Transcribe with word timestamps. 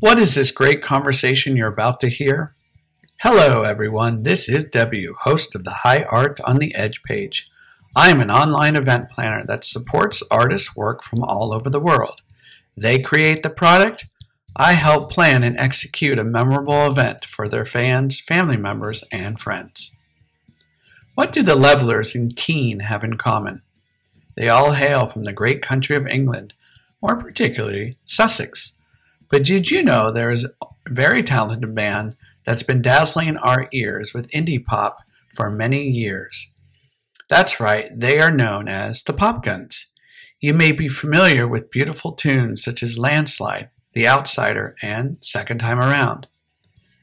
What 0.00 0.18
is 0.18 0.34
this 0.34 0.50
great 0.50 0.80
conversation 0.80 1.56
you're 1.56 1.68
about 1.68 2.00
to 2.00 2.08
hear? 2.08 2.54
Hello, 3.20 3.64
everyone. 3.64 4.22
This 4.22 4.48
is 4.48 4.64
W, 4.64 5.14
host 5.24 5.54
of 5.54 5.64
the 5.64 5.80
High 5.84 6.04
Art 6.04 6.40
on 6.42 6.56
the 6.56 6.74
Edge 6.74 7.02
page. 7.02 7.50
I 7.94 8.08
am 8.08 8.20
an 8.20 8.30
online 8.30 8.76
event 8.76 9.10
planner 9.10 9.44
that 9.44 9.62
supports 9.62 10.22
artists' 10.30 10.74
work 10.74 11.02
from 11.02 11.22
all 11.22 11.52
over 11.52 11.68
the 11.68 11.78
world. 11.78 12.22
They 12.74 12.98
create 12.98 13.42
the 13.42 13.50
product. 13.50 14.06
I 14.56 14.72
help 14.72 15.12
plan 15.12 15.42
and 15.42 15.58
execute 15.58 16.18
a 16.18 16.24
memorable 16.24 16.86
event 16.86 17.26
for 17.26 17.46
their 17.46 17.66
fans, 17.66 18.18
family 18.18 18.56
members, 18.56 19.04
and 19.12 19.38
friends. 19.38 19.94
What 21.14 21.30
do 21.30 21.42
the 21.42 21.56
Levellers 21.56 22.14
and 22.14 22.34
Keane 22.34 22.80
have 22.80 23.04
in 23.04 23.18
common? 23.18 23.60
They 24.34 24.48
all 24.48 24.72
hail 24.72 25.04
from 25.04 25.24
the 25.24 25.34
great 25.34 25.60
country 25.60 25.94
of 25.94 26.06
England, 26.06 26.54
more 27.02 27.16
particularly 27.16 27.96
Sussex. 28.06 28.76
But 29.30 29.44
did 29.44 29.70
you 29.70 29.82
know 29.82 30.10
there 30.10 30.30
is 30.30 30.44
a 30.44 30.66
very 30.88 31.22
talented 31.22 31.72
band 31.74 32.16
that's 32.44 32.64
been 32.64 32.82
dazzling 32.82 33.36
our 33.36 33.68
ears 33.72 34.12
with 34.12 34.30
indie 34.32 34.62
pop 34.62 34.96
for 35.32 35.50
many 35.50 35.88
years? 35.88 36.48
That's 37.28 37.60
right, 37.60 37.88
they 37.94 38.18
are 38.18 38.32
known 38.32 38.66
as 38.66 39.04
the 39.04 39.14
Popguns. 39.14 39.84
You 40.40 40.52
may 40.52 40.72
be 40.72 40.88
familiar 40.88 41.46
with 41.46 41.70
beautiful 41.70 42.12
tunes 42.12 42.64
such 42.64 42.82
as 42.82 42.98
Landslide, 42.98 43.68
The 43.92 44.08
Outsider, 44.08 44.74
and 44.82 45.18
Second 45.20 45.58
Time 45.58 45.78
Around. 45.78 46.26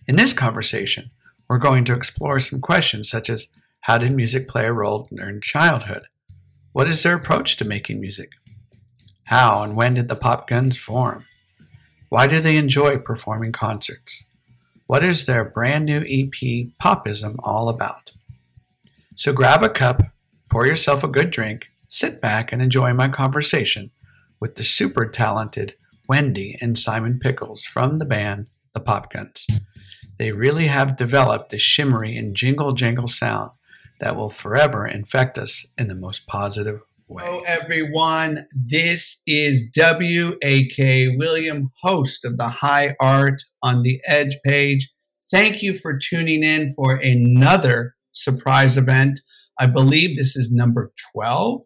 In 0.06 0.18
this 0.18 0.34
conversation, 0.34 1.10
we're 1.48 1.60
going 1.60 1.86
to 1.86 1.96
explore 1.96 2.42
some 2.42 2.60
questions 2.60 3.10
such 3.10 3.30
as 3.30 3.48
how 3.82 3.98
did 3.98 4.14
music 4.14 4.50
play 4.50 4.66
a 4.66 4.74
role 4.74 5.08
in 5.10 5.16
their 5.16 5.40
childhood? 5.40 6.04
What 6.74 6.90
is 6.90 7.04
their 7.04 7.16
approach 7.16 7.56
to 7.58 7.66
making 7.66 8.02
music? 8.02 8.32
How 9.28 9.64
and 9.64 9.78
when 9.78 9.94
did 9.94 10.10
the 10.10 10.16
Popguns 10.18 10.76
form? 10.76 11.24
Why 12.10 12.26
do 12.28 12.40
they 12.40 12.56
enjoy 12.56 12.98
performing 13.00 13.52
concerts? 13.52 14.26
What 14.86 15.04
is 15.04 15.26
their 15.26 15.44
brand 15.44 15.86
new 15.86 16.00
EP, 16.08 16.70
Popism, 16.82 17.36
all 17.44 17.68
about? 17.68 18.12
So 19.16 19.34
grab 19.34 19.62
a 19.62 19.70
cup, 19.70 20.02
pour 20.50 20.66
yourself 20.66 21.04
a 21.04 21.10
good 21.10 21.32
drink, 21.32 21.68
sit 21.90 22.22
back, 22.22 22.54
and 22.54 22.62
enjoy 22.62 22.94
my 22.94 23.10
conversation 23.10 23.92
with 24.40 24.56
the 24.56 24.64
super 24.64 25.06
talented 25.06 25.76
Wendy 26.08 26.58
and 26.62 26.80
Simon 26.80 27.20
Pickles 27.20 27.64
from 27.64 27.98
the 27.98 28.06
band 28.06 28.48
The 28.74 28.80
Popguns. 28.80 29.46
They 30.18 30.32
really 30.32 30.68
have 30.68 30.96
developed 30.96 31.54
a 31.54 31.58
shimmery 31.58 32.16
and 32.16 32.36
jingle 32.36 32.72
jangle 32.72 33.08
sound 33.08 33.52
that 34.00 34.16
will 34.16 34.30
forever 34.30 34.88
infect 34.88 35.38
us 35.38 35.74
in 35.78 35.90
the 35.90 35.96
most 35.96 36.26
positive 36.26 36.82
way. 37.08 37.24
Hello, 37.26 37.42
everyone. 37.46 38.48
This 38.54 39.22
is 39.26 39.66
W.A.K. 39.76 41.16
William, 41.18 41.72
host 41.82 42.26
of 42.26 42.38
the 42.38 42.50
High 42.50 42.96
Art 43.00 43.44
on 43.64 43.84
the 43.84 44.00
Edge 44.08 44.38
page. 44.46 44.90
Thank 45.32 45.62
you 45.62 45.74
for 45.74 45.98
tuning 45.98 46.44
in 46.44 46.74
for 46.76 46.96
another 46.96 47.96
surprise 48.12 48.78
event. 48.78 49.22
I 49.60 49.68
believe 49.68 50.18
this 50.18 50.36
is 50.36 50.52
number 50.52 50.92
12, 51.14 51.62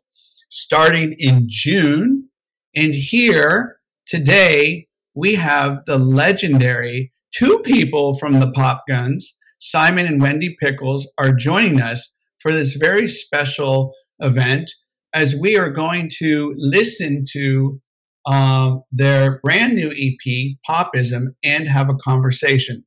starting 0.50 1.16
in 1.18 1.46
June. 1.48 2.30
And 2.76 2.94
here 2.94 3.78
today, 4.08 4.88
we 5.14 5.36
have 5.36 5.86
the 5.86 5.98
legendary 5.98 7.14
two 7.34 7.60
people 7.60 8.18
from 8.18 8.40
the 8.40 8.52
Popguns, 8.52 9.26
Simon 9.60 10.06
and 10.06 10.22
Wendy 10.22 10.56
Pickles, 10.60 11.08
are 11.18 11.34
joining 11.34 11.82
us 11.82 12.14
for 12.40 12.52
this 12.52 12.76
very 12.76 13.08
special 13.08 13.94
event 14.20 14.72
as 15.14 15.36
we 15.36 15.58
are 15.58 15.70
going 15.70 16.10
to 16.20 16.54
listen 16.58 17.24
to 17.32 17.82
um, 18.26 18.84
their 18.92 19.40
brand 19.40 19.76
new 19.76 19.92
EP, 19.92 20.58
Popism, 20.68 21.36
and 21.44 21.68
have 21.68 21.90
a 21.90 21.96
conversation. 21.96 22.86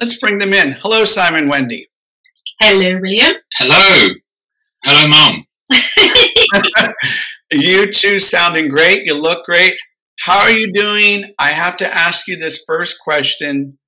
Let's 0.00 0.18
bring 0.18 0.38
them 0.38 0.52
in. 0.52 0.72
Hello, 0.82 1.04
Simon 1.04 1.48
Wendy. 1.48 1.88
Hello, 2.60 2.98
William. 3.00 3.34
Hello. 3.54 4.08
Hello, 4.84 5.08
Mom. 5.08 5.46
you 7.52 7.90
two 7.90 8.18
sounding 8.18 8.68
great. 8.68 9.04
You 9.04 9.20
look 9.20 9.44
great. 9.44 9.74
How 10.20 10.40
are 10.40 10.52
you 10.52 10.72
doing? 10.72 11.32
I 11.38 11.50
have 11.50 11.76
to 11.78 11.86
ask 11.86 12.28
you 12.28 12.36
this 12.36 12.62
first 12.66 13.00
question. 13.00 13.78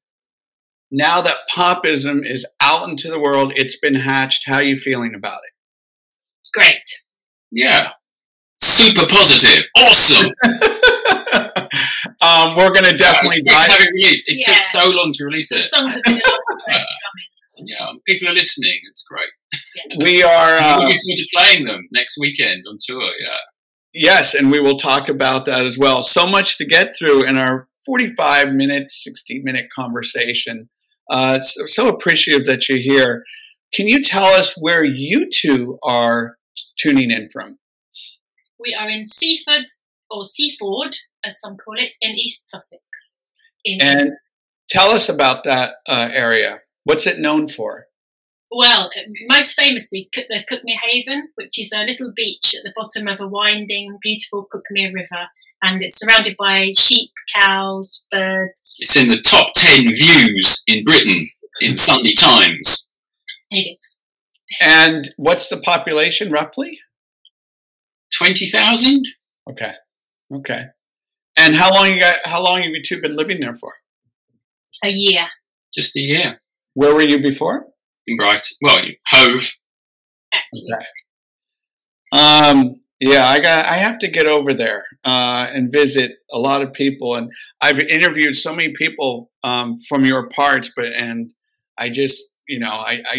Now 0.90 1.20
that 1.20 1.38
popism 1.54 2.24
is 2.24 2.46
out 2.60 2.88
into 2.88 3.08
the 3.08 3.20
world, 3.20 3.52
it's 3.56 3.78
been 3.78 3.96
hatched. 3.96 4.44
How 4.46 4.56
are 4.56 4.62
you 4.62 4.76
feeling 4.76 5.14
about 5.14 5.40
it? 5.44 5.52
Great. 6.52 7.03
Yeah. 7.54 7.90
Super 8.58 9.06
positive. 9.06 9.66
Awesome. 9.76 10.26
um, 12.20 12.56
we're 12.56 12.72
going 12.72 12.84
to 12.84 12.96
definitely 12.96 13.42
dive. 13.42 13.70
have 13.70 13.80
it 13.80 13.90
released. 13.92 14.28
It 14.28 14.38
yeah. 14.40 14.54
took 14.54 14.62
so 14.62 14.90
long 14.90 15.12
to 15.14 15.24
release 15.24 15.52
it. 15.52 15.56
The 15.56 15.62
songs 15.62 15.94
have 15.94 16.02
been 16.02 16.20
Yeah, 17.66 17.92
people 18.04 18.28
are 18.28 18.34
listening. 18.34 18.78
It's 18.90 19.04
great. 19.04 19.28
Yeah. 19.88 20.04
We 20.04 20.22
are. 20.22 20.56
Uh, 20.58 20.80
looking 20.80 20.98
forward 20.98 21.16
to 21.16 21.28
playing 21.36 21.64
them 21.66 21.88
next 21.92 22.18
weekend 22.18 22.64
on 22.68 22.76
tour. 22.80 23.00
Yeah. 23.00 23.36
Yes, 23.94 24.34
and 24.34 24.50
we 24.50 24.58
will 24.58 24.76
talk 24.76 25.08
about 25.08 25.44
that 25.44 25.64
as 25.64 25.78
well. 25.78 26.02
So 26.02 26.26
much 26.26 26.58
to 26.58 26.66
get 26.66 26.96
through 26.98 27.24
in 27.24 27.38
our 27.38 27.68
45 27.86 28.52
minute, 28.52 28.90
60 28.90 29.40
minute 29.42 29.66
conversation. 29.74 30.68
Uh, 31.08 31.38
so, 31.38 31.66
so 31.66 31.88
appreciative 31.88 32.44
that 32.46 32.68
you're 32.68 32.78
here. 32.78 33.22
Can 33.72 33.86
you 33.86 34.02
tell 34.02 34.24
us 34.24 34.54
where 34.58 34.84
you 34.84 35.28
two 35.30 35.78
are 35.84 36.36
tuning 36.84 37.10
in 37.10 37.28
from? 37.32 37.58
We 38.60 38.76
are 38.78 38.88
in 38.88 39.04
Seaford, 39.04 39.66
or 40.10 40.24
Seaford, 40.24 40.96
as 41.24 41.40
some 41.40 41.56
call 41.56 41.74
it, 41.78 41.96
in 42.00 42.16
East 42.16 42.48
Sussex. 42.48 43.30
In 43.64 43.78
and 43.80 44.12
tell 44.68 44.90
us 44.90 45.08
about 45.08 45.44
that 45.44 45.76
uh, 45.88 46.08
area. 46.12 46.60
What's 46.84 47.06
it 47.06 47.18
known 47.18 47.48
for? 47.48 47.86
Well, 48.50 48.90
most 49.28 49.54
famously, 49.54 50.08
the 50.12 50.44
Cuckmere 50.48 50.78
Haven, 50.90 51.28
which 51.34 51.58
is 51.58 51.72
a 51.72 51.84
little 51.84 52.12
beach 52.14 52.54
at 52.54 52.62
the 52.62 52.72
bottom 52.76 53.08
of 53.08 53.18
a 53.20 53.28
winding, 53.28 53.98
beautiful 54.00 54.46
Cuckmere 54.52 54.94
River, 54.94 55.28
and 55.62 55.82
it's 55.82 55.98
surrounded 55.98 56.36
by 56.38 56.70
sheep, 56.76 57.10
cows, 57.36 58.06
birds. 58.12 58.78
It's 58.80 58.96
in 58.96 59.08
the 59.08 59.20
top 59.22 59.52
10 59.54 59.86
views 59.94 60.62
in 60.68 60.84
Britain 60.84 61.26
in 61.60 61.76
Sunday 61.76 62.12
Times. 62.14 62.92
It 63.50 63.74
is. 63.74 64.00
And 64.60 65.08
what's 65.16 65.48
the 65.48 65.58
population 65.58 66.30
roughly? 66.30 66.78
20,000. 68.16 69.04
Okay. 69.50 69.72
Okay. 70.34 70.66
And 71.36 71.54
how 71.54 71.72
long 71.72 71.88
you 71.88 72.00
got 72.00 72.20
how 72.24 72.42
long 72.42 72.62
have 72.62 72.70
you 72.70 72.82
two 72.82 73.00
been 73.00 73.16
living 73.16 73.40
there 73.40 73.54
for? 73.54 73.74
A 74.84 74.90
year. 74.90 75.26
Just 75.74 75.96
a 75.96 76.00
year. 76.00 76.40
Where 76.74 76.94
were 76.94 77.02
you 77.02 77.20
before? 77.20 77.66
In 78.06 78.16
Brighton. 78.16 78.56
Well, 78.62 78.80
Hove. 79.08 79.50
Okay. 80.32 80.84
Um 82.12 82.80
yeah, 83.00 83.26
I 83.26 83.40
got 83.40 83.66
I 83.66 83.78
have 83.78 83.98
to 83.98 84.08
get 84.08 84.26
over 84.26 84.52
there 84.52 84.84
uh, 85.04 85.46
and 85.52 85.70
visit 85.70 86.12
a 86.32 86.38
lot 86.38 86.62
of 86.62 86.72
people 86.72 87.16
and 87.16 87.30
I've 87.60 87.80
interviewed 87.80 88.36
so 88.36 88.54
many 88.54 88.72
people 88.72 89.30
um, 89.42 89.74
from 89.88 90.04
your 90.04 90.28
parts 90.28 90.72
but 90.74 90.86
and 90.96 91.32
I 91.78 91.88
just, 91.88 92.34
you 92.48 92.58
know, 92.58 92.70
I, 92.70 93.02
I 93.06 93.16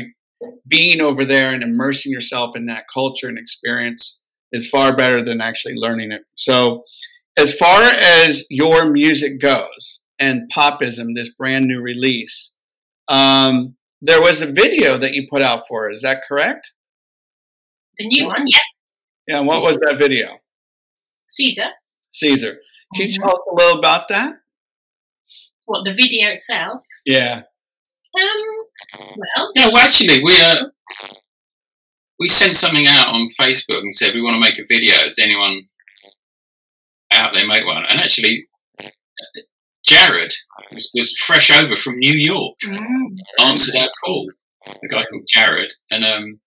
being 0.68 1.02
over 1.02 1.26
there 1.26 1.52
and 1.52 1.64
immersing 1.64 2.12
yourself 2.12 2.56
in 2.56 2.66
that 2.68 2.86
culture 2.94 3.28
and 3.28 3.38
experience 3.38 4.24
is 4.52 4.70
far 4.70 4.96
better 4.96 5.24
than 5.24 5.42
actually 5.42 5.76
learning 5.76 6.12
it. 6.12 6.24
So, 6.36 6.84
as 7.38 7.56
far 7.56 7.84
as 7.84 8.46
your 8.50 8.90
music 8.90 9.40
goes 9.42 10.02
and 10.18 10.50
Popism, 10.56 11.16
this 11.16 11.34
brand 11.34 11.66
new 11.66 11.82
release, 11.82 12.60
um, 13.10 13.76
there 14.02 14.22
was 14.22 14.42
a 14.42 14.52
video 14.52 14.98
that 14.98 15.14
you 15.14 15.28
put 15.30 15.42
out 15.42 15.64
for 15.68 15.90
it. 15.90 15.94
Is 15.94 16.02
that 16.02 16.22
correct? 16.28 16.72
The 17.98 18.08
new 18.08 18.28
one, 18.28 18.46
yeah. 18.48 18.60
Yeah, 19.28 19.40
what 19.42 19.62
was 19.62 19.78
that 19.78 19.98
video? 19.98 20.38
Caesar. 21.30 21.70
Caesar. 22.14 22.60
Can 22.96 23.08
you 23.08 23.14
mm-hmm. 23.14 23.24
tell 23.24 23.32
us 23.32 23.42
a 23.52 23.56
little 23.56 23.80
about 23.80 24.08
that? 24.10 24.36
What, 25.66 25.84
the 25.84 25.94
video 25.94 26.30
itself? 26.30 26.82
Yeah. 27.06 27.44
Um, 28.18 29.10
well, 29.18 29.52
yeah. 29.56 29.70
Well, 29.74 29.86
actually, 29.86 30.24
we 30.24 30.42
uh, 30.42 30.66
we 32.20 32.28
sent 32.28 32.56
something 32.56 32.88
out 32.88 33.08
on 33.08 33.30
Facebook 33.40 33.80
and 33.80 33.94
said 33.94 34.14
we 34.14 34.22
want 34.22 34.36
to 34.36 34.40
make 34.40 34.60
a 34.60 34.66
video. 34.68 34.98
Does 35.04 35.20
anyone 35.20 35.68
out 37.12 37.34
there 37.34 37.48
make 37.48 37.66
one? 37.66 37.84
And 37.90 38.00
actually, 38.00 38.48
Jared 39.86 40.34
was, 40.72 40.90
was 40.94 41.18
fresh 41.18 41.52
over 41.52 41.76
from 41.76 41.98
New 41.98 42.14
York, 42.16 42.56
mm. 42.66 43.18
answered 43.40 43.76
our 43.76 43.90
call. 44.04 44.28
A 44.68 44.88
guy 44.88 45.04
called 45.12 45.28
Jared, 45.28 45.72
and 45.92 46.04
um, 46.04 46.40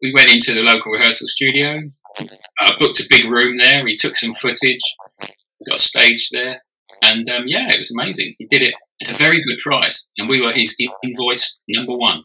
we 0.00 0.14
went 0.14 0.32
into 0.32 0.54
the 0.54 0.62
local 0.62 0.92
rehearsal 0.92 1.26
studio. 1.28 1.90
I 2.60 2.68
uh, 2.68 2.72
booked 2.78 3.00
a 3.00 3.06
big 3.08 3.26
room 3.26 3.58
there. 3.58 3.86
He 3.86 3.96
took 3.96 4.14
some 4.14 4.32
footage. 4.32 4.80
We 5.20 5.66
got 5.68 5.78
a 5.78 5.82
stage 5.82 6.30
there, 6.30 6.62
and 7.02 7.28
um, 7.28 7.44
yeah, 7.46 7.68
it 7.70 7.78
was 7.78 7.92
amazing. 7.96 8.34
He 8.38 8.46
did 8.46 8.62
it 8.62 8.74
at 9.02 9.10
a 9.10 9.14
very 9.14 9.36
good 9.36 9.58
price, 9.62 10.10
and 10.16 10.28
we 10.28 10.40
were 10.40 10.52
his 10.52 10.76
invoice 11.02 11.60
number 11.68 11.96
one. 11.96 12.22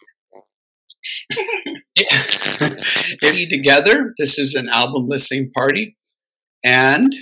together. 3.49 4.13
This 4.17 4.37
is 4.37 4.55
an 4.55 4.69
album 4.69 5.07
listening 5.07 5.51
party, 5.51 5.97
and 6.63 7.15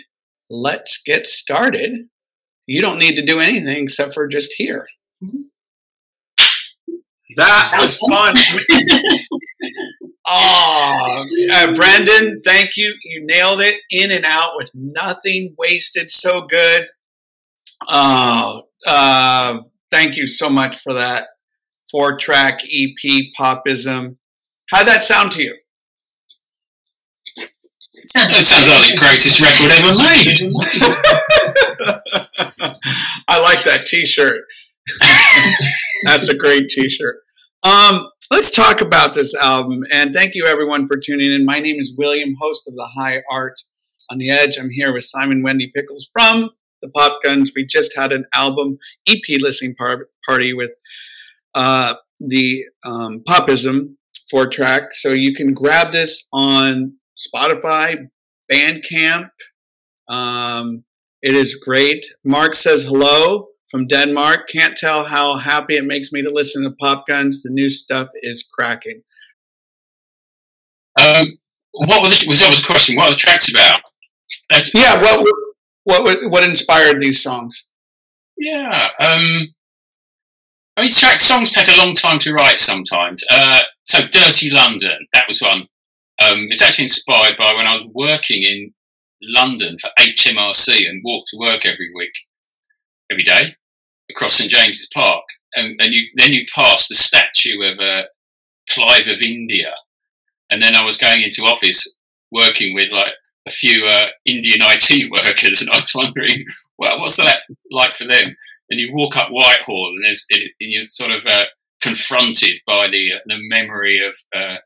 let's 0.50 1.02
get 1.06 1.28
started. 1.28 2.08
you 2.66 2.82
don't 2.82 3.00
need 3.00 3.16
to 3.16 3.26
do 3.26 3.40
anything 3.40 3.84
except 3.84 4.14
for 4.14 4.28
just 4.28 4.54
hear. 4.58 4.86
That 7.38 7.74
was 7.78 7.98
fun. 7.98 8.34
oh, 10.28 11.26
uh, 11.52 11.74
Brendan, 11.76 12.42
thank 12.44 12.72
you. 12.76 12.96
You 13.04 13.26
nailed 13.26 13.62
it 13.62 13.76
in 13.92 14.12
and 14.12 14.26
out 14.26 14.54
with 14.56 14.72
nothing 14.74 15.54
wasted. 15.58 16.10
So 16.10 16.48
good. 16.48 16.88
Oh, 17.88 18.64
uh, 18.86 19.60
thank 19.92 20.18
you 20.18 20.28
so 20.28 20.50
much 20.50 20.78
for 20.78 20.94
that 20.94 21.28
four 21.90 22.18
track 22.18 22.62
EP, 22.64 23.24
Popism. 23.40 24.18
How'd 24.72 24.88
that 24.88 25.02
sound 25.02 25.32
to 25.34 25.44
you? 25.44 25.58
Sounds, 28.04 28.34
that 28.34 28.44
sounds 28.44 28.68
like 28.70 28.94
the 28.94 28.98
greatest 29.00 29.42
record 29.42 29.72
ever 29.72 29.94
made. 29.98 30.38
I 33.28 33.42
like 33.42 33.64
that 33.66 33.86
T-shirt. 33.86 34.42
That's 36.06 36.30
a 36.30 36.38
great 36.38 36.70
T-shirt. 36.70 37.18
Um, 37.64 38.10
let's 38.32 38.52
talk 38.52 38.82
about 38.82 39.14
this 39.14 39.36
album, 39.36 39.84
and 39.92 40.14
thank 40.14 40.36
you 40.36 40.46
everyone 40.46 40.86
for 40.86 40.98
tuning 40.98 41.34
in. 41.34 41.44
My 41.44 41.60
name 41.60 41.80
is 41.80 41.96
William, 41.98 42.36
host 42.40 42.68
of 42.68 42.76
the 42.76 42.90
High 42.96 43.24
Art 43.30 43.60
on 44.10 44.20
the 44.20 44.30
Edge. 44.30 44.58
I'm 44.58 44.70
here 44.70 44.94
with 44.94 45.04
Simon 45.04 45.42
Wendy 45.42 45.72
Pickles 45.74 46.10
from 46.14 46.52
the 46.82 46.90
Popguns. 46.96 47.50
We 47.56 47.66
just 47.66 47.96
had 47.98 48.12
an 48.12 48.26
album 48.34 48.78
EP 49.08 49.22
listening 49.40 49.76
par- 49.76 50.08
party 50.28 50.54
with 50.54 50.76
uh, 51.56 51.96
the 52.20 52.66
um, 52.86 53.24
Popism 53.28 53.96
four 54.30 54.48
track, 54.48 54.94
so 54.94 55.12
you 55.12 55.34
can 55.34 55.54
grab 55.54 55.92
this 55.92 56.28
on 56.34 56.98
Spotify, 57.18 58.10
Bandcamp. 58.52 59.30
Um, 60.10 60.84
it 61.22 61.36
is 61.36 61.56
great. 61.56 62.06
Mark 62.24 62.56
says 62.56 62.86
hello 62.86 63.48
from 63.70 63.88
Denmark. 63.88 64.48
Can't 64.52 64.78
tell 64.78 65.06
how 65.06 65.38
happy 65.38 65.76
it 65.76 65.86
makes 65.86 66.12
me 66.12 66.22
to 66.22 66.30
listen 66.32 66.64
to 66.64 66.70
Popguns. 66.70 67.42
The 67.44 67.50
new 67.50 67.70
stuff 67.70 68.10
is 68.22 68.48
cracking. 68.48 69.02
Um, 71.00 71.38
what 71.72 72.02
was, 72.02 72.26
was 72.28 72.40
that 72.40 72.50
was 72.50 72.66
question? 72.66 72.96
What 72.96 73.10
are 73.10 73.12
the 73.12 73.18
tracks 73.18 73.50
about? 73.50 73.82
That's, 74.50 74.72
yeah, 74.74 75.02
what, 75.02 75.26
what 75.88 76.20
what 76.30 76.48
inspired 76.48 77.00
these 77.00 77.22
songs? 77.22 77.70
Yeah, 78.38 78.88
um, 79.00 79.54
I 80.78 80.82
mean, 80.82 80.92
track 80.92 81.22
songs 81.22 81.52
take 81.52 81.70
a 81.70 81.78
long 81.78 81.96
time 81.96 82.20
to 82.20 82.34
write 82.34 82.60
sometimes. 82.60 83.24
Uh, 83.32 83.62
so, 83.86 84.08
Dirty 84.08 84.52
London, 84.52 85.08
that 85.12 85.26
was 85.28 85.42
one. 85.42 85.68
Um, 86.22 86.48
it's 86.50 86.62
actually 86.62 86.84
inspired 86.84 87.36
by 87.40 87.54
when 87.56 87.68
I 87.68 87.76
was 87.76 87.88
working 87.96 88.44
in 88.44 88.74
London 89.22 89.78
for 89.82 89.90
HMRC 90.00 90.88
and 90.88 91.02
walked 91.04 91.30
to 91.30 91.38
work 91.38 91.66
every 91.66 91.92
week, 91.96 92.12
every 93.12 93.24
day, 93.24 93.56
across 94.12 94.36
St 94.36 94.52
James's 94.52 94.90
Park. 94.94 95.24
And, 95.56 95.80
and 95.82 95.94
you, 95.94 96.10
then 96.16 96.34
you 96.34 96.46
pass 96.54 96.88
the 96.88 96.96
statue 96.96 97.62
of 97.64 97.80
uh, 97.80 98.04
Clive 98.70 99.08
of 99.08 99.22
India. 99.22 99.72
And 100.52 100.62
then 100.62 100.76
I 100.76 100.84
was 100.84 100.98
going 100.98 101.24
into 101.24 101.42
office 101.42 101.96
working 102.32 102.76
with 102.76 102.90
like 102.92 103.14
a 103.48 103.52
few 103.52 103.86
uh, 103.86 104.06
Indian 104.26 104.60
IT 104.62 105.12
workers, 105.26 105.62
and 105.62 105.70
I 105.72 105.82
was 105.82 105.94
wondering, 105.96 106.46
well, 106.78 107.00
what's 107.00 107.18
that 107.18 107.44
like 107.72 107.98
for 107.98 108.06
them? 108.06 108.36
And 108.70 108.80
you 108.80 108.94
walk 108.94 109.16
up 109.16 109.30
Whitehall, 109.30 109.94
and, 109.96 110.06
and 110.32 110.42
you're 110.60 110.84
sort 110.88 111.12
of 111.12 111.26
uh, 111.26 111.46
confronted 111.82 112.56
by 112.68 112.88
the 112.92 113.12
the 113.26 113.38
memory 113.40 114.00
of 114.06 114.16
uh, 114.36 114.58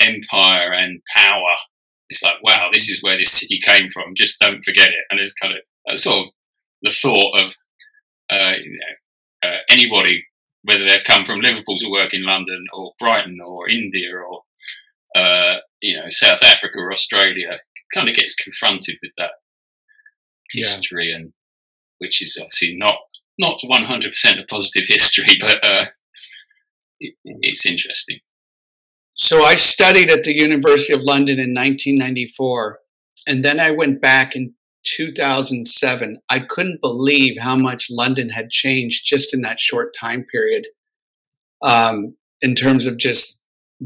empire 0.00 0.72
and 0.72 1.00
power. 1.14 1.54
It's 2.10 2.22
like, 2.22 2.42
wow, 2.42 2.68
this 2.72 2.90
is 2.90 3.02
where 3.02 3.16
this 3.16 3.32
city 3.32 3.58
came 3.60 3.88
from. 3.90 4.14
Just 4.14 4.40
don't 4.40 4.62
forget 4.62 4.88
it. 4.88 5.04
And 5.10 5.18
it's 5.18 5.32
kind 5.32 5.54
of 5.54 5.98
sort 5.98 6.26
of 6.26 6.32
the 6.82 6.90
thought 6.90 7.42
of 7.42 7.56
uh, 8.30 8.52
you 8.62 8.78
know, 8.78 9.48
uh, 9.48 9.58
anybody, 9.68 10.24
whether 10.62 10.86
they've 10.86 11.04
come 11.04 11.24
from 11.24 11.40
Liverpool 11.40 11.76
to 11.78 11.90
work 11.90 12.14
in 12.14 12.24
London 12.24 12.64
or 12.72 12.92
Brighton 12.98 13.38
or 13.44 13.68
India 13.68 14.10
or 14.16 14.42
uh, 15.16 15.58
you 15.80 15.96
know 15.96 16.06
South 16.08 16.42
Africa 16.42 16.78
or 16.78 16.92
Australia, 16.92 17.60
kind 17.94 18.08
of 18.08 18.16
gets 18.16 18.34
confronted 18.34 18.96
with 19.02 19.12
that 19.18 19.30
history, 20.50 21.10
yeah. 21.10 21.16
and 21.16 21.32
which 21.98 22.22
is 22.22 22.38
obviously 22.40 22.76
not 22.76 22.96
not 23.38 23.60
100% 23.60 24.40
a 24.40 24.46
positive 24.46 24.86
history, 24.88 25.36
but 25.40 25.58
uh, 25.64 25.86
it, 27.00 27.14
it's 27.24 27.66
interesting. 27.66 28.20
So 29.14 29.44
I 29.44 29.54
studied 29.54 30.10
at 30.10 30.24
the 30.24 30.34
University 30.34 30.92
of 30.92 31.04
London 31.04 31.38
in 31.38 31.54
1994, 31.54 32.78
and 33.26 33.44
then 33.44 33.60
I 33.60 33.70
went 33.70 34.00
back 34.00 34.34
in 34.34 34.54
2007. 34.84 36.18
I 36.28 36.40
couldn't 36.40 36.80
believe 36.80 37.36
how 37.40 37.56
much 37.56 37.86
London 37.90 38.30
had 38.30 38.50
changed 38.50 39.06
just 39.06 39.32
in 39.32 39.40
that 39.42 39.60
short 39.60 39.94
time 39.98 40.24
period, 40.30 40.66
um, 41.62 42.16
in 42.40 42.54
terms 42.54 42.86
of 42.86 42.98
just 42.98 43.40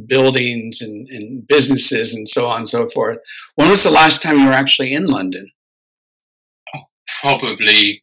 buildings 0.07 0.81
and, 0.81 1.07
and, 1.09 1.47
businesses 1.47 2.15
and 2.15 2.29
so 2.29 2.47
on 2.47 2.59
and 2.59 2.69
so 2.69 2.87
forth. 2.87 3.19
When 3.55 3.71
was 3.71 3.85
the 3.85 3.91
last 3.91 4.23
time 4.23 4.39
you 4.39 4.47
were 4.47 4.53
actually 4.53 4.95
in 4.95 5.07
London? 5.07 5.51
Probably 7.21 8.03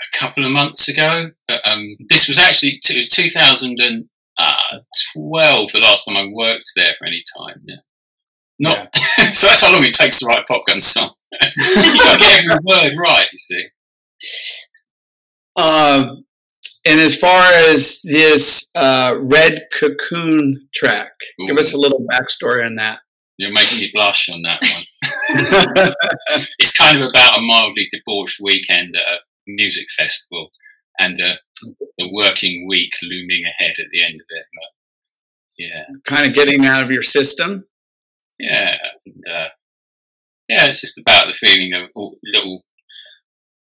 a 0.00 0.18
couple 0.18 0.44
of 0.44 0.52
months 0.52 0.88
ago. 0.88 1.30
But, 1.48 1.66
um, 1.68 1.96
this 2.08 2.28
was 2.28 2.38
actually 2.38 2.80
it 2.88 2.96
was 2.96 3.08
2000 3.08 3.78
and 3.80 4.06
uh, 4.38 4.78
12 5.14 5.72
the 5.72 5.80
last 5.80 6.06
time 6.06 6.16
I 6.16 6.26
worked 6.32 6.70
there 6.76 6.94
for 6.98 7.06
any 7.06 7.22
time. 7.36 7.62
Yeah. 7.64 7.76
Not 8.58 8.88
yeah. 9.18 9.30
so 9.32 9.48
that's 9.48 9.62
how 9.62 9.72
long 9.72 9.84
it 9.84 9.94
takes 9.94 10.20
to 10.20 10.26
write 10.26 10.44
a 10.48 10.52
popgun 10.52 10.80
song. 10.80 11.14
you 11.32 11.98
got 11.98 12.14
to 12.14 12.18
get 12.18 12.44
every 12.44 12.58
word 12.64 12.92
right, 12.96 13.26
you 13.32 13.38
see. 13.38 13.68
Um, 15.56 16.24
and 16.84 17.00
as 17.00 17.16
far 17.16 17.44
as 17.70 18.02
this 18.02 18.70
uh, 18.74 19.14
Red 19.20 19.66
Cocoon 19.72 20.68
track, 20.74 21.12
Ooh. 21.40 21.46
give 21.46 21.58
us 21.58 21.72
a 21.72 21.78
little 21.78 22.04
backstory 22.12 22.66
on 22.66 22.74
that. 22.76 23.00
You're 23.38 23.52
making 23.52 23.78
me 23.78 23.90
blush 23.92 24.28
on 24.28 24.42
that 24.42 24.60
one. 24.62 25.94
it's 26.58 26.76
kind 26.76 27.02
of 27.02 27.08
about 27.08 27.38
a 27.38 27.40
mildly 27.40 27.88
debauched 27.90 28.40
weekend 28.42 28.94
at 28.96 29.02
a 29.02 29.18
music 29.46 29.86
festival 29.96 30.50
and 30.98 31.18
the, 31.18 31.38
the 31.98 32.10
working 32.12 32.66
week 32.68 32.92
looming 33.02 33.44
ahead 33.44 33.74
at 33.78 33.86
the 33.92 34.04
end 34.04 34.16
of 34.16 34.26
it. 34.28 34.44
But, 34.54 35.58
yeah. 35.58 35.84
Kind 36.04 36.26
of 36.26 36.34
getting 36.34 36.64
out 36.64 36.84
of 36.84 36.90
your 36.90 37.02
system? 37.02 37.64
Yeah. 38.38 38.76
And, 39.06 39.24
uh, 39.26 39.48
yeah, 40.48 40.66
it's 40.66 40.80
just 40.80 40.98
about 40.98 41.26
the 41.26 41.34
feeling 41.34 41.72
of 41.74 41.90
little 42.22 42.64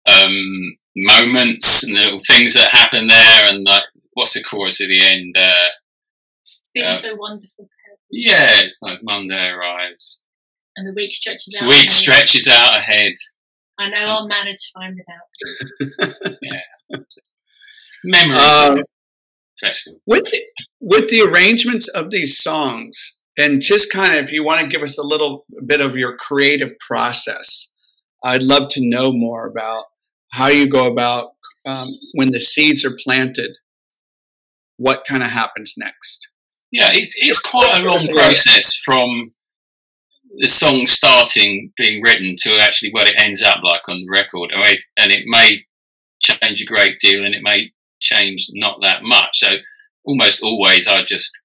um, 0.07 0.77
moments 0.95 1.83
and 1.83 1.97
the 1.97 2.01
little 2.01 2.19
things 2.25 2.53
that 2.53 2.69
happen 2.71 3.07
there, 3.07 3.53
and 3.53 3.65
like, 3.65 3.83
what's 4.13 4.33
the 4.33 4.43
chorus 4.43 4.81
at 4.81 4.87
the 4.87 5.01
end? 5.01 5.35
Uh, 5.37 5.69
it's 6.45 6.71
been 6.73 6.87
uh, 6.87 6.95
so 6.95 7.15
wonderful. 7.15 7.67
Yeah, 8.11 8.61
it's 8.61 8.79
like 8.81 8.99
Monday 9.01 9.49
arrives. 9.49 10.23
And 10.75 10.87
the 10.87 10.93
week 10.93 11.13
stretches 11.13 11.59
out. 11.59 11.65
The 11.65 11.69
week 11.69 11.89
ahead. 11.89 11.89
stretches 11.89 12.47
out 12.47 12.77
ahead. 12.77 13.13
I 13.79 13.89
know 13.89 13.97
I'll 13.97 14.27
manage 14.27 14.71
fine 14.73 14.97
without. 14.97 16.37
yeah. 16.41 16.99
Memories 18.03 18.39
uh, 18.39 18.75
festival. 19.59 19.99
With 20.05 20.25
the, 20.25 20.41
with 20.81 21.09
the 21.09 21.21
arrangements 21.21 21.87
of 21.87 22.11
these 22.11 22.37
songs, 22.37 23.19
and 23.37 23.61
just 23.61 23.91
kind 23.91 24.15
of, 24.15 24.23
if 24.23 24.31
you 24.31 24.43
want 24.43 24.61
to 24.61 24.67
give 24.67 24.83
us 24.83 24.97
a 24.97 25.03
little 25.03 25.45
bit 25.65 25.81
of 25.81 25.95
your 25.95 26.15
creative 26.15 26.77
process, 26.87 27.73
I'd 28.23 28.43
love 28.43 28.69
to 28.69 28.87
know 28.87 29.11
more 29.11 29.47
about 29.47 29.85
how 30.33 30.47
you 30.47 30.67
go 30.67 30.87
about 30.87 31.33
um, 31.65 31.99
when 32.13 32.31
the 32.31 32.39
seeds 32.39 32.83
are 32.83 32.97
planted. 33.03 33.51
What 34.77 35.05
kind 35.07 35.21
of 35.21 35.29
happens 35.29 35.75
next? 35.77 36.27
Yeah, 36.71 36.89
it's 36.91 37.15
it's 37.19 37.39
quite 37.39 37.79
a 37.79 37.83
long 37.83 37.99
process 38.11 38.75
from 38.75 39.33
the 40.39 40.47
song 40.47 40.87
starting 40.87 41.71
being 41.77 42.01
written 42.01 42.35
to 42.39 42.57
actually 42.59 42.89
what 42.91 43.07
it 43.07 43.13
ends 43.17 43.43
up 43.43 43.59
like 43.63 43.87
on 43.87 43.97
the 43.97 44.09
record. 44.09 44.49
And 44.97 45.11
it 45.11 45.25
may 45.27 45.65
change 46.19 46.61
a 46.61 46.65
great 46.65 46.99
deal 46.99 47.23
and 47.23 47.35
it 47.35 47.43
may 47.43 47.71
change 48.01 48.47
not 48.53 48.79
that 48.81 49.03
much. 49.03 49.37
So 49.37 49.49
almost 50.03 50.41
always 50.41 50.87
I 50.87 51.03
just 51.03 51.43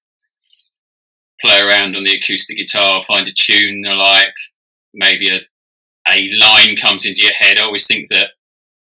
play 1.42 1.60
around 1.60 1.94
on 1.94 2.04
the 2.04 2.16
acoustic 2.16 2.56
guitar, 2.56 3.02
find 3.02 3.28
a 3.28 3.32
tune 3.32 3.84
I 3.86 3.94
like, 3.94 4.34
maybe 4.94 5.28
a, 5.28 5.40
a 6.10 6.30
line 6.40 6.74
comes 6.74 7.04
into 7.04 7.22
your 7.22 7.34
head. 7.34 7.58
I 7.58 7.64
always 7.64 7.86
think 7.86 8.08
that 8.08 8.30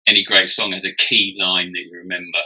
any 0.06 0.24
great 0.24 0.48
song 0.48 0.72
has 0.72 0.84
a 0.84 0.94
key 0.94 1.36
line 1.38 1.72
that 1.72 1.80
you 1.80 1.98
remember, 1.98 2.38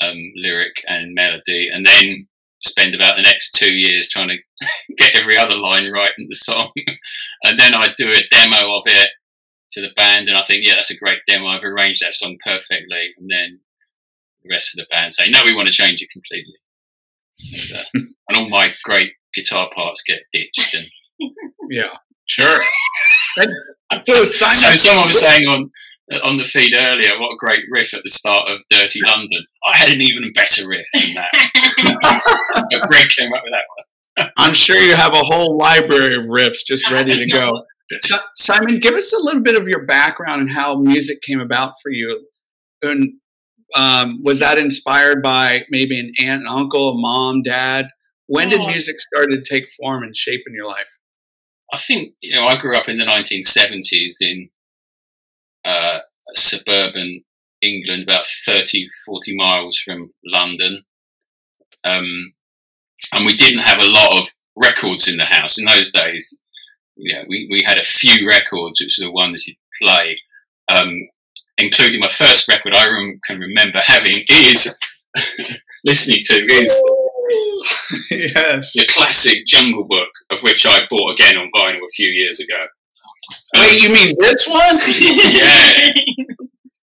um, 0.00 0.32
lyric 0.36 0.84
and 0.86 1.14
melody, 1.14 1.68
and 1.72 1.86
then 1.86 2.28
spend 2.60 2.94
about 2.94 3.16
the 3.16 3.22
next 3.22 3.52
two 3.52 3.74
years 3.74 4.08
trying 4.08 4.28
to 4.28 4.38
get 4.96 5.16
every 5.16 5.36
other 5.36 5.56
line 5.56 5.90
right 5.90 6.10
in 6.18 6.26
the 6.28 6.34
song. 6.34 6.70
and 7.44 7.58
then 7.58 7.74
I 7.74 7.88
do 7.96 8.10
a 8.10 8.28
demo 8.30 8.76
of 8.76 8.82
it 8.86 9.10
to 9.72 9.80
the 9.80 9.90
band, 9.96 10.28
and 10.28 10.36
I 10.36 10.44
think, 10.44 10.64
yeah, 10.64 10.74
that's 10.74 10.90
a 10.90 10.98
great 10.98 11.20
demo. 11.26 11.46
I've 11.46 11.64
arranged 11.64 12.02
that 12.02 12.14
song 12.14 12.36
perfectly. 12.44 13.12
And 13.18 13.30
then 13.30 13.60
the 14.42 14.50
rest 14.50 14.76
of 14.76 14.84
the 14.84 14.94
band 14.94 15.14
say, 15.14 15.28
no, 15.28 15.42
we 15.44 15.54
want 15.54 15.68
to 15.68 15.74
change 15.74 16.02
it 16.02 16.10
completely. 16.10 16.54
And, 17.52 17.78
uh, 17.78 17.84
and 18.28 18.36
all 18.36 18.48
my 18.48 18.74
great 18.84 19.12
guitar 19.34 19.70
parts 19.74 20.02
get 20.02 20.20
ditched. 20.32 20.74
And 20.74 20.86
yeah, 21.70 21.94
sure. 22.26 22.62
so, 24.02 24.24
so 24.24 24.74
someone 24.74 25.06
was 25.06 25.20
saying 25.20 25.46
on 25.46 25.70
on 26.22 26.36
the 26.38 26.44
feed 26.44 26.74
earlier, 26.74 27.18
what 27.18 27.34
a 27.34 27.36
great 27.38 27.64
riff 27.70 27.92
at 27.94 28.02
the 28.02 28.10
start 28.10 28.48
of 28.48 28.62
Dirty 28.70 29.00
London. 29.06 29.44
I 29.66 29.76
had 29.76 29.90
an 29.90 30.00
even 30.00 30.32
better 30.32 30.66
riff 30.66 30.86
than 30.94 31.14
that. 31.14 31.30
Greg 32.88 33.08
came 33.08 33.32
up 33.32 33.42
with 33.44 33.52
that 33.52 33.64
one. 33.76 34.30
I'm 34.36 34.54
sure 34.54 34.76
you 34.76 34.96
have 34.96 35.12
a 35.12 35.22
whole 35.22 35.56
library 35.56 36.16
of 36.16 36.24
riffs 36.24 36.64
just 36.66 36.90
ready 36.90 37.14
to 37.14 37.30
go. 37.30 37.62
So, 38.00 38.16
Simon, 38.36 38.80
give 38.80 38.94
us 38.94 39.12
a 39.12 39.22
little 39.22 39.42
bit 39.42 39.54
of 39.54 39.68
your 39.68 39.84
background 39.86 40.42
and 40.42 40.52
how 40.52 40.78
music 40.78 41.22
came 41.22 41.40
about 41.40 41.72
for 41.82 41.90
you. 41.90 42.26
And 42.82 43.14
um, 43.76 44.20
was 44.22 44.40
that 44.40 44.58
inspired 44.58 45.22
by 45.22 45.64
maybe 45.70 45.98
an 45.98 46.12
aunt, 46.20 46.40
and 46.40 46.48
uncle, 46.48 46.90
a 46.90 46.98
mom, 46.98 47.42
dad? 47.42 47.88
When 48.26 48.50
did 48.50 48.60
music 48.60 48.96
start 49.00 49.30
to 49.30 49.40
take 49.40 49.66
form 49.68 50.02
and 50.02 50.14
shape 50.14 50.42
in 50.46 50.54
your 50.54 50.66
life? 50.66 50.98
I 51.72 51.78
think 51.78 52.14
you 52.20 52.34
know 52.34 52.44
I 52.46 52.56
grew 52.56 52.76
up 52.76 52.88
in 52.88 52.98
the 52.98 53.04
1970s 53.04 54.22
in 54.22 54.50
uh, 55.68 56.00
suburban 56.34 57.24
England, 57.62 58.04
about 58.04 58.26
30, 58.26 58.88
40 59.06 59.36
miles 59.36 59.78
from 59.78 60.12
London. 60.24 60.84
Um, 61.84 62.32
and 63.12 63.26
we 63.26 63.36
didn't 63.36 63.64
have 63.64 63.80
a 63.80 63.90
lot 63.90 64.20
of 64.20 64.28
records 64.56 65.08
in 65.08 65.18
the 65.18 65.24
house. 65.24 65.58
In 65.58 65.64
those 65.64 65.90
days, 65.90 66.42
yeah, 66.96 67.22
we, 67.28 67.48
we 67.50 67.62
had 67.64 67.78
a 67.78 67.84
few 67.84 68.26
records, 68.26 68.80
which 68.80 68.98
are 68.98 69.04
the 69.04 69.12
ones 69.12 69.46
you'd 69.46 69.56
play, 69.82 70.18
um, 70.72 71.08
including 71.56 72.00
my 72.00 72.08
first 72.08 72.48
record 72.48 72.74
I 72.74 72.88
rem- 72.88 73.20
can 73.26 73.38
remember 73.38 73.80
having 73.82 74.24
is 74.28 74.76
listening 75.84 76.20
to 76.22 76.34
is 76.34 76.82
yes. 78.10 78.72
the 78.72 78.86
classic 78.88 79.46
Jungle 79.46 79.84
Book, 79.84 80.08
of 80.30 80.38
which 80.42 80.66
I 80.66 80.80
bought 80.90 81.12
again 81.12 81.36
on 81.36 81.50
vinyl 81.54 81.84
a 81.84 81.94
few 81.94 82.10
years 82.10 82.40
ago. 82.40 82.66
Wait, 83.56 83.82
you 83.82 83.90
mean 83.90 84.14
this 84.18 84.46
one? 84.46 84.78
yeah. 84.98 85.88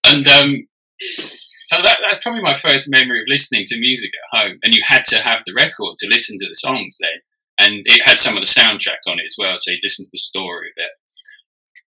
And 0.05 0.27
um, 0.27 0.67
so 1.01 1.77
that, 1.81 1.99
that's 2.03 2.21
probably 2.21 2.41
my 2.41 2.53
first 2.53 2.89
memory 2.91 3.21
of 3.21 3.25
listening 3.27 3.63
to 3.67 3.79
music 3.79 4.11
at 4.13 4.39
home. 4.43 4.59
And 4.63 4.73
you 4.73 4.81
had 4.85 5.05
to 5.05 5.17
have 5.17 5.39
the 5.45 5.53
record 5.53 5.97
to 5.99 6.07
listen 6.07 6.37
to 6.39 6.47
the 6.47 6.55
songs 6.55 6.97
then. 6.99 7.21
And 7.59 7.83
it 7.85 8.03
had 8.03 8.17
some 8.17 8.35
of 8.35 8.43
the 8.43 8.49
soundtrack 8.49 9.07
on 9.07 9.19
it 9.19 9.25
as 9.27 9.35
well, 9.37 9.53
so 9.57 9.71
you 9.71 9.77
listen 9.83 10.03
to 10.05 10.11
the 10.11 10.17
story 10.17 10.69
of 10.69 10.83
it. 10.83 10.91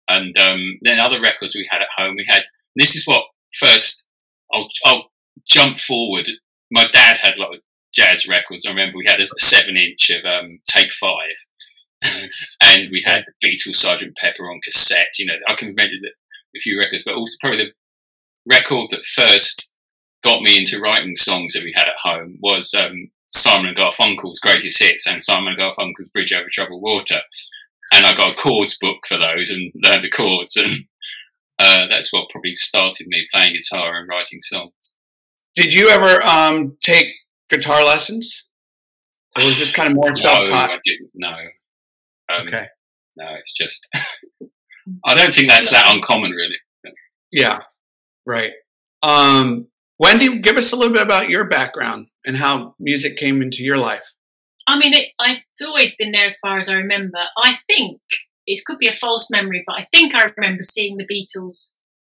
And 0.09 0.39
um, 0.39 0.79
then 0.83 1.01
other 1.01 1.21
records 1.21 1.55
we 1.55 1.67
had 1.71 1.81
at 1.81 1.89
home, 1.97 2.17
we 2.17 2.27
had. 2.29 2.43
This 2.77 2.95
is 2.95 3.07
what 3.07 3.25
first. 3.59 4.09
I'll, 4.53 4.69
I'll 4.85 5.11
jump 5.47 5.79
forward. 5.79 6.29
My 6.71 6.87
dad 6.93 7.19
had 7.19 7.35
a 7.35 7.41
lot 7.41 7.55
of 7.55 7.61
jazz 7.95 8.29
records. 8.29 8.67
I 8.67 8.71
remember 8.71 8.99
we 8.99 9.07
had 9.07 9.21
a 9.21 9.27
seven 9.27 9.77
inch 9.77 10.11
of 10.11 10.25
um, 10.25 10.61
Take 10.67 10.93
Five, 10.93 11.37
Nice. 12.05 12.57
and 12.63 12.91
we 12.91 13.03
had 13.05 13.25
the 13.27 13.47
Beatles, 13.47 13.77
Sergeant 13.77 14.17
Pepper 14.17 14.45
on 14.51 14.61
cassette. 14.65 15.19
You 15.19 15.27
know, 15.27 15.35
I 15.49 15.55
can 15.55 15.69
remember 15.69 15.95
the, 16.01 16.11
a 16.57 16.61
few 16.61 16.79
records, 16.79 17.05
but 17.05 17.15
also 17.15 17.37
probably 17.41 17.65
the 17.67 17.73
record 18.47 18.91
that 18.91 19.05
first 19.05 19.75
got 20.23 20.43
me 20.43 20.59
into 20.59 20.81
writing 20.81 21.17
songs 21.17 21.53
that 21.53 21.65
we 21.65 21.73
had 21.75 21.87
at 21.87 21.95
home 22.03 22.39
was 22.41 22.75
um, 22.75 23.11
Simon 23.29 23.67
and 23.67 23.77
Garfunkel's 23.77 24.41
Greatest 24.41 24.83
Hits 24.83 25.07
and 25.07 25.21
Simon 25.21 25.55
and 25.55 25.59
Garfunkel's 25.59 26.11
Bridge 26.11 26.33
Over 26.33 26.49
Troubled 26.51 26.83
Water. 26.83 27.21
And 27.93 28.07
I 28.07 28.15
got 28.15 28.33
a 28.33 28.35
chords 28.35 28.79
book 28.79 29.07
for 29.07 29.19
those 29.19 29.51
and 29.51 29.73
learned 29.85 30.05
the 30.05 30.11
chords, 30.11 30.57
and 30.57 30.87
uh, 31.59 31.87
that's 31.91 32.13
what 32.13 32.29
probably 32.31 32.57
started 32.57 33.07
me 33.07 33.27
playing 33.33 33.55
guitar 33.55 33.99
and 33.99 34.09
writing 34.09 34.41
songs. 34.41 34.95
Did 35.55 35.73
you 35.73 35.89
ever 35.89 36.25
um, 36.25 36.77
take 36.83 37.15
guitar 37.49 37.85
lessons? 37.85 38.47
Or 39.37 39.45
was 39.45 39.59
this 39.59 39.71
kind 39.71 39.89
of 39.89 39.95
more 39.95 40.11
No, 40.11 40.15
self-taught? 40.17 40.71
I 40.71 40.79
didn't. 40.85 41.11
No. 41.15 41.37
Um, 42.33 42.47
okay. 42.47 42.67
No, 43.17 43.27
it's 43.39 43.53
just. 43.53 43.89
I 45.07 45.15
don't 45.15 45.33
think 45.33 45.49
that's 45.49 45.71
that 45.71 45.95
uncommon, 45.95 46.33
really. 46.33 46.57
Yeah. 47.33 47.61
Right. 48.27 48.53
Um, 49.03 49.69
Wendy, 49.99 50.39
give 50.39 50.57
us 50.57 50.73
a 50.73 50.77
little 50.77 50.93
bit 50.93 51.03
about 51.03 51.29
your 51.29 51.49
background 51.49 52.09
and 52.27 52.37
how 52.37 52.75
music 52.79 53.17
came 53.17 53.43
into 53.43 53.63
your 53.63 53.79
life. 53.79 54.13
I 54.67 54.79
mean, 54.79 54.95
it, 54.95 55.09
I, 55.21 55.43
it's 55.53 55.63
always 55.63 55.95
been 55.97 56.13
there 56.13 56.25
as 56.25 56.39
far 56.39 56.59
as 56.59 56.69
I 56.69 56.75
remember. 56.75 57.19
I 57.43 57.59
think 57.67 58.01
it 58.47 58.65
could 58.65 58.79
be 58.79 58.89
a 58.89 58.93
false 58.93 59.31
memory, 59.31 59.63
but 59.67 59.77
I 59.79 59.89
think 59.93 60.15
I 60.15 60.31
remember 60.37 60.63
seeing 60.63 60.97
the 60.97 61.07
Beatles. 61.07 61.75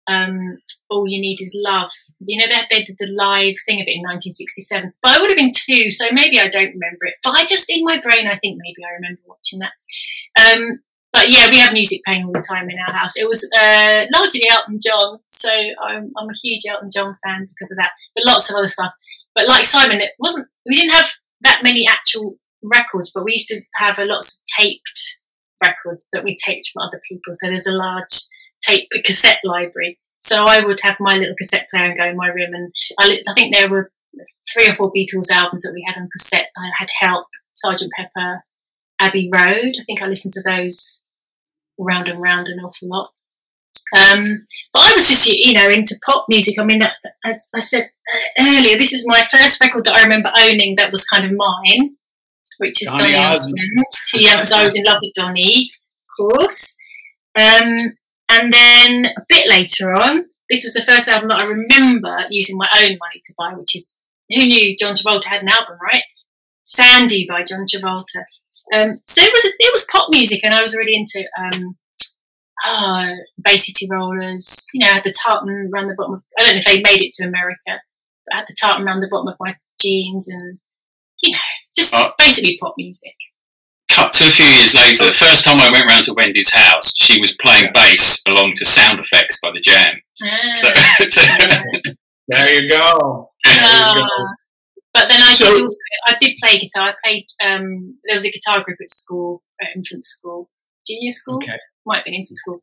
Um, 0.08 0.58
All 0.88 1.08
you 1.08 1.20
need 1.20 1.40
is 1.40 1.58
love. 1.60 1.90
You 2.20 2.38
know 2.38 2.46
that 2.48 2.66
they 2.70 2.84
did 2.84 2.96
the 2.98 3.08
live 3.08 3.56
thing 3.66 3.80
of 3.80 3.86
it 3.86 3.98
in 3.98 4.06
1967. 4.06 4.92
But 5.02 5.16
I 5.16 5.20
would 5.20 5.30
have 5.30 5.38
been 5.38 5.52
two, 5.54 5.90
so 5.90 6.06
maybe 6.12 6.38
I 6.38 6.48
don't 6.48 6.74
remember 6.74 7.06
it. 7.06 7.14
But 7.22 7.36
I 7.36 7.44
just 7.44 7.68
in 7.68 7.84
my 7.84 8.00
brain, 8.00 8.26
I 8.26 8.38
think 8.38 8.58
maybe 8.62 8.84
I 8.86 8.94
remember 8.94 9.20
watching 9.26 9.60
that. 9.60 9.74
Um, 10.38 10.80
but 11.12 11.30
yeah, 11.30 11.48
we 11.50 11.58
have 11.58 11.72
music 11.72 12.02
playing 12.06 12.26
all 12.26 12.32
the 12.32 12.46
time 12.46 12.68
in 12.68 12.76
our 12.78 12.92
house. 12.92 13.16
It 13.16 13.26
was 13.26 13.48
uh, 13.56 14.04
largely 14.14 14.42
Elton 14.50 14.78
John, 14.84 15.18
so 15.30 15.50
I'm, 15.50 16.12
I'm 16.16 16.28
a 16.28 16.40
huge 16.42 16.62
Elton 16.68 16.90
John 16.92 17.16
fan 17.24 17.48
because 17.48 17.72
of 17.72 17.78
that. 17.78 17.92
But 18.14 18.26
lots 18.26 18.50
of 18.50 18.56
other 18.56 18.66
stuff. 18.66 18.92
But 19.34 19.48
like 19.48 19.64
Simon, 19.64 20.00
it 20.00 20.12
wasn't. 20.18 20.48
We 20.66 20.76
didn't 20.76 20.94
have 20.94 21.10
that 21.40 21.60
many 21.62 21.86
actual 21.88 22.36
records, 22.62 23.12
but 23.14 23.24
we 23.24 23.32
used 23.32 23.48
to 23.48 23.60
have 23.76 23.98
a 23.98 24.04
lots 24.04 24.38
of 24.38 24.62
taped 24.62 25.22
records 25.62 26.08
that 26.12 26.24
we 26.24 26.36
taped 26.36 26.70
from 26.72 26.82
other 26.86 27.00
people. 27.08 27.32
So 27.32 27.46
there 27.46 27.54
was 27.54 27.66
a 27.66 27.72
large 27.72 28.12
tape 28.60 28.88
cassette 29.04 29.38
library. 29.44 29.98
So 30.26 30.44
I 30.44 30.64
would 30.64 30.80
have 30.82 30.96
my 30.98 31.14
little 31.14 31.36
cassette 31.38 31.68
player 31.70 31.84
and 31.84 31.96
go 31.96 32.04
in 32.04 32.16
my 32.16 32.26
room, 32.26 32.52
and 32.52 32.72
I, 32.98 33.20
I 33.28 33.34
think 33.34 33.54
there 33.54 33.70
were 33.70 33.92
three 34.52 34.68
or 34.68 34.74
four 34.74 34.92
Beatles 34.92 35.30
albums 35.30 35.62
that 35.62 35.72
we 35.72 35.84
had 35.86 36.00
on 36.00 36.08
cassette. 36.12 36.48
I 36.56 36.70
had 36.78 36.88
Help, 37.00 37.26
Sergeant 37.54 37.92
Pepper, 37.96 38.42
Abbey 39.00 39.30
Road. 39.32 39.74
I 39.80 39.84
think 39.84 40.02
I 40.02 40.06
listened 40.06 40.34
to 40.34 40.42
those 40.42 41.04
round 41.78 42.08
and 42.08 42.20
round 42.20 42.48
an 42.48 42.58
awful 42.58 42.88
lot. 42.88 43.10
Um, 43.96 44.24
but 44.72 44.82
I 44.82 44.92
was 44.96 45.06
just, 45.06 45.28
you 45.28 45.52
know, 45.52 45.68
into 45.68 45.94
pop 46.04 46.26
music. 46.28 46.58
I 46.58 46.64
mean, 46.64 46.80
that, 46.80 46.96
as 47.24 47.48
I 47.54 47.60
said 47.60 47.90
uh, 48.12 48.42
earlier, 48.42 48.76
this 48.76 48.92
is 48.92 49.06
my 49.06 49.22
first 49.30 49.60
record 49.60 49.84
that 49.84 49.96
I 49.96 50.02
remember 50.02 50.32
owning 50.36 50.74
that 50.76 50.90
was 50.90 51.06
kind 51.06 51.24
of 51.24 51.30
mine, 51.36 51.96
which 52.58 52.82
is 52.82 52.88
Donny. 52.88 53.14
Osmond. 53.14 53.84
Yeah, 54.14 54.34
because 54.34 54.52
I 54.52 54.64
was 54.64 54.76
in 54.76 54.84
love 54.84 54.98
with 55.00 55.12
Donny, 55.14 55.70
of 55.70 56.34
course. 56.34 56.76
Um, 57.38 57.96
and 58.28 58.52
then 58.52 59.06
a 59.06 59.22
bit 59.28 59.48
later 59.48 59.92
on, 59.92 60.24
this 60.50 60.64
was 60.64 60.74
the 60.74 60.82
first 60.82 61.08
album 61.08 61.28
that 61.28 61.40
I 61.40 61.46
remember 61.46 62.24
using 62.30 62.56
my 62.56 62.68
own 62.76 62.90
money 62.98 63.20
to 63.22 63.34
buy, 63.36 63.52
which 63.54 63.74
is 63.76 63.96
who 64.30 64.46
knew 64.46 64.76
John 64.76 64.94
Travolta 64.94 65.24
had 65.26 65.42
an 65.42 65.48
album, 65.48 65.78
right? 65.82 66.02
Sandy 66.64 67.26
by 67.28 67.42
John 67.44 67.64
Travolta. 67.66 68.24
Um, 68.74 69.00
so 69.06 69.22
it 69.22 69.32
was 69.32 69.44
it 69.44 69.72
was 69.72 69.86
pop 69.90 70.08
music, 70.10 70.40
and 70.42 70.52
I 70.54 70.60
was 70.62 70.74
really 70.74 70.94
into 70.94 71.24
um, 71.38 71.76
uh, 72.66 73.12
Bay 73.42 73.56
City 73.56 73.86
Rollers. 73.90 74.66
You 74.74 74.80
know, 74.80 74.92
had 74.92 75.04
the 75.04 75.12
tartan 75.12 75.70
around 75.72 75.86
the 75.88 75.94
bottom. 75.96 76.14
Of, 76.14 76.22
I 76.38 76.44
don't 76.44 76.54
know 76.54 76.58
if 76.58 76.64
they 76.64 76.76
made 76.82 77.02
it 77.02 77.12
to 77.14 77.28
America, 77.28 77.58
but 77.66 78.34
I 78.34 78.38
had 78.38 78.46
the 78.48 78.56
tartan 78.60 78.86
around 78.86 79.00
the 79.00 79.08
bottom 79.08 79.28
of 79.28 79.36
my 79.38 79.56
jeans, 79.80 80.28
and 80.28 80.58
you 81.22 81.32
know, 81.32 81.38
just 81.76 81.94
Oh. 81.94 82.10
basically 82.18 82.58
pop 82.60 82.74
music. 82.76 83.14
Cut 83.96 84.12
to 84.12 84.24
a 84.28 84.30
few 84.30 84.44
years 84.44 84.74
later, 84.74 85.06
the 85.06 85.12
first 85.16 85.42
time 85.44 85.58
I 85.58 85.70
went 85.72 85.86
round 85.88 86.04
to 86.04 86.14
Wendy's 86.14 86.52
house, 86.52 86.92
she 86.96 87.18
was 87.18 87.34
playing 87.40 87.68
bass 87.72 88.22
along 88.28 88.52
to 88.56 88.66
Sound 88.66 89.00
Effects 89.00 89.40
by 89.40 89.50
the 89.52 89.60
Jam. 89.60 89.94
Ah, 90.22 90.52
So, 90.52 90.68
so 91.06 91.22
There 92.28 92.54
you 92.62 92.68
go. 92.68 93.30
There 93.44 93.54
you 93.54 93.60
ah. 93.64 93.94
go. 93.96 94.26
But 94.92 95.08
then 95.08 95.22
I 95.22 95.32
So- 95.32 95.46
did 95.50 95.62
also, 95.62 95.76
I 96.08 96.14
did 96.20 96.32
play 96.42 96.58
guitar. 96.58 96.90
I 96.90 96.94
played. 97.02 97.26
Um, 97.42 97.98
there 98.04 98.16
was 98.16 98.26
a 98.26 98.30
guitar 98.30 98.62
group 98.62 98.78
at 98.82 98.90
school, 98.90 99.42
at 99.62 99.68
infant 99.74 100.04
school, 100.04 100.50
junior 100.86 101.10
school, 101.10 101.36
Okay. 101.36 101.56
might 101.86 101.98
have 101.98 102.04
been 102.04 102.14
infant 102.14 102.36
school, 102.38 102.60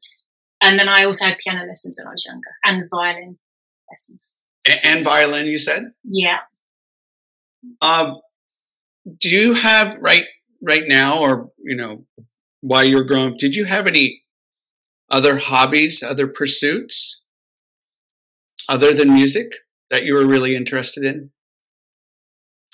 and 0.64 0.80
then 0.80 0.88
I 0.90 1.04
also 1.06 1.26
had 1.26 1.38
piano 1.40 1.66
lessons 1.66 1.98
when 2.00 2.08
I 2.08 2.12
was 2.12 2.26
younger 2.26 2.52
and 2.64 2.90
violin 2.90 3.38
lessons. 3.90 4.38
A- 4.68 4.86
And 4.86 5.04
violin, 5.04 5.48
you 5.48 5.58
said? 5.58 5.94
Yeah. 6.04 6.40
Um, 7.82 8.22
do 9.20 9.30
you 9.30 9.54
have 9.56 9.96
right 10.02 10.26
right 10.64 10.86
now, 10.88 11.20
or 11.20 11.52
you 11.64 11.76
know, 11.76 12.06
while 12.62 12.84
you 12.84 12.96
were 12.96 13.04
growing 13.04 13.34
up, 13.34 13.38
did 13.38 13.56
you 13.56 13.66
have 13.66 13.86
any 13.86 14.24
other 15.10 15.38
hobbies, 15.38 16.02
other 16.02 16.28
pursuits, 16.28 17.24
other 18.68 18.94
than 18.94 19.14
music 19.14 19.52
that 19.92 20.04
you 20.04 20.14
were 20.14 20.26
really 20.26 20.56
interested 20.56 21.04
in? 21.04 21.32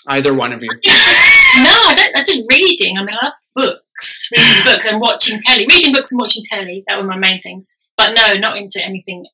Either 0.08 0.34
one 0.34 0.54
of 0.54 0.64
you. 0.64 0.70
no, 0.86 0.90
I 0.90 1.94
don't. 1.96 2.16
I 2.16 2.24
just 2.24 2.44
reading. 2.50 2.98
I 2.98 3.04
mean, 3.04 3.18
I 3.20 3.26
love 3.26 3.34
books, 3.56 4.30
reading 4.32 4.64
books 4.66 4.88
and 4.88 5.02
watching 5.02 5.40
telly. 5.46 5.66
Reading 5.70 5.92
books 5.92 6.12
and 6.12 6.22
watching 6.22 6.44
telly. 6.50 6.84
That 6.88 6.98
were 6.98 7.08
my 7.08 7.18
main 7.18 7.42
things. 7.42 7.76
But 7.98 8.14
no, 8.16 8.34
not 8.36 8.56
into 8.58 8.84
anything 8.84 9.26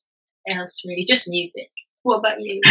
else 0.50 0.82
really. 0.86 1.04
Just 1.06 1.28
music. 1.28 1.70
What 2.02 2.18
about 2.18 2.40
you? 2.40 2.60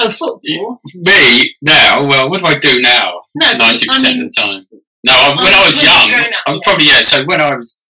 Oh, 0.00 0.12
football. 0.12 0.80
me 0.94 1.56
now, 1.60 2.06
well, 2.06 2.30
what 2.30 2.38
do 2.38 2.46
I 2.46 2.56
do 2.56 2.80
now? 2.80 3.22
No, 3.34 3.50
Ninety 3.50 3.86
I 3.90 3.92
percent 3.92 4.18
mean, 4.18 4.26
of 4.26 4.32
the 4.32 4.40
time. 4.40 4.66
No, 5.04 5.12
I, 5.12 5.28
when 5.36 5.54
I 5.54 5.62
oh, 5.62 5.66
was 5.66 5.82
you 5.82 5.88
were 5.88 5.94
young, 5.94 6.32
I'm 6.46 6.54
yeah. 6.56 6.60
probably 6.64 6.86
yeah. 6.86 7.00
So 7.02 7.24
when 7.24 7.40
I 7.40 7.54
was 7.54 7.84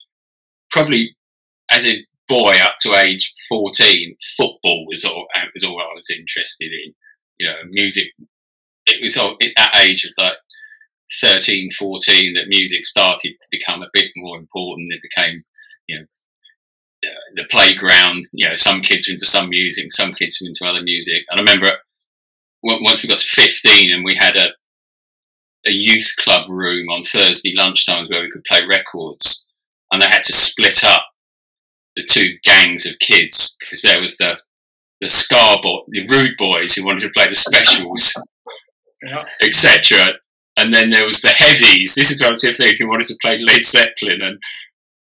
probably 0.70 1.14
as 1.70 1.86
a 1.86 2.04
boy 2.28 2.56
up 2.62 2.74
to 2.80 2.94
age 2.94 3.32
fourteen, 3.48 4.16
football 4.36 4.86
was 4.86 5.04
all 5.04 5.26
uh, 5.36 5.46
was 5.52 5.64
all 5.64 5.80
I 5.80 5.94
was 5.94 6.10
interested 6.10 6.70
in. 6.72 6.94
You 7.38 7.48
know, 7.48 7.56
music. 7.70 8.08
It 8.86 9.00
was 9.02 9.16
all, 9.16 9.36
at 9.42 9.48
that 9.56 9.82
age 9.82 10.04
of 10.04 10.12
like 10.22 10.36
13, 11.20 11.70
14 11.78 12.34
that 12.34 12.48
music 12.48 12.84
started 12.84 13.34
to 13.40 13.48
become 13.50 13.82
a 13.82 13.88
bit 13.92 14.10
more 14.16 14.36
important. 14.38 14.92
It 14.92 15.00
became, 15.02 15.42
you 15.86 15.98
know, 15.98 16.04
uh, 17.04 17.20
the 17.36 17.44
playground. 17.50 18.24
You 18.32 18.48
know, 18.48 18.54
some 18.54 18.80
kids 18.80 19.08
were 19.08 19.12
into 19.12 19.26
some 19.26 19.48
music, 19.48 19.92
some 19.92 20.14
kids 20.14 20.40
were 20.40 20.48
into 20.48 20.64
other 20.64 20.82
music. 20.82 21.24
And 21.30 21.40
I 21.40 21.42
remember 21.42 21.78
once 22.62 23.02
we 23.02 23.08
got 23.08 23.18
to 23.18 23.28
15 23.28 23.92
and 23.92 24.04
we 24.04 24.14
had 24.16 24.36
a 24.36 24.48
a 25.66 25.70
youth 25.70 26.14
club 26.18 26.48
room 26.48 26.88
on 26.88 27.04
Thursday 27.04 27.54
lunchtimes 27.56 28.10
where 28.10 28.22
we 28.22 28.30
could 28.30 28.44
play 28.44 28.60
records, 28.68 29.46
and 29.92 30.00
they 30.00 30.06
had 30.06 30.22
to 30.24 30.32
split 30.32 30.84
up 30.84 31.06
the 31.96 32.04
two 32.04 32.36
gangs 32.42 32.86
of 32.86 32.98
kids 32.98 33.56
because 33.60 33.82
there 33.82 34.00
was 34.00 34.16
the 34.16 34.36
the 35.00 35.08
ska 35.08 35.58
bo- 35.62 35.84
the 35.88 36.06
rude 36.06 36.36
boys 36.38 36.74
who 36.74 36.84
wanted 36.84 37.00
to 37.00 37.10
play 37.10 37.28
the 37.28 37.34
specials, 37.34 38.14
yeah. 39.02 39.24
etc. 39.42 40.12
And 40.56 40.72
then 40.72 40.90
there 40.90 41.04
was 41.04 41.20
the 41.20 41.28
heavies. 41.28 41.94
This 41.94 42.12
is 42.12 42.20
what 42.20 42.28
I 42.28 42.30
was 42.30 42.42
thinking 42.42 42.76
who 42.80 42.88
wanted 42.88 43.06
to 43.08 43.18
play 43.20 43.38
Led 43.38 43.64
Zeppelin 43.64 44.22
and 44.22 44.38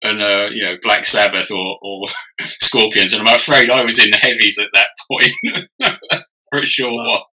and 0.02 0.22
uh, 0.22 0.48
you 0.50 0.62
know 0.62 0.76
Black 0.82 1.04
Sabbath 1.04 1.50
or, 1.50 1.78
or 1.82 2.08
Scorpions. 2.42 3.12
And 3.12 3.26
I'm 3.26 3.36
afraid 3.36 3.70
I 3.70 3.82
was 3.82 3.98
in 3.98 4.10
the 4.10 4.16
heavies 4.16 4.58
at 4.58 4.70
that 4.74 4.88
point 5.10 5.98
for 6.50 6.62
a 6.62 6.66
short 6.66 6.92
while, 6.92 7.26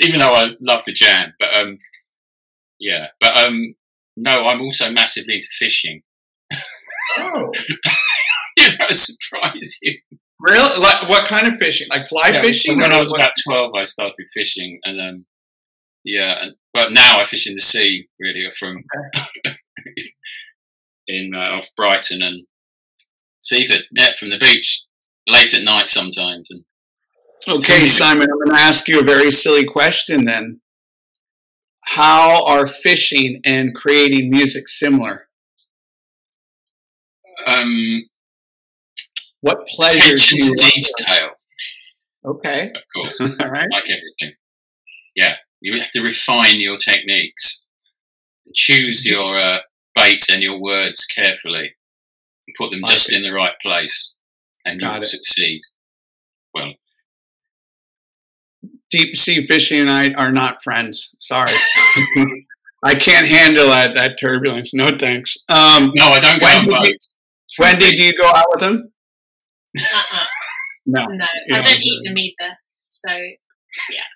even 0.00 0.20
though 0.20 0.32
I 0.32 0.46
loved 0.60 0.86
the 0.86 0.92
jam. 0.92 1.34
But 1.38 1.56
um, 1.56 1.78
yeah, 2.78 3.08
but 3.20 3.36
um, 3.36 3.74
no, 4.16 4.46
I'm 4.46 4.60
also 4.60 4.90
massively 4.90 5.36
into 5.36 5.48
fishing. 5.50 6.02
Oh, 7.18 7.50
that 8.56 8.92
surprise 8.92 9.78
you. 9.82 9.98
Really? 10.40 10.78
Like 10.78 11.08
what 11.08 11.26
kind 11.26 11.48
of 11.48 11.54
fishing? 11.58 11.88
Like 11.90 12.06
fly 12.06 12.28
yeah, 12.28 12.42
fishing? 12.42 12.78
When 12.78 12.92
I 12.92 13.00
was 13.00 13.10
what? 13.10 13.20
about 13.20 13.32
twelve, 13.44 13.72
I 13.76 13.82
started 13.82 14.26
fishing, 14.32 14.78
and 14.84 15.00
um, 15.00 15.26
yeah, 16.04 16.42
and, 16.42 16.54
but 16.72 16.92
now 16.92 17.18
I 17.18 17.24
fish 17.24 17.48
in 17.48 17.54
the 17.54 17.60
sea. 17.60 18.08
Really, 18.20 18.46
from 18.56 18.84
okay. 19.46 19.56
in 21.08 21.32
uh, 21.34 21.56
off 21.56 21.70
Brighton 21.76 22.22
and 22.22 22.46
Seaford, 23.40 23.84
yeah, 23.92 24.10
from 24.18 24.30
the 24.30 24.38
beach, 24.38 24.84
late 25.28 25.54
at 25.54 25.64
night 25.64 25.88
sometimes. 25.88 26.50
And 26.50 26.64
okay, 27.48 27.86
Simon, 27.86 28.28
I'm 28.30 28.38
going 28.38 28.56
to 28.56 28.62
ask 28.62 28.86
you 28.88 29.00
a 29.00 29.04
very 29.04 29.30
silly 29.30 29.64
question 29.64 30.24
then. 30.24 30.60
How 31.94 32.44
are 32.46 32.66
fishing 32.66 33.40
and 33.44 33.74
creating 33.74 34.30
music 34.30 34.68
similar? 34.68 35.28
Um, 37.46 38.04
what 39.40 39.66
pleasure 39.68 40.14
attention 40.14 40.38
to 40.38 40.72
detail. 40.74 41.30
Okay. 42.24 42.70
Of 42.74 42.82
course. 42.94 43.20
All 43.40 43.50
right. 43.50 43.66
Like 43.72 43.84
everything. 43.84 44.36
Yeah. 45.16 45.36
You 45.60 45.80
have 45.80 45.90
to 45.92 46.02
refine 46.02 46.60
your 46.60 46.76
techniques 46.76 47.64
choose 48.54 49.04
mm-hmm. 49.04 49.14
your 49.14 49.40
uh, 49.40 49.58
bait 49.94 50.28
and 50.30 50.42
your 50.42 50.60
words 50.60 51.06
carefully 51.06 51.74
and 52.46 52.54
put 52.56 52.70
them 52.70 52.82
just 52.86 53.12
in 53.12 53.22
the 53.22 53.32
right 53.32 53.54
place 53.60 54.16
and 54.64 54.80
you 54.80 54.88
will 54.88 55.02
succeed. 55.02 55.60
Well, 56.54 56.74
deep 58.90 59.16
sea 59.16 59.46
fishing 59.46 59.80
and 59.80 59.90
I 59.90 60.10
are 60.14 60.32
not 60.32 60.62
friends. 60.62 61.14
Sorry. 61.18 61.52
I 62.84 62.94
can't 62.94 63.26
handle 63.26 63.66
that, 63.68 63.96
that 63.96 64.18
turbulence. 64.20 64.72
No 64.72 64.90
thanks. 64.96 65.36
Um, 65.48 65.92
no, 65.96 66.06
I 66.06 66.20
don't 66.20 66.40
go 66.40 66.46
Wendy, 66.46 66.72
on 66.72 66.80
boats. 66.80 67.16
Wendy, 67.58 67.96
do 67.96 68.02
you 68.04 68.12
go 68.16 68.28
out 68.28 68.46
with 68.50 68.60
them? 68.60 68.92
Uh-uh. 69.78 70.24
No, 70.90 71.04
no, 71.04 71.26
I 71.52 71.60
don't 71.60 71.82
eat 71.82 72.00
them 72.02 72.16
either. 72.16 72.56
So 72.88 73.10
yeah, 73.10 74.08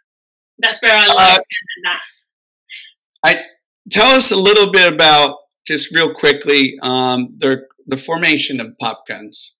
that's 0.59 0.83
where 0.83 0.97
I 0.97 1.07
like 1.07 1.19
uh, 1.19 1.39
that. 1.85 2.01
I 3.27 3.43
tell 3.91 4.13
us 4.13 4.31
a 4.31 4.37
little 4.37 4.73
bit 4.73 4.91
about 4.91 5.37
just 5.67 5.95
real 5.95 6.15
quickly 6.15 6.79
um, 6.83 7.37
the 7.37 7.67
the 7.87 7.99
formation 7.99 8.59
of 8.59 8.69
Popguns. 8.81 9.51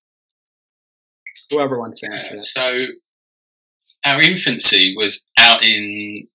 Whoever 1.51 1.79
wants 1.79 2.01
to 2.01 2.11
answer 2.11 2.31
uh, 2.31 2.37
that. 2.37 2.41
So 2.41 2.87
our 4.05 4.21
infancy 4.21 4.95
was 4.97 5.29
out 5.39 5.65
in. 5.65 6.27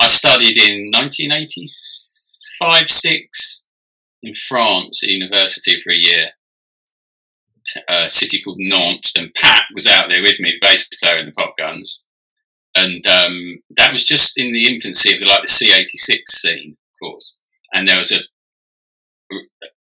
I 0.00 0.08
studied 0.08 0.56
in 0.56 0.90
1985 0.90 2.90
six 2.90 3.64
in 4.22 4.34
France 4.34 5.04
at 5.04 5.08
university 5.08 5.80
for 5.80 5.92
a 5.92 5.96
year 5.96 6.32
a 7.88 8.08
city 8.08 8.42
called 8.42 8.58
Nantes, 8.58 9.12
and 9.16 9.34
Pat 9.34 9.64
was 9.72 9.86
out 9.86 10.06
there 10.10 10.22
with 10.22 10.40
me, 10.40 10.50
the 10.50 10.58
bass 10.60 10.88
player 11.02 11.18
in 11.18 11.26
the 11.26 11.32
Popguns, 11.32 12.04
and 12.74 13.06
um, 13.06 13.62
that 13.76 13.92
was 13.92 14.04
just 14.04 14.38
in 14.38 14.52
the 14.52 14.66
infancy 14.66 15.12
of 15.12 15.20
the 15.20 15.26
like 15.26 15.42
the 15.42 15.48
C86 15.48 16.28
scene, 16.28 16.76
of 16.76 17.06
course, 17.06 17.40
and 17.72 17.88
there 17.88 17.98
was 17.98 18.12
a, 18.12 18.20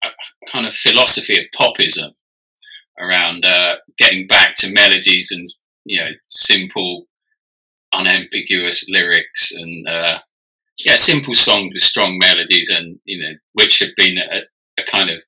a 0.04 0.10
kind 0.50 0.66
of 0.66 0.74
philosophy 0.74 1.38
of 1.38 1.46
popism 1.58 2.12
around 2.98 3.44
uh, 3.44 3.76
getting 3.98 4.26
back 4.26 4.54
to 4.56 4.72
melodies 4.72 5.32
and 5.32 5.46
you 5.84 6.00
know 6.00 6.10
simple, 6.28 7.06
unambiguous 7.92 8.86
lyrics 8.88 9.52
and 9.54 9.88
uh, 9.88 10.18
yeah, 10.78 10.96
simple 10.96 11.34
songs 11.34 11.72
with 11.72 11.82
strong 11.82 12.18
melodies 12.18 12.70
and 12.70 12.98
you 13.04 13.22
know 13.22 13.34
which 13.52 13.78
had 13.78 13.90
been 13.96 14.18
a, 14.18 14.40
a 14.80 14.84
kind 14.90 15.10
of 15.10 15.18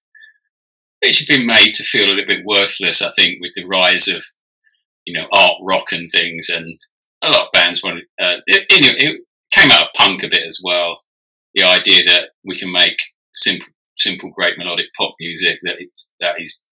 it 1.00 1.14
should 1.14 1.26
be 1.26 1.46
made 1.46 1.74
to 1.74 1.84
feel 1.84 2.06
a 2.06 2.14
little 2.14 2.26
bit 2.26 2.46
worthless. 2.46 3.02
I 3.02 3.10
think 3.12 3.38
with 3.40 3.52
the 3.54 3.64
rise 3.64 4.08
of 4.08 4.24
you 5.04 5.12
know 5.12 5.26
art 5.32 5.56
rock 5.62 5.92
and 5.92 6.10
things, 6.10 6.48
and 6.48 6.78
a 7.22 7.28
lot 7.28 7.46
of 7.46 7.52
bands 7.52 7.82
wanted. 7.82 8.04
Uh, 8.20 8.36
it, 8.46 8.66
it, 8.68 9.20
came 9.50 9.70
out 9.70 9.82
of 9.84 9.88
punk 9.96 10.24
a 10.24 10.28
bit 10.28 10.42
as 10.44 10.60
well. 10.64 10.96
The 11.54 11.62
idea 11.62 12.02
that 12.06 12.30
we 12.44 12.58
can 12.58 12.72
make 12.72 12.96
simple, 13.32 13.68
simple, 13.96 14.30
great 14.30 14.58
melodic 14.58 14.86
pop 14.98 15.14
music 15.20 15.60
that 15.62 15.76
it's, 15.78 16.12
that 16.18 16.40
is 16.40 16.64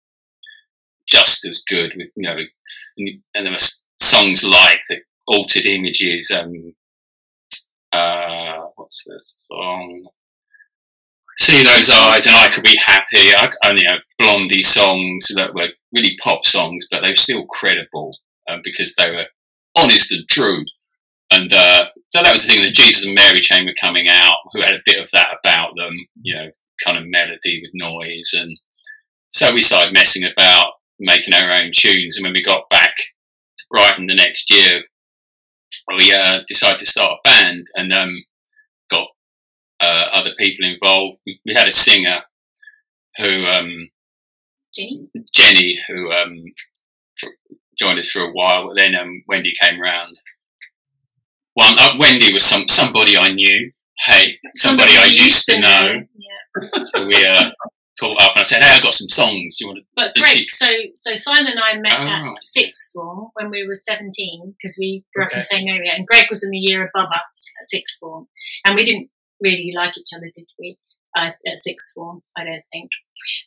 just 1.07 1.47
as 1.47 1.63
good. 1.69 1.93
With 1.95 2.09
you 2.17 2.23
know, 2.23 2.37
and, 2.97 3.09
and 3.35 3.45
there 3.45 3.53
were 3.53 3.59
songs 4.01 4.45
like 4.45 4.79
the 4.89 5.01
Altered 5.31 5.67
Images. 5.67 6.31
Um, 6.31 6.75
uh, 7.93 8.67
what's 8.77 9.05
the 9.05 9.15
song? 9.19 10.09
see 11.41 11.63
those 11.63 11.91
eyes 11.91 12.27
and 12.27 12.37
I 12.37 12.49
could 12.49 12.65
be 12.65 12.77
happy. 12.77 13.33
I, 13.35 13.49
I 13.63 13.73
you 13.73 13.87
know, 13.87 13.99
Blondie 14.19 14.63
songs 14.63 15.33
that 15.35 15.55
were 15.55 15.69
really 15.93 16.17
pop 16.23 16.45
songs, 16.45 16.87
but 16.91 17.03
they 17.03 17.11
were 17.11 17.15
still 17.15 17.47
credible 17.47 18.19
um, 18.49 18.61
because 18.63 18.95
they 18.95 19.11
were 19.11 19.27
honest 19.77 20.13
and 20.13 20.29
true. 20.29 20.65
And 21.33 21.53
uh, 21.53 21.87
so 22.09 22.23
that 22.23 22.33
was 22.33 22.47
the 22.47 22.53
thing. 22.53 22.63
The 22.63 22.71
Jesus 22.71 23.07
and 23.07 23.15
Mary 23.15 23.41
chain 23.41 23.65
were 23.65 23.75
coming 23.81 24.07
out, 24.09 24.37
who 24.53 24.61
had 24.61 24.75
a 24.75 24.85
bit 24.85 25.01
of 25.01 25.11
that 25.13 25.37
about 25.43 25.71
them, 25.77 25.95
you 26.21 26.35
know, 26.35 26.51
kind 26.85 26.99
of 26.99 27.05
melody 27.07 27.63
with 27.63 27.71
noise. 27.73 28.35
And 28.37 28.59
so 29.31 29.53
we 29.53 29.63
started 29.63 29.95
messing 29.95 30.25
about, 30.31 30.73
making 30.99 31.35
our 31.35 31.55
own 31.55 31.71
tunes. 31.75 32.17
And 32.17 32.25
when 32.25 32.35
we 32.35 32.43
got 32.43 32.69
back 32.69 32.97
to 32.97 33.65
Brighton 33.71 34.09
the 34.09 34.15
next 34.15 34.51
year, 34.51 34.83
we 35.97 36.13
uh, 36.13 36.41
decided 36.47 36.79
to 36.81 36.87
start 36.87 37.13
a 37.13 37.29
band 37.29 37.67
and 37.75 37.93
um, 37.93 38.25
got 38.91 39.09
uh, 39.81 40.07
other 40.13 40.31
people 40.39 40.67
involved. 40.67 41.19
We, 41.27 41.41
we, 41.47 41.55
had 41.55 41.69
a 41.69 41.73
singer 41.73 42.21
who, 43.17 43.45
um, 43.45 43.89
Jenny, 44.75 45.09
Jenny, 45.33 45.79
who 45.89 46.13
um, 46.13 46.45
joined 47.79 47.99
us 47.99 48.11
for 48.11 48.23
a 48.23 48.33
while. 48.33 48.69
But 48.69 48.79
then 48.79 48.95
um, 48.95 49.23
Wendy 49.27 49.53
came 49.61 49.81
round. 49.81 50.17
One, 51.55 51.79
uh, 51.79 51.95
Wendy 51.99 52.33
was 52.33 52.45
some 52.45 52.69
somebody 52.69 53.17
I 53.17 53.31
knew. 53.31 53.73
Hey, 53.99 54.39
somebody, 54.55 54.93
somebody 54.93 54.97
I 54.99 55.07
used 55.07 55.47
to 55.49 55.61
know. 55.61 55.87
know. 55.87 56.03
Yeah. 56.15 56.81
so 56.81 57.07
we 57.07 57.27
uh, 57.27 57.51
caught 58.01 58.23
up, 58.23 58.33
and 58.35 58.41
I 58.41 58.45
said, 58.45 58.63
"Hey, 58.63 58.79
I 58.79 58.81
got 58.81 58.95
some 58.95 59.09
songs. 59.09 59.61
You 59.61 59.69
want 59.69 59.81
to?" 59.81 59.85
But 59.95 60.15
Greg, 60.17 60.39
she... 60.39 60.49
so 60.49 60.71
so 60.95 61.15
Simon 61.15 61.53
and 61.53 61.61
I 61.61 61.77
met 61.77 62.01
oh, 62.01 62.35
at 62.35 62.43
sixth 62.43 62.93
form 62.93 63.29
when 63.35 63.51
we 63.51 63.67
were 63.67 63.75
seventeen 63.75 64.55
because 64.57 64.77
we 64.81 65.05
grew 65.15 65.25
okay. 65.25 65.29
up 65.29 65.33
in 65.35 65.41
the 65.41 65.45
same 65.45 65.69
area, 65.69 65.93
and 65.95 66.07
Greg 66.07 66.27
was 66.31 66.43
in 66.43 66.51
the 66.51 66.59
year 66.59 66.89
above 66.89 67.11
us 67.13 67.53
at 67.61 67.67
sixth 67.67 67.99
form, 68.01 68.29
and 68.65 68.77
we 68.77 68.85
didn't 68.85 69.11
really 69.41 69.73
like 69.75 69.97
each 69.99 70.15
other, 70.17 70.31
did 70.35 70.47
we? 70.59 70.79
Uh, 71.17 71.31
at 71.47 71.59
sixth 71.59 71.93
form, 71.95 72.23
I 72.37 72.45
don't 72.45 72.63
think. 72.73 72.91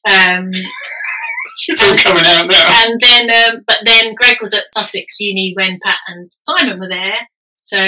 Um, 0.07 0.51
it's 1.67 1.81
all 1.81 1.97
coming 1.97 2.25
out 2.25 2.47
now. 2.47 2.83
And 2.85 2.99
then, 2.99 3.29
um, 3.31 3.63
but 3.65 3.79
then 3.85 4.13
Greg 4.15 4.37
was 4.41 4.53
at 4.53 4.69
Sussex 4.69 5.19
Uni 5.19 5.53
when 5.55 5.79
Pat 5.85 5.97
and 6.07 6.27
Simon 6.27 6.79
were 6.79 6.89
there. 6.89 7.29
So 7.55 7.79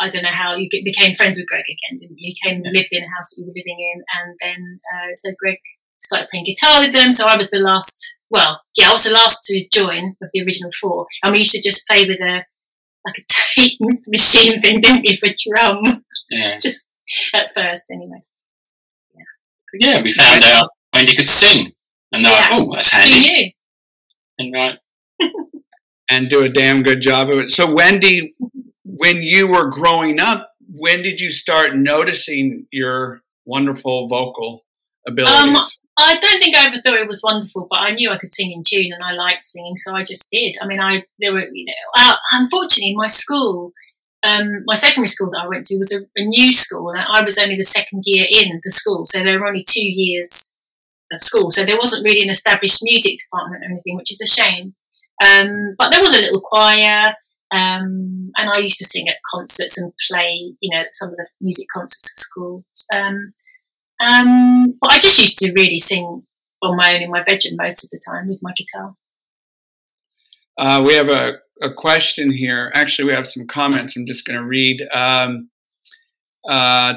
I 0.00 0.08
don't 0.08 0.22
know 0.22 0.34
how 0.34 0.54
you 0.54 0.68
get, 0.68 0.84
became 0.84 1.14
friends 1.14 1.36
with 1.36 1.46
Greg 1.46 1.64
again, 1.64 1.98
didn't 2.00 2.18
you? 2.18 2.32
You 2.32 2.34
came 2.42 2.62
and 2.62 2.74
lived 2.74 2.88
in 2.90 3.02
a 3.02 3.14
house 3.16 3.34
that 3.34 3.40
you 3.40 3.46
were 3.46 3.56
living 3.56 3.78
in, 3.78 4.02
and 4.18 4.36
then 4.42 4.80
uh, 4.94 5.12
so 5.16 5.30
Greg 5.38 5.58
started 5.98 6.28
playing 6.30 6.46
guitar 6.46 6.80
with 6.80 6.92
them. 6.92 7.12
So 7.12 7.26
I 7.26 7.36
was 7.36 7.50
the 7.50 7.60
last. 7.60 8.14
Well, 8.28 8.60
yeah, 8.76 8.90
I 8.90 8.92
was 8.92 9.04
the 9.04 9.12
last 9.12 9.44
to 9.44 9.66
join 9.72 10.16
of 10.20 10.30
the 10.32 10.42
original 10.42 10.70
four, 10.80 11.06
and 11.22 11.32
we 11.32 11.38
used 11.38 11.52
to 11.52 11.62
just 11.62 11.86
play 11.86 12.04
with 12.04 12.20
a 12.20 12.44
like 13.06 13.18
a 13.18 13.24
tape 13.28 13.78
machine 14.06 14.60
thing, 14.60 14.80
didn't 14.80 15.06
we, 15.06 15.16
for 15.16 15.28
drum? 15.46 16.04
Yeah. 16.30 16.56
Just 16.60 16.90
at 17.34 17.54
first, 17.54 17.86
anyway. 17.90 18.16
Yeah. 19.14 19.94
Yeah, 19.94 20.02
we 20.02 20.12
found 20.12 20.42
out 20.44 20.70
Wendy 20.92 21.14
could 21.14 21.28
sing, 21.28 21.72
and 22.12 22.24
they're 22.24 22.32
yeah. 22.32 22.48
like, 22.50 22.50
"Oh, 22.52 22.72
that's 22.74 22.90
handy." 22.90 23.56
And 24.38 24.52
right. 24.52 24.78
and 26.10 26.28
do 26.28 26.42
a 26.42 26.48
damn 26.48 26.82
good 26.82 27.00
job 27.00 27.30
of 27.30 27.38
it. 27.38 27.50
So, 27.50 27.72
Wendy, 27.72 28.34
when 28.86 29.20
you 29.20 29.48
were 29.48 29.68
growing 29.68 30.20
up, 30.20 30.52
when 30.68 31.02
did 31.02 31.20
you 31.20 31.30
start 31.30 31.76
noticing 31.76 32.66
your 32.70 33.22
wonderful 33.44 34.08
vocal 34.08 34.64
abilities? 35.06 35.56
Um, 35.56 35.56
I 35.98 36.16
don't 36.18 36.40
think 36.40 36.54
I 36.54 36.66
ever 36.66 36.80
thought 36.80 36.96
it 36.96 37.08
was 37.08 37.22
wonderful, 37.24 37.66
but 37.70 37.76
I 37.76 37.92
knew 37.92 38.10
I 38.10 38.18
could 38.18 38.32
sing 38.32 38.52
in 38.52 38.62
tune 38.66 38.92
and 38.92 39.02
I 39.02 39.12
liked 39.12 39.44
singing, 39.44 39.76
so 39.76 39.94
I 39.94 40.04
just 40.04 40.30
did. 40.30 40.56
I 40.60 40.66
mean, 40.66 40.78
I 40.78 41.04
there 41.18 41.32
were 41.32 41.46
you 41.50 41.64
know, 41.64 41.72
uh, 41.96 42.14
unfortunately, 42.32 42.94
my 42.96 43.06
school, 43.06 43.72
um, 44.22 44.62
my 44.66 44.74
secondary 44.76 45.08
school 45.08 45.30
that 45.30 45.42
I 45.44 45.48
went 45.48 45.64
to 45.66 45.78
was 45.78 45.92
a, 45.92 46.00
a, 46.16 46.24
new 46.24 46.52
school, 46.52 46.90
and 46.90 47.00
I 47.00 47.22
was 47.22 47.38
only 47.38 47.56
the 47.56 47.64
second 47.64 48.02
year 48.04 48.26
in 48.30 48.60
the 48.62 48.70
school, 48.70 49.04
so 49.04 49.22
there 49.22 49.40
were 49.40 49.46
only 49.46 49.64
two 49.66 49.84
years 49.84 50.54
of 51.12 51.22
school, 51.22 51.50
so 51.50 51.64
there 51.64 51.78
wasn't 51.78 52.04
really 52.04 52.22
an 52.22 52.30
established 52.30 52.80
music 52.82 53.16
department 53.18 53.64
or 53.64 53.70
anything, 53.70 53.96
which 53.96 54.12
is 54.12 54.20
a 54.20 54.26
shame. 54.26 54.74
Um, 55.24 55.76
but 55.78 55.92
there 55.92 56.02
was 56.02 56.14
a 56.14 56.20
little 56.20 56.42
choir. 56.42 57.14
Um, 57.54 58.32
and 58.36 58.50
I 58.52 58.58
used 58.58 58.78
to 58.78 58.84
sing 58.84 59.08
at 59.08 59.16
concerts 59.32 59.78
and 59.78 59.92
play, 60.08 60.54
you 60.60 60.76
know, 60.76 60.82
some 60.90 61.10
of 61.10 61.16
the 61.16 61.28
music 61.40 61.66
concerts 61.72 62.12
at 62.12 62.18
school. 62.18 62.64
Um, 62.94 63.32
um, 64.00 64.74
but 64.80 64.92
I 64.92 64.98
just 64.98 65.18
used 65.18 65.38
to 65.38 65.52
really 65.52 65.78
sing 65.78 66.22
on 66.62 66.76
my 66.76 66.94
own 66.94 67.02
in 67.02 67.10
my 67.10 67.22
bedroom 67.22 67.56
most 67.58 67.84
of 67.84 67.90
the 67.90 68.00
time 68.04 68.28
with 68.28 68.40
my 68.42 68.52
guitar. 68.56 68.96
Uh, 70.58 70.82
we 70.86 70.94
have 70.94 71.08
a, 71.08 71.38
a, 71.62 71.72
question 71.72 72.32
here. 72.32 72.70
Actually, 72.74 73.10
we 73.10 73.14
have 73.14 73.26
some 73.26 73.46
comments. 73.46 73.96
I'm 73.96 74.06
just 74.06 74.26
going 74.26 74.38
to 74.38 74.46
read. 74.46 74.82
Um, 74.92 75.50
uh, 76.48 76.94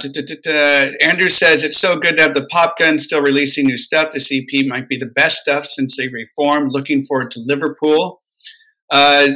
Andrew 1.02 1.28
says 1.28 1.64
it's 1.64 1.80
so 1.80 1.98
good 1.98 2.18
to 2.18 2.22
have 2.22 2.36
the 2.36 2.46
Pop 2.46 2.78
Gun 2.78 3.00
still 3.00 3.22
releasing 3.22 3.66
new 3.66 3.78
stuff. 3.78 4.12
This 4.12 4.32
EP 4.32 4.66
might 4.66 4.88
be 4.88 4.98
the 4.98 5.06
best 5.06 5.42
stuff 5.42 5.66
since 5.66 5.98
they 5.98 6.08
reformed. 6.08 6.72
Looking 6.72 7.02
forward 7.02 7.32
to 7.32 7.40
Liverpool. 7.44 8.22
Uh, 8.92 9.28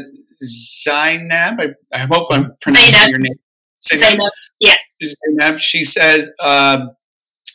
Zainab, 0.43 1.59
I, 1.59 1.69
I, 1.93 2.07
hope 2.11 2.27
I'm 2.31 2.53
pronouncing 2.61 2.93
Zainab. 2.93 3.09
your 3.09 3.19
name. 3.19 3.39
Zainab. 3.83 4.09
Zainab. 4.09 4.31
Yeah. 4.59 4.75
Zainab. 5.03 5.59
She 5.59 5.83
says 5.85 6.29
uh, 6.41 6.87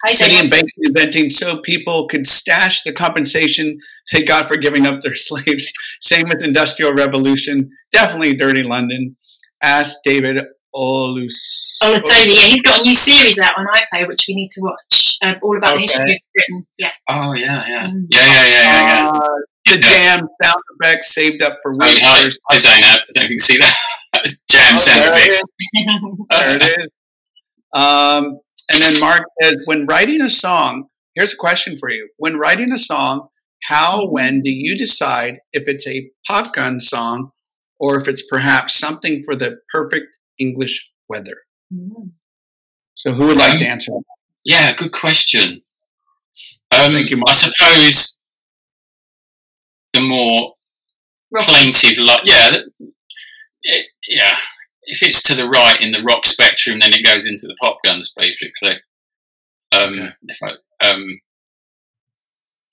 Hi, 0.04 0.12
City 0.12 0.36
and 0.36 0.50
banking 0.50 0.84
inventing 0.84 1.30
so 1.30 1.58
people 1.58 2.06
could 2.06 2.24
stash 2.26 2.82
the 2.82 2.92
compensation 2.92 3.78
they 4.12 4.22
got 4.22 4.46
for 4.46 4.56
giving 4.56 4.86
up 4.86 5.00
their 5.00 5.14
slaves. 5.14 5.72
Same 6.00 6.28
with 6.28 6.42
Industrial 6.42 6.92
Revolution. 6.92 7.70
Definitely 7.92 8.34
Dirty 8.34 8.62
London. 8.62 9.16
Ask 9.60 9.98
David 10.04 10.38
Olus. 10.74 11.78
Oh, 11.82 11.98
so 11.98 12.14
yeah, 12.14 12.42
he's 12.42 12.62
got 12.62 12.80
a 12.80 12.82
new 12.82 12.94
series 12.94 13.40
out 13.40 13.54
on 13.58 13.66
iPlayer 13.66 14.06
which 14.06 14.26
we 14.28 14.36
need 14.36 14.50
to 14.50 14.60
watch. 14.62 15.18
Uh, 15.24 15.34
all 15.42 15.56
about 15.56 15.72
okay. 15.72 15.78
the 15.78 15.80
history 15.80 16.12
of 16.12 16.18
Britain. 16.34 16.66
Yeah. 16.78 16.90
Oh 17.08 17.32
yeah, 17.32 17.68
yeah, 17.68 17.86
mm. 17.88 18.06
yeah, 18.10 18.20
yeah, 18.20 18.46
yeah, 18.46 18.62
yeah. 18.62 19.02
yeah. 19.02 19.10
Uh, 19.10 19.38
the 19.70 19.78
Jam 19.80 20.28
sound 20.42 20.62
effects 20.78 21.14
saved 21.14 21.42
up 21.42 21.54
for 21.62 21.72
weeks. 21.72 22.00
I, 22.02 22.30
I, 22.50 22.54
I 22.54 22.58
saying 22.58 22.82
that. 22.82 23.00
I 23.00 23.12
don't 23.12 23.22
know 23.22 23.26
if 23.26 23.30
you 23.30 23.36
can 23.36 23.46
see 23.46 23.58
that. 23.58 23.76
Jam 24.50 24.74
oh, 24.74 24.78
sound 24.78 25.04
effects. 25.04 25.42
there 26.30 26.56
it 26.56 26.78
is. 26.78 26.88
Um, 27.72 28.40
and 28.70 28.82
then 28.82 29.00
Mark 29.00 29.22
says, 29.42 29.62
when 29.66 29.84
writing 29.86 30.20
a 30.22 30.30
song, 30.30 30.88
here's 31.14 31.32
a 31.32 31.36
question 31.36 31.76
for 31.76 31.90
you. 31.90 32.10
When 32.16 32.38
writing 32.38 32.72
a 32.72 32.78
song, 32.78 33.28
how, 33.64 34.10
when 34.10 34.40
do 34.42 34.50
you 34.50 34.76
decide 34.76 35.38
if 35.52 35.68
it's 35.68 35.86
a 35.86 36.10
pop 36.26 36.54
gun 36.54 36.80
song 36.80 37.32
or 37.78 37.96
if 37.96 38.08
it's 38.08 38.24
perhaps 38.26 38.74
something 38.74 39.20
for 39.24 39.36
the 39.36 39.58
perfect 39.72 40.06
English 40.38 40.90
weather? 41.08 41.36
Mm-hmm. 41.72 42.08
So 42.94 43.12
who 43.12 43.28
would 43.28 43.38
like 43.38 43.52
um, 43.52 43.58
to 43.58 43.66
answer 43.66 43.92
that? 43.92 44.02
Yeah, 44.44 44.74
good 44.74 44.92
question. 44.92 45.62
Um, 46.70 46.92
Thank 46.92 47.10
you, 47.10 47.16
Mark. 47.16 47.30
I 47.30 47.34
suppose 47.34 48.17
the 49.98 50.06
more 50.08 50.54
plaintive, 51.36 51.98
like, 51.98 52.22
yeah, 52.24 52.56
it, 53.62 53.86
yeah, 54.08 54.36
if 54.84 55.02
it's 55.02 55.22
to 55.24 55.34
the 55.34 55.48
right 55.48 55.80
in 55.80 55.92
the 55.92 56.02
rock 56.02 56.26
spectrum, 56.26 56.78
then 56.80 56.92
it 56.92 57.04
goes 57.04 57.26
into 57.26 57.46
the 57.46 57.56
pop 57.60 57.78
guns, 57.84 58.12
basically. 58.16 58.80
Um, 59.72 59.92
okay. 59.92 60.08
If 60.22 60.38
I, 60.42 60.88
um, 60.88 61.20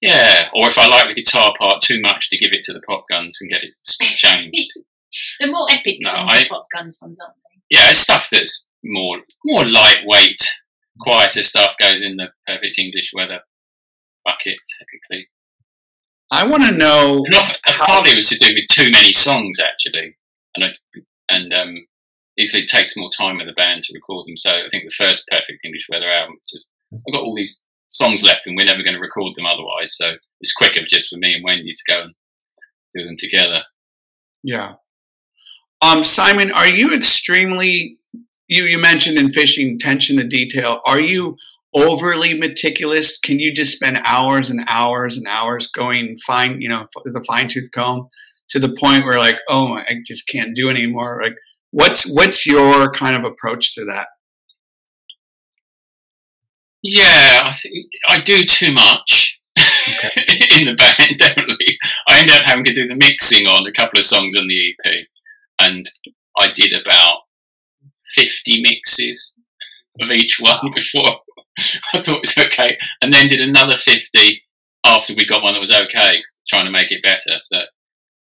yeah, 0.01 0.49
or 0.55 0.67
if 0.67 0.77
I 0.77 0.88
like 0.88 1.07
the 1.07 1.21
guitar 1.21 1.53
part 1.59 1.81
too 1.81 1.99
much 2.01 2.29
to 2.29 2.38
give 2.38 2.53
it 2.53 2.61
to 2.63 2.73
the 2.73 2.81
pop 2.81 3.05
guns 3.09 3.39
and 3.41 3.49
get 3.49 3.63
it 3.63 3.77
changed. 4.01 4.71
the 5.39 5.47
more 5.47 5.67
epic 5.71 5.97
no, 6.01 6.09
songs, 6.09 6.31
I, 6.31 6.47
pop 6.47 6.67
guns 6.73 6.99
ones, 7.01 7.19
aren't 7.19 7.35
they? 7.35 7.77
Yeah, 7.77 7.89
it's 7.89 7.99
stuff 7.99 8.29
that's 8.29 8.65
more 8.83 9.17
more 9.43 9.67
lightweight, 9.67 10.41
quieter 11.01 11.43
stuff 11.43 11.75
goes 11.81 12.01
in 12.03 12.17
the 12.17 12.27
perfect 12.47 12.77
English 12.77 13.11
weather 13.13 13.41
bucket 14.23 14.57
typically. 14.79 15.27
I 16.31 16.45
want 16.47 16.63
to 16.63 16.71
know. 16.71 17.23
Often, 17.33 17.55
partly 17.67 18.11
it 18.11 18.15
was 18.15 18.29
to 18.29 18.38
do 18.38 18.53
with 18.53 18.65
too 18.69 18.91
many 18.91 19.13
songs 19.13 19.59
actually, 19.59 20.17
and 20.55 20.65
I, 20.65 20.73
and 21.29 21.53
um, 21.53 21.88
it 22.38 22.67
takes 22.67 22.97
more 22.97 23.09
time 23.15 23.38
with 23.38 23.47
the 23.47 23.53
band 23.53 23.83
to 23.83 23.93
record 23.93 24.25
them. 24.27 24.38
So 24.38 24.49
I 24.51 24.69
think 24.69 24.83
the 24.83 24.95
first 24.95 25.27
Perfect 25.31 25.63
English 25.63 25.88
Weather 25.89 26.09
album, 26.09 26.35
just, 26.51 26.67
I've 26.93 27.13
got 27.13 27.23
all 27.23 27.35
these 27.35 27.63
songs 27.88 28.23
left 28.23 28.45
and 28.45 28.57
we're 28.57 28.65
never 28.65 28.83
going 28.83 28.95
to 28.95 28.99
record 28.99 29.35
them 29.35 29.45
otherwise. 29.45 29.95
So 29.95 30.15
it's 30.41 30.53
quicker 30.53 30.81
just 30.88 31.09
for 31.09 31.17
me 31.17 31.33
and 31.33 31.43
Wendy 31.43 31.73
to 31.73 31.91
go 31.91 32.01
and 32.01 32.13
do 32.93 33.05
them 33.05 33.15
together. 33.17 33.63
Yeah. 34.43 34.73
Um, 35.81 36.03
Simon, 36.03 36.51
are 36.51 36.67
you 36.67 36.93
extremely, 36.93 37.99
you, 38.47 38.63
you 38.63 38.79
mentioned 38.79 39.17
in 39.17 39.29
fishing 39.29 39.75
attention 39.75 40.17
to 40.17 40.23
detail. 40.23 40.81
Are 40.85 40.99
you 40.99 41.38
overly 41.75 42.38
meticulous? 42.38 43.19
Can 43.19 43.39
you 43.39 43.53
just 43.53 43.75
spend 43.75 43.99
hours 44.05 44.49
and 44.49 44.63
hours 44.67 45.17
and 45.17 45.27
hours 45.27 45.67
going 45.67 46.15
fine, 46.25 46.61
you 46.61 46.69
know, 46.69 46.85
the 47.03 47.23
fine 47.27 47.47
tooth 47.47 47.69
comb 47.71 48.07
to 48.49 48.59
the 48.59 48.75
point 48.79 49.03
where 49.03 49.19
like, 49.19 49.38
oh, 49.49 49.75
I 49.75 49.97
just 50.05 50.27
can't 50.27 50.55
do 50.55 50.69
anymore. 50.69 51.21
Like, 51.23 51.35
What's 51.75 52.09
what's 52.09 52.45
your 52.45 52.89
kind 52.93 53.17
of 53.17 53.25
approach 53.25 53.75
to 53.75 53.83
that? 53.83 54.07
Yeah, 56.81 57.41
I 57.43 57.51
think 57.51 57.88
I 58.07 58.21
do 58.21 58.45
too 58.45 58.71
much 58.71 59.41
okay. 59.59 60.21
in 60.61 60.67
the 60.67 60.75
band. 60.75 61.17
Definitely, 61.17 61.75
I 62.07 62.21
end 62.21 62.31
up 62.31 62.45
having 62.45 62.63
to 62.63 62.73
do 62.73 62.88
the 62.88 62.95
mixing 62.95 63.45
on 63.47 63.67
a 63.67 63.73
couple 63.73 63.99
of 63.99 64.05
songs 64.05 64.38
on 64.38 64.47
the 64.47 64.69
EP, 64.69 65.05
and 65.59 65.85
I 66.39 66.49
did 66.53 66.71
about 66.71 67.23
fifty 68.13 68.61
mixes 68.61 69.38
of 69.99 70.11
each 70.11 70.38
one 70.39 70.71
before 70.73 71.19
thought 72.01 72.23
it 72.23 72.36
was 72.38 72.45
okay, 72.45 72.77
and 73.01 73.12
then 73.13 73.29
did 73.29 73.41
another 73.41 73.75
fifty 73.75 74.43
after 74.86 75.13
we 75.15 75.25
got 75.25 75.43
one 75.43 75.53
that 75.53 75.62
was 75.62 75.71
okay, 75.71 76.21
trying 76.47 76.65
to 76.65 76.71
make 76.71 76.91
it 76.91 77.03
better. 77.03 77.39
So, 77.39 77.60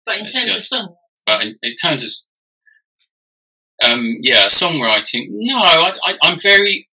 but 0.05 0.17
in 0.17 0.27
terms 0.27 0.45
just, 0.45 0.57
of 0.57 0.63
song? 0.63 0.95
but 1.25 1.41
in, 1.41 1.57
in 1.61 1.75
terms 1.75 2.03
of 2.03 3.89
um, 3.91 4.17
yeah, 4.21 4.45
songwriting. 4.45 5.27
No, 5.29 5.57
I, 5.57 6.17
am 6.23 6.39
very. 6.39 6.87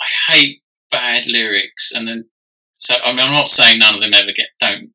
I 0.00 0.32
hate 0.32 0.62
bad 0.90 1.26
lyrics, 1.26 1.92
and 1.92 2.08
then 2.08 2.26
so 2.72 2.94
I 3.02 3.10
mean, 3.10 3.20
I'm 3.20 3.34
not 3.34 3.50
saying 3.50 3.78
none 3.78 3.94
of 3.94 4.02
them 4.02 4.14
ever 4.14 4.32
get 4.36 4.46
don't 4.60 4.90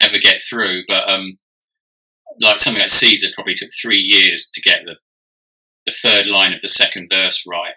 ever 0.00 0.18
get 0.18 0.42
through, 0.42 0.82
but 0.88 1.08
um, 1.10 1.38
like 2.40 2.58
something 2.58 2.80
like 2.80 2.90
Caesar 2.90 3.28
probably 3.34 3.54
took 3.54 3.70
three 3.80 4.00
years 4.00 4.50
to 4.50 4.60
get 4.60 4.80
the 4.84 4.96
the 5.86 5.92
third 5.92 6.26
line 6.26 6.52
of 6.52 6.60
the 6.60 6.68
second 6.68 7.08
verse 7.10 7.44
right. 7.46 7.74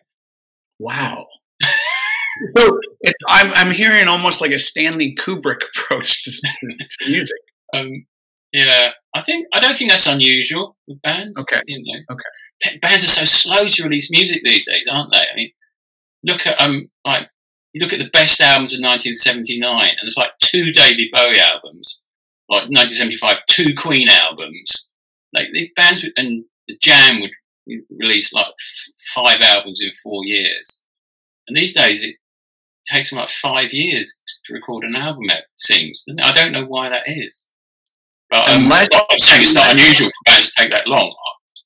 Wow. 0.80 1.28
So 2.58 2.80
I'm 3.28 3.52
I'm 3.54 3.74
hearing 3.74 4.08
almost 4.08 4.42
like 4.42 4.52
a 4.52 4.60
Stanley 4.60 5.16
Kubrick 5.16 5.62
approach 5.76 6.24
to, 6.24 6.32
to 6.32 6.88
music. 7.10 7.38
Um, 7.74 8.06
yeah, 8.52 8.92
I 9.16 9.22
think 9.22 9.48
I 9.54 9.60
don't 9.60 9.76
think 9.76 9.92
that's 9.92 10.08
unusual 10.08 10.78
with 10.88 11.02
bands. 11.02 11.40
Okay. 11.40 11.62
You 11.68 11.84
know. 11.86 12.14
Okay 12.14 12.30
bands 12.82 13.04
are 13.06 13.26
so 13.26 13.26
slow 13.26 13.68
to 13.68 13.84
release 13.84 14.12
music 14.12 14.42
these 14.44 14.70
days, 14.70 14.88
aren't 14.92 15.12
they? 15.12 15.20
I 15.20 15.36
mean, 15.36 15.52
look 16.24 16.46
at 16.46 16.60
um 16.62 16.90
like 17.06 17.30
you 17.74 17.82
look 17.82 17.94
at 17.94 18.00
the 18.00 18.10
best 18.12 18.42
albums 18.42 18.74
of 18.74 18.84
1979, 18.84 19.90
and 19.90 19.98
there's 20.02 20.18
like 20.18 20.32
two 20.42 20.72
David 20.72 21.10
Bowie 21.14 21.40
albums, 21.40 22.04
like 22.50 22.64
1975, 22.70 23.38
two 23.50 23.74
Queen 23.78 24.10
albums. 24.10 24.92
Like 25.34 25.48
the 25.54 25.70
bands 25.76 26.04
would, 26.04 26.14
and 26.18 26.46
the 26.68 26.76
Jam 26.82 27.22
would 27.22 27.32
release 27.90 28.34
like 28.34 28.48
f- 28.48 28.94
five 29.14 29.42
albums 29.42 29.80
in 29.82 29.92
four 30.04 30.26
years, 30.26 30.84
and 31.48 31.56
these 31.56 31.74
days 31.74 32.04
it 32.04 32.16
takes 32.94 33.10
them 33.10 33.20
like 33.20 33.30
five 33.30 33.70
years 33.72 34.22
to 34.46 34.54
record 34.54 34.84
an 34.84 34.96
album. 34.96 35.30
It 35.30 35.46
seems. 35.58 36.06
I 36.22 36.32
don't 36.32 36.52
know 36.52 36.66
why 36.66 36.90
that 36.90 37.04
is. 37.06 37.50
But 38.30 38.50
um, 38.50 38.72
I'm 38.72 38.88
saying 39.20 39.42
it's 39.42 39.56
not 39.56 39.72
unusual 39.72 40.08
for 40.08 40.32
bands 40.32 40.54
to 40.54 40.62
take 40.62 40.72
that 40.72 40.88
long. 40.88 41.16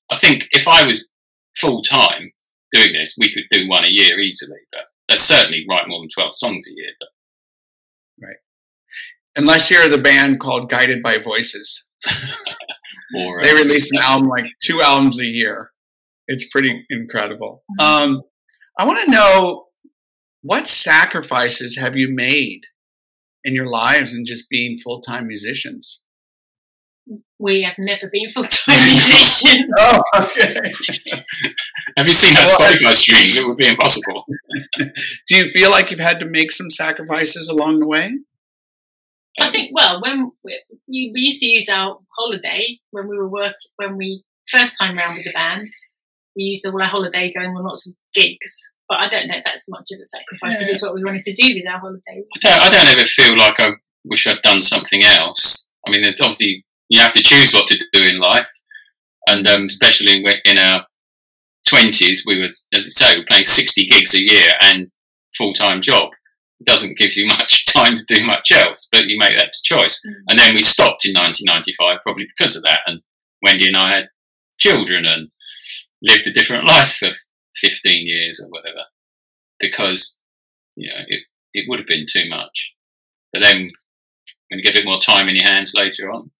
I 0.09 0.15
think 0.15 0.47
if 0.51 0.67
I 0.67 0.85
was 0.85 1.09
full 1.57 1.81
time 1.81 2.31
doing 2.71 2.93
this, 2.93 3.15
we 3.19 3.33
could 3.33 3.43
do 3.51 3.67
one 3.67 3.83
a 3.83 3.89
year 3.89 4.19
easily. 4.19 4.59
But 4.71 4.81
that's 5.09 5.23
certainly 5.23 5.65
write 5.69 5.87
more 5.87 6.01
than 6.01 6.09
twelve 6.13 6.33
songs 6.33 6.65
a 6.69 6.73
year. 6.73 6.91
But. 6.99 7.09
Right, 8.25 8.37
unless 9.35 9.69
you're 9.69 9.89
the 9.89 9.97
band 9.97 10.39
called 10.39 10.69
Guided 10.69 11.01
by 11.01 11.17
Voices. 11.17 11.87
or, 13.15 13.41
uh, 13.41 13.43
they 13.43 13.53
release 13.53 13.91
an 13.91 13.99
album 14.01 14.29
like 14.29 14.45
two 14.61 14.81
albums 14.81 15.19
a 15.19 15.25
year. 15.25 15.71
It's 16.27 16.47
pretty 16.47 16.85
incredible. 16.89 17.63
Mm-hmm. 17.79 18.11
Um, 18.11 18.21
I 18.79 18.85
want 18.85 19.03
to 19.05 19.11
know 19.11 19.65
what 20.43 20.67
sacrifices 20.67 21.77
have 21.77 21.97
you 21.97 22.13
made 22.13 22.61
in 23.43 23.55
your 23.55 23.67
lives 23.67 24.13
in 24.13 24.25
just 24.25 24.49
being 24.49 24.77
full 24.77 25.01
time 25.01 25.27
musicians? 25.27 26.03
we 27.43 27.61
have 27.63 27.75
never 27.77 28.09
been 28.09 28.29
full 28.29 28.43
time 28.43 28.79
musicians. 28.89 29.69
oh, 29.77 30.01
okay. 30.15 30.71
have 31.97 32.07
you 32.07 32.13
seen 32.13 32.37
our 32.37 32.43
Spotify 32.43 32.93
streams? 32.93 33.37
It 33.37 33.45
would 33.45 33.57
be 33.57 33.67
impossible. 33.67 34.23
Do 35.27 35.35
you 35.35 35.49
feel 35.49 35.69
like 35.69 35.91
you've 35.91 35.99
had 35.99 36.21
to 36.21 36.25
make 36.25 36.51
some 36.51 36.69
sacrifices 36.69 37.49
along 37.49 37.79
the 37.79 37.87
way? 37.87 38.13
I 39.41 39.51
think 39.51 39.71
well, 39.73 40.01
when 40.01 40.31
we, 40.43 40.61
we 40.87 41.11
used 41.15 41.41
to 41.41 41.47
use 41.47 41.67
our 41.67 41.99
holiday 42.17 42.79
when 42.91 43.09
we 43.09 43.17
were 43.17 43.29
work 43.29 43.55
when 43.75 43.97
we 43.97 44.23
first 44.47 44.77
time 44.81 44.97
round 44.97 45.15
with 45.15 45.25
the 45.25 45.33
band, 45.33 45.67
we 46.35 46.43
used 46.43 46.65
all 46.65 46.81
our 46.81 46.87
holiday 46.87 47.33
going 47.33 47.49
on 47.49 47.63
lots 47.63 47.87
of 47.87 47.95
gigs. 48.13 48.73
But 48.93 49.01
I 49.01 49.09
don't 49.09 49.27
know 49.27 49.37
if 49.37 49.43
that's 49.43 49.67
much 49.69 49.89
of 49.91 49.99
a 49.99 50.05
sacrifice 50.05 50.55
because 50.55 50.67
Yeah. 50.69 50.73
it's 50.73 50.83
what 50.83 50.93
we 50.93 51.03
wanted 51.03 51.23
to 51.23 51.33
do 51.33 51.55
with 51.55 51.67
our 51.67 51.79
holiday. 51.79 52.21
I 52.21 52.39
don't, 52.41 52.61
I 52.61 52.69
don't 52.69 52.99
ever 52.99 53.07
feel 53.07 53.35
like 53.35 53.59
I 53.59 53.71
wish 54.05 54.27
I'd 54.27 54.41
done 54.43 54.61
something 54.61 55.03
else. 55.03 55.67
I 55.87 55.89
mean, 55.89 56.03
it's 56.03 56.21
obviously 56.21 56.63
you 56.89 56.99
have 56.99 57.13
to 57.13 57.23
choose 57.23 57.55
what 57.55 57.67
to 57.69 57.77
do 57.91 58.03
in 58.03 58.19
life, 58.19 58.47
and 59.27 59.47
um, 59.47 59.65
especially 59.65 60.23
in 60.45 60.57
our 60.59 60.85
twenties, 61.67 62.23
we 62.27 62.37
were, 62.37 62.45
as 62.45 62.61
I 62.73 62.79
say, 62.79 63.17
we 63.17 63.25
playing 63.25 63.45
sixty 63.45 63.87
gigs 63.87 64.13
a 64.13 64.21
year 64.21 64.51
and 64.61 64.91
full 65.35 65.53
time 65.53 65.81
job. 65.81 66.11
It 66.59 66.67
doesn't 66.67 66.97
give 66.99 67.15
you 67.15 67.25
much 67.39 67.65
time 67.73 67.95
to 67.95 68.05
do 68.07 68.23
much 68.23 68.51
else, 68.51 68.89
but 68.91 69.09
you 69.09 69.17
make 69.17 69.35
that 69.37 69.53
choice. 69.63 70.05
Mm. 70.05 70.13
And 70.29 70.39
then 70.39 70.53
we 70.53 70.61
stopped 70.61 71.03
in 71.07 71.15
1995, 71.15 72.03
probably 72.03 72.27
because 72.37 72.55
of 72.55 72.61
that. 72.63 72.81
And 72.85 73.01
Wendy 73.41 73.67
and 73.67 73.75
I 73.77 73.91
had 73.91 74.09
children 74.59 75.05
and 75.05 75.29
lived 76.03 76.27
a 76.27 76.31
different 76.31 76.67
life 76.75 76.93
for 76.93 77.09
15 77.55 78.07
years 78.07 78.41
or 78.43 78.49
whatever, 78.49 78.85
because 79.59 80.19
you 80.75 80.89
know 80.89 81.01
it, 81.07 81.21
it 81.53 81.65
would 81.67 81.79
have 81.79 81.87
been 81.87 82.05
too 82.09 82.27
much. 82.29 82.73
But 83.31 83.41
then 83.41 83.71
when 84.49 84.59
you 84.59 84.63
get 84.63 84.75
a 84.75 84.79
bit 84.79 84.85
more 84.85 84.99
time 84.99 85.27
in 85.27 85.35
your 85.35 85.49
hands 85.49 85.73
later 85.75 86.11
on, 86.11 86.31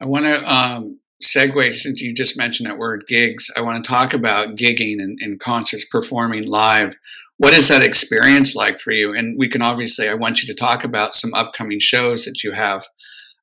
I 0.00 0.04
want 0.04 0.26
to 0.26 0.44
um, 0.44 1.00
segue 1.22 1.72
since 1.72 2.00
you 2.00 2.14
just 2.14 2.38
mentioned 2.38 2.68
that 2.68 2.78
word 2.78 3.04
gigs. 3.08 3.50
I 3.56 3.60
want 3.60 3.82
to 3.82 3.88
talk 3.88 4.14
about 4.14 4.56
gigging 4.56 5.02
and, 5.02 5.18
and 5.20 5.40
concerts, 5.40 5.84
performing 5.84 6.46
live. 6.46 6.94
What 7.36 7.54
is 7.54 7.68
that 7.68 7.82
experience 7.82 8.54
like 8.54 8.78
for 8.78 8.92
you? 8.92 9.14
And 9.14 9.36
we 9.38 9.48
can 9.48 9.62
obviously, 9.62 10.08
I 10.08 10.14
want 10.14 10.42
you 10.42 10.46
to 10.52 10.58
talk 10.58 10.84
about 10.84 11.14
some 11.14 11.34
upcoming 11.34 11.80
shows 11.80 12.24
that 12.24 12.42
you 12.44 12.52
have. 12.52 12.86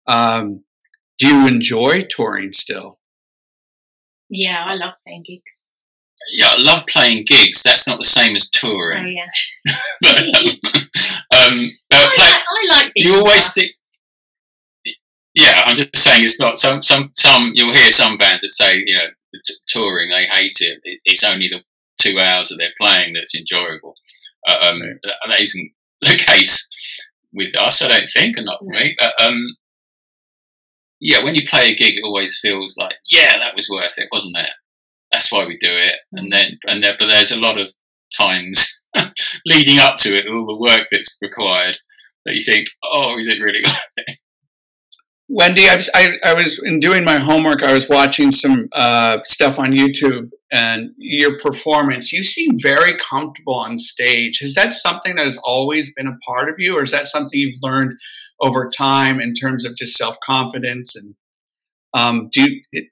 Um, 0.07 0.63
do 1.17 1.27
you 1.27 1.47
enjoy 1.47 2.01
touring 2.01 2.51
still? 2.51 2.99
Yeah, 4.29 4.63
I 4.65 4.73
love 4.75 4.93
playing 5.05 5.23
gigs. 5.27 5.63
yeah, 6.33 6.47
I 6.51 6.55
love 6.61 6.85
playing 6.87 7.25
gigs. 7.27 7.61
That's 7.63 7.87
not 7.87 7.99
the 7.99 8.05
same 8.05 8.35
as 8.35 8.49
touring. 8.49 8.99
Oh 8.99 9.01
touring. 9.01 9.17
yeah, 9.17 9.75
But, 10.01 10.19
um, 11.37 11.71
but 11.89 11.99
I, 11.99 12.09
play, 12.13 12.25
like, 12.25 12.43
I 12.43 12.75
like. 12.83 12.93
being 12.93 13.07
you 13.07 13.15
always 13.17 13.53
think, 13.53 13.69
yeah, 15.33 15.63
I'm 15.65 15.75
just 15.75 15.95
saying 15.97 16.23
it's 16.23 16.39
not 16.39 16.57
some 16.57 16.81
some 16.81 17.11
some. 17.13 17.51
You'll 17.55 17.73
hear 17.75 17.91
some 17.91 18.17
bands 18.17 18.41
that 18.43 18.51
say 18.51 18.81
you 18.85 18.95
know 18.95 19.07
t- 19.45 19.53
touring 19.67 20.09
they 20.09 20.25
hate 20.27 20.57
it. 20.61 20.79
it. 20.83 20.99
It's 21.05 21.23
only 21.23 21.49
the 21.49 21.61
two 21.99 22.17
hours 22.19 22.49
that 22.49 22.55
they're 22.57 22.73
playing 22.79 23.13
that's 23.13 23.35
enjoyable. 23.35 23.95
Uh, 24.47 24.57
um, 24.61 24.81
Right. 24.81 24.95
that, 25.03 25.15
that 25.29 25.41
isn't 25.41 25.71
the 26.01 26.15
case 26.25 26.69
with 27.33 27.53
us, 27.59 27.81
I 27.81 27.87
don't 27.89 28.09
think, 28.13 28.37
and 28.37 28.45
not 28.45 28.59
for 28.63 28.71
No. 28.71 28.79
me. 28.79 28.95
But 28.99 29.13
um, 29.21 29.55
yeah, 30.99 31.23
when 31.23 31.35
you 31.35 31.47
play 31.47 31.71
a 31.71 31.75
gig, 31.75 31.97
it 31.97 32.03
always 32.03 32.39
feels 32.39 32.77
like 32.77 32.95
yeah, 33.11 33.37
that 33.37 33.55
was 33.55 33.69
worth 33.69 33.97
it, 33.97 34.09
wasn't 34.11 34.37
it? 34.37 34.49
That's 35.11 35.31
why 35.31 35.45
we 35.45 35.57
do 35.57 35.71
it. 35.71 35.95
And 36.13 36.31
then 36.31 36.59
and 36.65 36.83
there, 36.83 36.95
but 36.99 37.07
there's 37.07 37.31
a 37.31 37.39
lot 37.39 37.59
of 37.59 37.71
times 38.15 38.87
leading 39.45 39.79
up 39.79 39.95
to 39.97 40.09
it, 40.15 40.27
all 40.27 40.45
the 40.45 40.57
work 40.57 40.87
that's 40.91 41.17
required 41.21 41.77
that 42.25 42.35
you 42.35 42.41
think, 42.43 42.67
oh, 42.83 43.17
is 43.17 43.27
it 43.27 43.39
really 43.39 43.61
worth 43.65 43.79
it? 43.97 44.17
Wendy, 45.27 45.67
I 45.67 45.75
was, 45.75 45.89
I, 45.95 46.17
I 46.23 46.33
was 46.35 46.61
in 46.63 46.79
doing 46.79 47.03
my 47.03 47.17
homework. 47.17 47.63
I 47.63 47.73
was 47.73 47.89
watching 47.89 48.29
some 48.31 48.67
uh, 48.73 49.17
stuff 49.23 49.57
on 49.57 49.71
YouTube, 49.71 50.29
and 50.51 50.91
your 50.97 51.39
performance. 51.39 52.13
You 52.13 52.21
seem 52.21 52.59
very 52.59 52.93
comfortable 52.93 53.55
on 53.55 53.79
stage. 53.79 54.43
Is 54.43 54.53
that 54.53 54.73
something 54.73 55.15
that 55.15 55.23
has 55.23 55.39
always 55.43 55.91
been 55.95 56.07
a 56.07 56.17
part 56.27 56.49
of 56.49 56.55
you, 56.59 56.77
or 56.77 56.83
is 56.83 56.91
that 56.91 57.07
something 57.07 57.39
you've 57.39 57.59
learned 57.63 57.97
over 58.41 58.69
time 58.69 59.19
in 59.19 59.33
terms 59.33 59.65
of 59.65 59.75
just 59.75 59.95
self 59.95 60.17
confidence? 60.19 60.95
And 60.95 61.15
um, 61.93 62.29
do 62.31 62.45
it, 62.71 62.89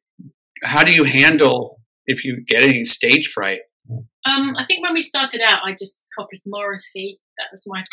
how 0.63 0.84
do 0.84 0.91
you 0.91 1.03
handle 1.03 1.79
if 2.06 2.23
you 2.23 2.43
get 2.45 2.63
any 2.63 2.86
stage 2.86 3.27
fright? 3.27 3.62
Um, 4.25 4.56
I 4.58 4.65
think 4.65 4.84
when 4.84 4.93
we 4.93 5.01
started 5.01 5.41
out, 5.41 5.60
I 5.65 5.71
just 5.71 6.06
copied 6.17 6.41
Morrissey. 6.45 7.19
That 7.38 7.47
was 7.51 7.67
my 7.67 7.84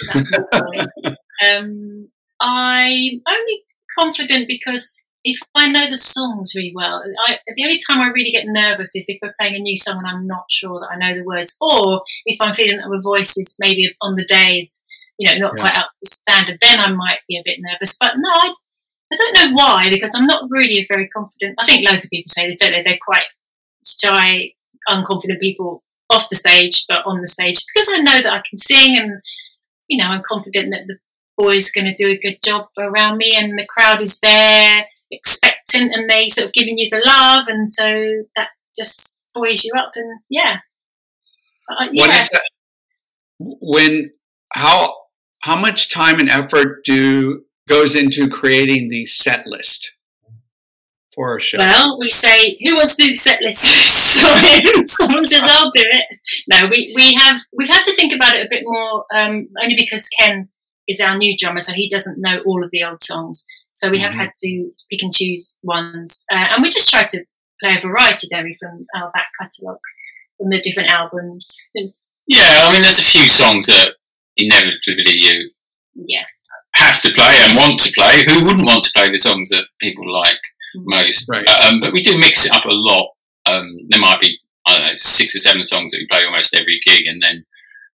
boy. 1.04 1.14
Um, 1.42 2.10
I'm 2.38 3.22
only 3.26 3.62
confident 3.98 4.46
because 4.46 5.02
if 5.24 5.38
I 5.54 5.68
know 5.68 5.88
the 5.88 5.96
songs 5.96 6.52
really 6.54 6.72
well, 6.74 7.02
I, 7.26 7.38
the 7.54 7.64
only 7.64 7.78
time 7.78 8.00
I 8.00 8.08
really 8.08 8.30
get 8.30 8.44
nervous 8.46 8.96
is 8.96 9.08
if 9.08 9.18
we're 9.22 9.34
playing 9.38 9.56
a 9.56 9.58
new 9.58 9.76
song 9.76 9.98
and 9.98 10.06
I'm 10.06 10.26
not 10.26 10.44
sure 10.50 10.80
that 10.80 10.90
I 10.90 10.96
know 10.96 11.18
the 11.18 11.24
words, 11.24 11.56
or 11.60 12.02
if 12.24 12.40
I'm 12.40 12.54
feeling 12.54 12.78
that 12.78 12.88
my 12.88 12.98
voice 13.02 13.36
is 13.36 13.56
maybe 13.60 13.94
on 14.00 14.16
the 14.16 14.24
days, 14.24 14.82
you 15.20 15.30
know, 15.30 15.38
not 15.38 15.52
Yeah. 15.54 15.62
quite 15.62 15.78
up 15.78 15.90
to 15.96 16.06
standard. 16.08 16.58
Then 16.62 16.80
I 16.80 16.88
might 16.88 17.20
be 17.28 17.36
a 17.36 17.42
bit 17.44 17.58
nervous. 17.60 17.96
But 18.00 18.12
no, 18.16 18.30
I, 18.30 18.54
I 19.12 19.16
don't 19.16 19.34
know 19.34 19.54
why 19.54 19.90
because 19.90 20.14
I'm 20.14 20.26
not 20.26 20.44
really 20.48 20.80
a 20.80 20.86
very 20.88 21.08
confident. 21.08 21.56
I 21.60 21.66
think 21.66 21.86
loads 21.86 22.06
of 22.06 22.10
people 22.10 22.30
say 22.30 22.46
this, 22.46 22.58
don't 22.58 22.72
they? 22.72 22.80
They're 22.82 22.98
quite 23.04 23.28
shy, 23.86 24.52
unconfident 24.90 25.40
people 25.40 25.82
off 26.08 26.28
the 26.30 26.36
stage, 26.36 26.86
but 26.88 27.02
on 27.04 27.18
the 27.18 27.26
stage 27.26 27.62
because 27.74 27.88
I 27.92 27.98
know 27.98 28.20
that 28.22 28.32
I 28.32 28.42
can 28.48 28.58
sing 28.58 28.96
and 28.98 29.20
you 29.88 30.02
know 30.02 30.08
I'm 30.10 30.22
confident 30.26 30.70
that 30.72 30.84
the 30.86 30.96
boys 31.36 31.70
going 31.70 31.84
to 31.84 31.94
do 31.94 32.08
a 32.10 32.18
good 32.18 32.38
job 32.42 32.68
around 32.78 33.18
me 33.18 33.34
and 33.36 33.58
the 33.58 33.66
crowd 33.66 34.00
is 34.02 34.20
there 34.20 34.86
expectant 35.10 35.92
and 35.94 36.08
they 36.08 36.28
sort 36.28 36.46
of 36.46 36.52
giving 36.52 36.78
you 36.78 36.88
the 36.90 37.02
love 37.04 37.44
and 37.48 37.70
so 37.70 37.84
that 38.36 38.48
just 38.76 39.18
buoys 39.34 39.64
you 39.64 39.72
up 39.76 39.92
and 39.96 40.20
yeah, 40.30 40.58
uh, 41.68 41.88
yeah. 41.92 42.06
What 42.06 42.10
is 42.20 42.28
that? 42.30 42.44
When 43.38 44.10
how 44.52 44.94
how 45.40 45.58
much 45.58 45.90
time 45.90 46.18
and 46.18 46.28
effort 46.28 46.84
do 46.84 47.44
goes 47.68 47.94
into 47.94 48.28
creating 48.28 48.88
the 48.88 49.06
set 49.06 49.46
list 49.46 49.94
for 51.14 51.36
a 51.36 51.40
show? 51.40 51.58
Well, 51.58 51.98
we 51.98 52.08
say, 52.08 52.58
who 52.64 52.76
wants 52.76 52.96
to 52.96 53.04
do 53.04 53.10
the 53.10 53.16
set 53.16 53.40
list? 53.42 53.60
someone 54.96 55.26
says, 55.26 55.42
I'll 55.44 55.70
do 55.70 55.82
it. 55.82 56.18
No, 56.48 56.66
we, 56.70 56.92
we 56.96 57.14
have, 57.14 57.40
we've 57.56 57.68
had 57.68 57.84
to 57.84 57.94
think 57.94 58.14
about 58.14 58.34
it 58.34 58.46
a 58.46 58.50
bit 58.50 58.62
more, 58.64 59.04
um, 59.14 59.48
only 59.62 59.76
because 59.76 60.08
Ken 60.08 60.48
is 60.88 61.00
our 61.00 61.16
new 61.16 61.36
drummer, 61.38 61.60
so 61.60 61.72
he 61.72 61.88
doesn't 61.88 62.20
know 62.20 62.40
all 62.46 62.64
of 62.64 62.70
the 62.70 62.82
old 62.84 63.02
songs. 63.02 63.46
So 63.72 63.88
we 63.88 64.00
have 64.00 64.12
Mhm. 64.12 64.16
had 64.20 64.30
to 64.42 64.70
pick 64.90 65.02
and 65.02 65.12
choose 65.12 65.58
ones. 65.62 66.26
Uh, 66.32 66.48
and 66.52 66.62
we 66.62 66.68
just 66.68 66.90
try 66.90 67.04
to 67.04 67.24
play 67.62 67.76
a 67.76 67.80
variety, 67.80 68.26
Derry, 68.28 68.56
from 68.58 68.76
our 68.96 69.10
back 69.12 69.28
catalogue, 69.40 69.78
from 70.36 70.50
the 70.50 70.60
different 70.60 70.90
albums. 70.90 71.56
Yeah, 72.26 72.42
I 72.68 72.72
mean, 72.72 72.82
there's 72.82 72.98
a 72.98 73.02
few 73.02 73.28
songs 73.28 73.66
that 73.68 73.94
inevitably 74.36 75.12
you 75.12 75.50
yeah. 75.94 76.24
have 76.74 77.00
to 77.02 77.12
play 77.12 77.34
and 77.40 77.56
want 77.56 77.80
to 77.80 77.92
play. 77.92 78.24
Who 78.28 78.44
wouldn't 78.44 78.66
want 78.66 78.84
to 78.84 78.92
play 78.94 79.10
the 79.10 79.18
songs 79.18 79.48
that 79.50 79.66
people 79.80 80.10
like 80.12 80.40
most? 80.74 81.28
Right. 81.28 81.48
Um, 81.48 81.80
but 81.80 81.92
we 81.92 82.02
do 82.02 82.18
mix 82.18 82.46
it 82.46 82.52
up 82.52 82.64
a 82.64 82.74
lot. 82.74 83.10
Um, 83.50 83.68
there 83.88 84.00
might 84.00 84.20
be 84.20 84.38
I 84.66 84.78
don't 84.78 84.86
know 84.86 84.96
six 84.96 85.34
or 85.34 85.40
seven 85.40 85.64
songs 85.64 85.92
that 85.92 85.98
we 85.98 86.08
play 86.10 86.24
almost 86.24 86.54
every 86.54 86.80
gig, 86.86 87.06
and 87.06 87.22
then 87.22 87.44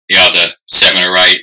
the 0.09 0.17
other 0.17 0.53
seven 0.67 1.03
or 1.03 1.15
eight 1.17 1.41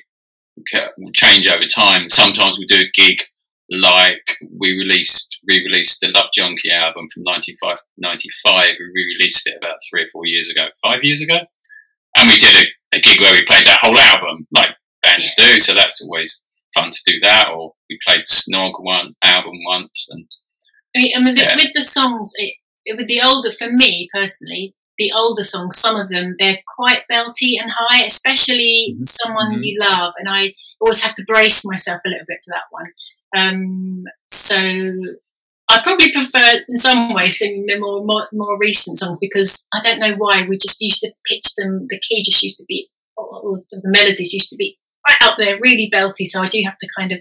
will 0.98 1.12
change 1.12 1.46
over 1.46 1.66
time. 1.66 2.08
Sometimes 2.08 2.58
we 2.58 2.64
do 2.64 2.82
a 2.82 2.90
gig 2.94 3.22
like 3.70 4.38
we 4.58 4.72
released 4.72 5.40
re-released 5.48 6.00
the 6.00 6.08
Love 6.08 6.30
Junkie 6.34 6.70
album 6.72 7.06
from 7.12 7.22
95, 7.24 7.78
95. 7.98 8.66
We 8.78 8.84
re-released 8.94 9.46
it 9.46 9.58
about 9.58 9.76
three 9.90 10.04
or 10.04 10.08
four 10.12 10.26
years 10.26 10.50
ago, 10.50 10.68
five 10.82 11.00
years 11.02 11.22
ago, 11.22 11.36
and 12.16 12.28
we 12.28 12.38
did 12.38 12.56
a, 12.56 12.96
a 12.96 13.00
gig 13.00 13.20
where 13.20 13.32
we 13.32 13.44
played 13.46 13.66
that 13.66 13.80
whole 13.82 13.98
album 13.98 14.46
like 14.52 14.70
bands 15.08 15.34
do. 15.36 15.58
So 15.60 15.74
that's 15.74 16.02
always 16.02 16.44
fun 16.74 16.90
to 16.90 17.00
do 17.06 17.18
that. 17.22 17.48
Or 17.48 17.74
we 17.88 17.98
played 18.06 18.24
Snog 18.26 18.72
one 18.78 19.14
album 19.24 19.54
once, 19.66 20.08
and 20.10 20.26
I 20.96 21.00
mean, 21.00 21.12
I 21.16 21.20
mean, 21.24 21.36
Yeah. 21.36 21.56
with 21.56 21.72
the 21.74 21.82
songs, 21.82 22.32
it, 22.36 22.54
it, 22.84 22.96
with 22.96 23.06
the 23.08 23.20
older, 23.22 23.50
for 23.52 23.70
me 23.70 24.08
personally, 24.12 24.74
the 24.96 25.12
older 25.16 25.44
songs, 25.44 25.78
some 25.78 25.96
of 25.96 26.08
them, 26.08 26.34
they're 26.38 26.58
quite 26.76 27.02
belty 27.12 27.52
and 27.60 27.70
high, 27.70 28.02
especially 28.04 28.96
Mhm. 28.98 29.06
someone 29.06 29.54
Mhm. 29.54 29.64
you 29.64 29.78
love. 29.80 30.14
And 30.18 30.28
I 30.28 30.54
always 30.80 31.02
have 31.02 31.14
to 31.16 31.24
brace 31.26 31.64
myself 31.64 32.00
a 32.04 32.08
little 32.08 32.24
bit 32.26 32.38
for 32.44 32.50
that 32.56 32.68
one. 32.70 32.86
Um, 33.36 34.04
so 34.26 34.56
I 35.70 35.80
probably 35.82 36.10
prefer, 36.12 36.64
in 36.68 36.78
some 36.78 37.12
ways, 37.14 37.38
singing 37.38 37.66
the 37.66 37.78
more, 37.78 38.02
more 38.04 38.26
more 38.32 38.58
recent 38.58 38.98
songs 38.98 39.18
because 39.20 39.68
I 39.72 39.80
don't 39.82 40.00
know 40.00 40.14
why 40.16 40.46
we 40.48 40.56
just 40.56 40.80
used 40.80 41.00
to 41.02 41.12
pitch 41.28 41.54
them. 41.56 41.86
The 41.90 42.00
key 42.00 42.22
just 42.24 42.42
used 42.42 42.56
to 42.58 42.64
be, 42.66 42.88
or, 43.16 43.26
or 43.44 43.62
the 43.70 43.82
melodies 43.84 44.32
used 44.32 44.48
to 44.48 44.56
be 44.56 44.78
right 45.08 45.28
up 45.28 45.36
there, 45.40 45.58
really 45.60 45.90
belty. 45.92 46.26
So 46.26 46.42
I 46.42 46.48
do 46.48 46.60
have 46.64 46.78
to 46.78 46.88
kind 46.98 47.12
of, 47.12 47.20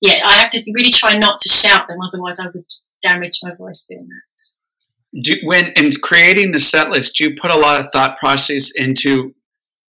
yeah, 0.00 0.22
I 0.26 0.34
have 0.34 0.50
to 0.50 0.62
really 0.74 0.90
try 0.90 1.14
not 1.14 1.40
to 1.40 1.48
shout 1.48 1.88
them, 1.88 1.98
otherwise 2.00 2.40
I 2.40 2.46
would 2.46 2.64
damage 3.02 3.40
my 3.42 3.54
voice 3.54 3.86
doing 3.88 4.08
that. 4.08 5.22
do, 5.22 5.36
when 5.44 5.72
in 5.72 5.90
creating 6.02 6.52
the 6.52 6.60
set 6.60 6.90
list, 6.90 7.16
do 7.16 7.24
you 7.24 7.36
put 7.40 7.50
a 7.50 7.56
lot 7.56 7.80
of 7.80 7.86
thought 7.92 8.18
process 8.18 8.70
into 8.74 9.34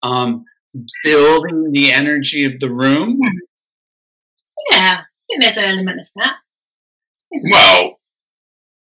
um, 0.02 0.44
building 1.04 1.72
the 1.72 1.92
energy 1.92 2.44
of 2.44 2.58
the 2.60 2.70
room? 2.70 3.20
Yeah, 4.70 5.00
I 5.00 5.04
think 5.28 5.42
there's 5.42 5.56
an 5.56 5.64
element 5.64 6.00
of 6.00 6.08
that. 6.16 6.36
isn't 7.34 7.50
there? 7.50 7.60
well, 7.60 8.00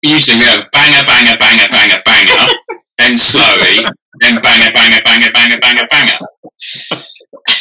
usually 0.03 0.39
we 0.39 0.45
have 0.45 0.71
banger, 0.73 1.07
banger, 1.07 1.37
banger, 1.39 1.69
banger, 1.71 2.03
banger, 2.05 2.53
then 2.99 3.19
slowly, 3.19 3.85
then 4.21 4.41
banger, 4.43 4.73
banger, 4.73 5.01
banger, 5.05 5.31
banger, 5.33 5.59
banger, 5.61 5.87
banger. 5.91 6.19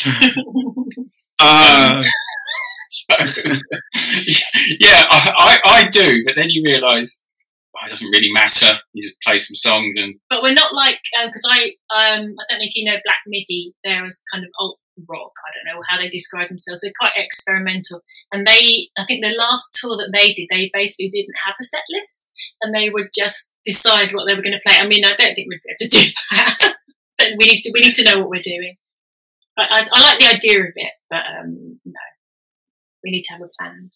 Uh, 1.40 2.02
So, 2.90 3.16
yeah, 4.80 5.04
I, 5.12 5.34
I, 5.38 5.60
I 5.66 5.88
do, 5.90 6.24
but 6.26 6.36
then 6.36 6.50
you 6.50 6.64
realise 6.66 7.26
oh, 7.76 7.86
it 7.86 7.90
doesn't 7.90 8.10
really 8.10 8.32
matter. 8.32 8.80
You 8.94 9.08
just 9.08 9.22
play 9.22 9.38
some 9.38 9.56
songs 9.56 9.98
and 9.98 10.16
but 10.30 10.42
we're 10.42 10.54
not 10.54 10.74
like 10.74 11.00
because 11.26 11.46
I 11.50 11.76
um 11.92 12.36
I 12.40 12.44
don't 12.50 12.60
know 12.60 12.68
if 12.68 12.76
you 12.76 12.86
know 12.86 12.98
Black 13.04 13.20
Midi. 13.28 13.74
They're 13.84 14.06
as 14.06 14.24
kind 14.34 14.44
of 14.44 14.50
alt 14.60 14.80
rock. 15.08 15.34
I 15.46 15.52
don't 15.54 15.76
know 15.76 15.84
how 15.90 15.98
they 15.98 16.10
describe 16.10 16.48
themselves. 16.48 16.82
They're 16.82 16.94
quite 16.98 17.14
experimental, 17.18 18.02
and 18.32 18.48
they 18.48 18.88
I 18.98 19.06
think 19.06 19.24
the 19.24 19.36
last 19.38 19.78
tour 19.80 19.98
that 19.98 20.12
they 20.16 20.34
did, 20.34 20.48
they 20.50 20.72
basically 20.74 21.10
didn't 21.10 21.36
have 21.46 21.56
a 21.60 21.64
set 21.64 21.84
list, 21.90 22.32
and 22.62 22.74
they 22.74 22.90
would 22.90 23.10
just 23.14 23.54
decide 23.66 24.14
what 24.14 24.28
they 24.28 24.36
were 24.36 24.44
going 24.44 24.58
to 24.58 24.64
play. 24.66 24.78
I 24.80 24.88
mean, 24.88 25.04
I 25.04 25.10
don't 25.10 25.36
think 25.36 25.50
we'd 25.50 25.60
be 25.62 25.76
able 25.76 25.78
to 25.80 25.90
do 25.90 26.12
that. 26.32 26.76
but 27.18 27.28
we 27.38 27.48
need 27.48 27.62
to 27.62 27.72
we 27.74 27.82
need 27.82 27.96
to 27.96 28.04
know 28.04 28.20
what 28.20 28.30
we're 28.30 28.42
doing. 28.42 28.78
I, 29.58 29.64
I, 29.70 29.88
I 29.94 30.02
like 30.04 30.20
the 30.20 30.28
idea 30.28 30.60
of 30.62 30.68
it, 30.76 30.92
but 31.10 31.24
um, 31.28 31.80
no, 31.86 31.94
we 33.04 33.12
need 33.12 33.24
to 33.24 33.34
have 33.34 33.42
a 33.42 33.50
plan. 33.60 33.90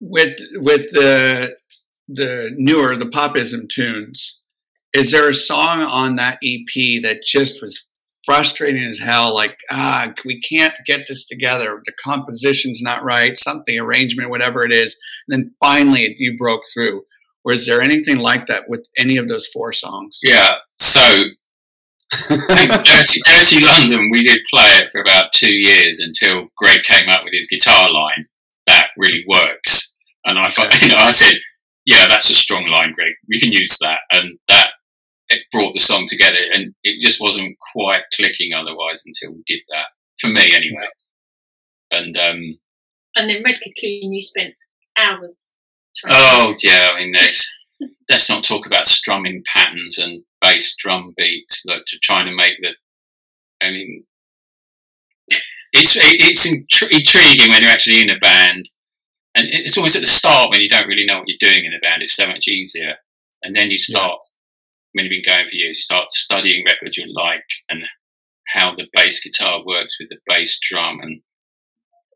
with 0.00 0.38
with 0.54 0.90
the 0.92 1.56
the 2.08 2.50
newer 2.56 2.96
the 2.96 3.06
popism 3.06 3.68
tunes, 3.68 4.42
is 4.92 5.12
there 5.12 5.28
a 5.28 5.34
song 5.34 5.82
on 5.82 6.16
that 6.16 6.38
EP 6.42 7.02
that 7.02 7.20
just 7.24 7.62
was 7.62 7.88
frustrating 8.24 8.84
as 8.84 8.98
hell? 8.98 9.34
Like 9.34 9.56
ah, 9.70 10.12
we 10.24 10.40
can't 10.40 10.74
get 10.86 11.06
this 11.08 11.26
together. 11.26 11.80
The 11.84 11.92
composition's 12.04 12.80
not 12.82 13.04
right. 13.04 13.36
Something 13.36 13.78
arrangement, 13.78 14.30
whatever 14.30 14.64
it 14.64 14.72
is. 14.72 14.96
And 15.28 15.44
then 15.44 15.50
finally, 15.60 16.14
you 16.18 16.36
broke 16.36 16.62
through. 16.72 17.02
Or 17.42 17.54
is 17.54 17.66
there 17.66 17.80
anything 17.80 18.18
like 18.18 18.46
that 18.46 18.64
with 18.68 18.86
any 18.98 19.16
of 19.16 19.26
those 19.28 19.46
four 19.46 19.72
songs? 19.72 20.20
yeah. 20.22 20.56
So 20.78 21.00
I 21.00 21.22
think 21.22 21.32
Dirty, 22.28 23.20
Dirty 23.24 23.64
London, 23.64 24.10
we 24.10 24.22
did 24.24 24.40
play 24.52 24.78
it 24.78 24.90
for 24.90 25.00
about 25.00 25.32
two 25.32 25.54
years 25.54 26.00
until 26.00 26.48
Greg 26.56 26.82
came 26.82 27.08
up 27.08 27.22
with 27.24 27.32
his 27.32 27.46
guitar 27.46 27.90
line 27.92 28.26
that 28.70 28.88
really 28.96 29.24
works. 29.26 29.94
And 30.24 30.38
I 30.38 30.48
thought, 30.48 30.80
you 30.82 30.88
know, 30.88 30.96
I 30.96 31.10
said, 31.10 31.34
yeah, 31.84 32.06
that's 32.08 32.30
a 32.30 32.34
strong 32.34 32.68
line, 32.70 32.92
Greg. 32.94 33.12
We 33.28 33.40
can 33.40 33.52
use 33.52 33.78
that. 33.80 33.98
And 34.12 34.38
that 34.48 34.68
it 35.28 35.42
brought 35.52 35.74
the 35.74 35.80
song 35.80 36.06
together. 36.06 36.38
And 36.52 36.74
it 36.82 37.00
just 37.00 37.20
wasn't 37.20 37.56
quite 37.72 38.02
clicking 38.14 38.52
otherwise 38.54 39.02
until 39.06 39.34
we 39.34 39.42
did 39.46 39.60
that. 39.70 39.86
For 40.20 40.28
me, 40.28 40.52
anyway. 40.54 40.88
And, 41.92 42.16
um, 42.16 42.58
And 43.16 43.28
then 43.28 43.42
Red 43.44 43.56
Cocoon, 43.56 44.12
you 44.12 44.20
spent 44.20 44.54
hours. 44.98 45.52
trying 45.96 46.12
oh, 46.14 46.50
to- 46.50 46.68
yeah, 46.68 46.90
I 46.92 47.00
mean, 47.00 47.12
there's, 47.12 47.50
let's 48.08 48.28
not 48.28 48.44
talk 48.44 48.66
about 48.66 48.86
strumming 48.86 49.42
patterns 49.46 49.98
and 49.98 50.22
bass 50.40 50.74
drum 50.76 51.14
beats 51.16 51.62
that 51.66 51.82
to 51.88 51.98
trying 51.98 52.26
to 52.26 52.34
make 52.34 52.54
the. 52.60 52.70
I 53.62 53.70
mean, 53.70 54.04
it's 55.72 55.96
it's 56.00 56.48
intri- 56.48 56.90
intriguing 56.90 57.50
when 57.50 57.62
you're 57.62 57.70
actually 57.70 58.02
in 58.02 58.10
a 58.10 58.18
band, 58.18 58.70
and 59.34 59.46
it's 59.50 59.76
always 59.78 59.96
at 59.96 60.00
the 60.00 60.06
start 60.06 60.50
when 60.50 60.60
you 60.60 60.68
don't 60.68 60.88
really 60.88 61.04
know 61.04 61.18
what 61.18 61.28
you're 61.28 61.50
doing 61.52 61.64
in 61.64 61.74
a 61.74 61.78
band. 61.80 62.02
It's 62.02 62.14
so 62.14 62.26
much 62.26 62.48
easier, 62.48 62.96
and 63.42 63.54
then 63.56 63.70
you 63.70 63.78
start 63.78 64.18
when 64.92 65.06
you've 65.06 65.22
been 65.22 65.32
going 65.32 65.48
for 65.48 65.54
years. 65.54 65.78
You 65.78 65.82
start 65.82 66.10
studying 66.10 66.64
records 66.66 66.96
you 66.96 67.12
like 67.14 67.44
and 67.68 67.82
how 68.48 68.74
the 68.74 68.88
bass 68.92 69.22
guitar 69.22 69.62
works 69.64 69.98
with 70.00 70.08
the 70.08 70.18
bass 70.26 70.58
drum 70.60 70.98
and 71.00 71.20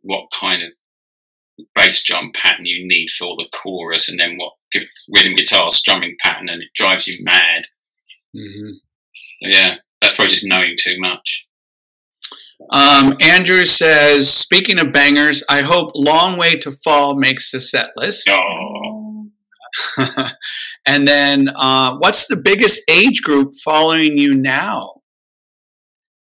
what 0.03 0.25
kind 0.39 0.63
of 0.63 0.71
bass 1.75 2.03
drum 2.03 2.33
pattern 2.35 2.67
you 2.67 2.87
need 2.87 3.11
for 3.11 3.37
the 3.37 3.49
chorus, 3.53 4.09
and 4.09 4.19
then 4.19 4.37
what 4.37 4.53
rhythm 5.15 5.35
guitar 5.35 5.69
strumming 5.71 6.17
pattern, 6.23 6.49
and 6.49 6.63
it 6.63 6.69
drives 6.75 7.07
you 7.07 7.23
mad. 7.25 7.63
Hmm 8.35 8.70
Yeah, 9.40 9.77
that's 10.01 10.16
probably 10.16 10.33
just 10.35 10.47
knowing 10.47 10.75
too 10.79 10.97
much. 10.99 11.47
Um, 12.70 13.14
Andrew 13.20 13.64
says, 13.66 14.33
speaking 14.33 14.79
of 14.81 14.92
bangers, 14.92 15.42
I 15.49 15.62
hope 15.62 15.92
Long 15.94 16.37
Way 16.38 16.57
to 16.59 16.70
Fall 16.73 17.14
makes 17.14 17.51
the 17.51 17.61
set 17.61 17.90
list. 17.97 18.29
Oh, 18.31 19.27
and 20.87 21.07
then, 21.07 21.49
uh, 21.55 21.97
what's 21.99 22.27
the 22.29 22.37
biggest 22.37 22.81
age 22.88 23.23
group 23.23 23.51
following 23.64 24.16
you 24.18 24.35
now? 24.35 25.03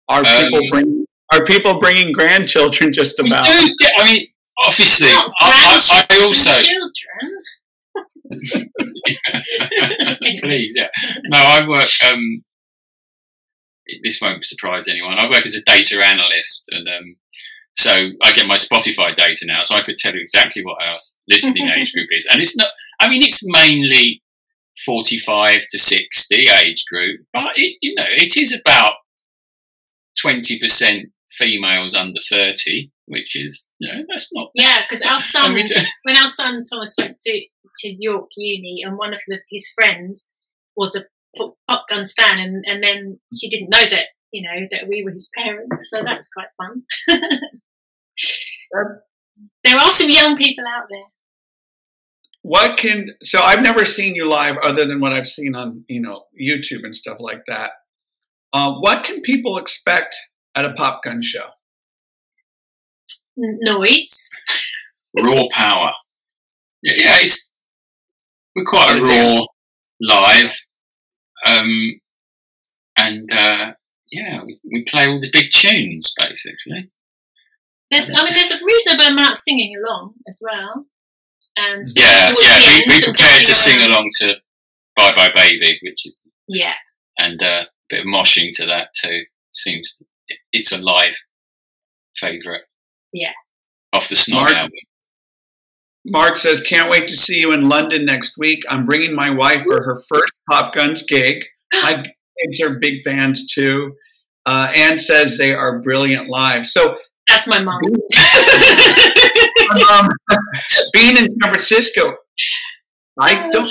Are 0.07 0.23
people 0.23 0.59
Um, 0.59 0.69
bring, 0.69 1.05
are 1.33 1.45
people 1.45 1.79
bringing 1.79 2.11
grandchildren 2.13 2.93
just 2.93 3.19
we 3.21 3.29
about? 3.29 3.43
do. 3.45 3.75
Get, 3.79 3.93
I 3.97 4.03
mean, 4.13 4.27
obviously, 4.65 5.09
I, 5.09 5.27
I, 5.39 6.05
I 6.09 6.21
also 6.21 6.51
children. 6.51 6.91
please, 10.39 10.75
yeah. 10.77 10.87
No, 11.25 11.37
I 11.37 11.67
work. 11.67 11.89
Um, 12.07 12.43
this 14.03 14.21
won't 14.21 14.45
surprise 14.45 14.87
anyone. 14.87 15.19
I 15.19 15.25
work 15.25 15.45
as 15.45 15.55
a 15.55 15.63
data 15.63 16.03
analyst, 16.03 16.71
and 16.71 16.87
um, 16.87 17.15
so 17.73 17.91
I 18.23 18.31
get 18.33 18.47
my 18.47 18.55
Spotify 18.55 19.15
data 19.15 19.45
now, 19.45 19.63
so 19.63 19.75
I 19.75 19.81
could 19.81 19.97
tell 19.97 20.13
you 20.13 20.21
exactly 20.21 20.63
what 20.63 20.81
our 20.81 20.97
listening 21.29 21.69
age 21.77 21.93
group 21.93 22.07
is. 22.11 22.27
And 22.31 22.41
it's 22.41 22.55
not. 22.55 22.69
I 22.99 23.09
mean, 23.09 23.23
it's 23.23 23.43
mainly 23.47 24.21
forty-five 24.85 25.61
to 25.69 25.79
sixty 25.79 26.47
age 26.49 26.85
group, 26.89 27.21
but 27.33 27.51
it, 27.55 27.77
you 27.81 27.95
know, 27.95 28.05
it 28.07 28.37
is 28.37 28.59
about 28.59 28.93
twenty 30.17 30.59
percent 30.59 31.09
females 31.29 31.95
under 31.95 32.19
thirty, 32.29 32.91
which 33.11 33.35
is 33.35 33.71
you 33.79 33.91
know 33.91 34.03
that's 34.09 34.33
not. 34.33 34.49
Yeah, 34.55 34.81
because 34.81 35.03
our 35.03 35.13
I 35.15 35.17
son, 35.17 35.53
mean, 35.53 35.65
when 36.03 36.17
our 36.17 36.27
son 36.27 36.63
Thomas 36.63 36.95
went 36.97 37.17
to, 37.19 37.41
to 37.77 37.95
York 37.99 38.29
Uni, 38.37 38.81
and 38.85 38.97
one 38.97 39.13
of 39.13 39.19
the, 39.27 39.39
his 39.49 39.71
friends 39.75 40.37
was 40.75 40.95
a 40.95 41.01
Pop 41.37 41.55
Popguns 41.69 42.13
fan, 42.13 42.39
and, 42.39 42.63
and 42.65 42.83
then 42.83 43.19
she 43.37 43.49
didn't 43.49 43.69
know 43.69 43.83
that 43.83 44.05
you 44.31 44.41
know 44.41 44.67
that 44.71 44.87
we 44.87 45.03
were 45.03 45.11
his 45.11 45.29
parents, 45.37 45.89
so 45.89 46.01
that's 46.03 46.31
quite 46.33 46.47
fun. 46.57 46.83
there 49.63 49.77
are 49.77 49.91
some 49.91 50.09
young 50.09 50.37
people 50.37 50.63
out 50.65 50.85
there. 50.89 51.05
What 52.43 52.77
can, 52.77 53.09
so 53.21 53.39
I've 53.39 53.61
never 53.61 53.85
seen 53.85 54.15
you 54.15 54.27
live 54.27 54.57
other 54.63 54.85
than 54.85 54.99
what 54.99 55.13
I've 55.13 55.27
seen 55.27 55.53
on, 55.53 55.85
you 55.87 56.01
know, 56.01 56.23
YouTube 56.41 56.83
and 56.83 56.95
stuff 56.95 57.17
like 57.19 57.45
that. 57.45 57.69
Uh, 58.51 58.73
what 58.79 59.03
can 59.03 59.21
people 59.21 59.59
expect 59.59 60.15
at 60.55 60.65
a 60.65 60.69
Popgun 60.69 61.23
show? 61.23 61.49
N- 63.43 63.59
Noise. 63.61 64.29
raw 65.17 65.43
power. 65.51 65.93
Yeah, 66.83 66.93
yeah, 66.97 67.17
it's 67.21 67.51
we're 68.55 68.65
quite 68.65 68.97
a 68.97 69.01
raw 69.01 69.45
live, 70.01 70.55
um, 71.45 71.99
and 72.97 73.29
uh, 73.31 73.73
yeah, 74.11 74.43
we, 74.43 74.59
we 74.71 74.83
play 74.83 75.07
all 75.07 75.21
the 75.21 75.29
big 75.31 75.51
tunes 75.51 76.13
basically. 76.19 76.89
There's, 77.91 78.11
I 78.15 78.23
mean, 78.23 78.33
there's 78.33 78.51
a 78.51 78.63
reasonable 78.63 79.05
amount 79.05 79.31
of 79.31 79.37
singing 79.37 79.75
along 79.75 80.13
as 80.27 80.41
well. 80.41 80.85
And 81.57 81.85
Yeah, 81.93 82.05
yeah, 82.05 82.29
the 82.29 82.35
we, 82.39 82.45
end, 82.47 82.83
we 82.87 82.93
some 82.93 83.13
prepared 83.13 83.43
to 83.45 83.53
sing 83.53 83.81
along 83.81 84.09
to 84.19 84.35
"Bye 84.95 85.13
Bye 85.15 85.31
Baby," 85.35 85.77
which 85.83 86.05
is 86.05 86.27
Yeah, 86.47 86.73
and 87.17 87.41
uh, 87.43 87.45
a 87.45 87.67
bit 87.89 87.99
of 88.01 88.05
moshing 88.05 88.49
to 88.53 88.65
that 88.67 88.93
too. 88.95 89.23
Seems 89.51 89.97
to, 89.97 90.05
it's 90.53 90.71
a 90.71 90.77
live 90.81 91.17
favourite. 92.15 92.61
Yeah. 93.13 93.31
off 93.93 94.09
the 94.09 94.15
Snog 94.15 94.33
Mark? 94.33 94.55
album. 94.55 94.71
Mark 96.05 96.37
says, 96.37 96.61
can't 96.61 96.89
wait 96.89 97.07
to 97.07 97.15
see 97.15 97.39
you 97.39 97.51
in 97.51 97.69
London 97.69 98.05
next 98.05 98.37
week. 98.37 98.63
I'm 98.69 98.85
bringing 98.85 99.13
my 99.13 99.29
wife 99.29 99.63
for 99.63 99.83
her 99.83 100.01
first 100.09 100.33
Popguns 100.49 101.07
gig. 101.07 101.43
My 101.73 102.03
kids 102.43 102.61
are 102.61 102.79
big 102.79 103.03
fans 103.03 103.47
too. 103.53 103.95
Uh, 104.45 104.71
Anne 104.75 104.97
says 104.97 105.37
they 105.37 105.53
are 105.53 105.79
brilliant 105.81 106.27
live. 106.27 106.65
So, 106.65 106.97
that's 107.27 107.47
my 107.47 107.59
mum. 107.61 107.79
um, 109.91 110.09
being 110.91 111.17
in 111.17 111.25
San 111.25 111.51
Francisco, 111.51 112.15
I 113.19 113.49
don't. 113.51 113.69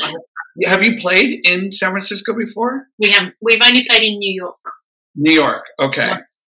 Have 0.65 0.83
you 0.83 0.99
played 0.99 1.41
in 1.45 1.73
San 1.73 1.91
Francisco 1.91 2.35
before? 2.35 2.87
we 2.99 3.11
have 3.11 3.33
we've 3.41 3.59
only 3.63 3.85
played 3.89 4.03
in 4.03 4.19
New 4.19 4.35
York 4.35 4.61
New 5.17 5.33
York. 5.33 5.65
Okay. 5.81 6.07
once. 6.09 6.45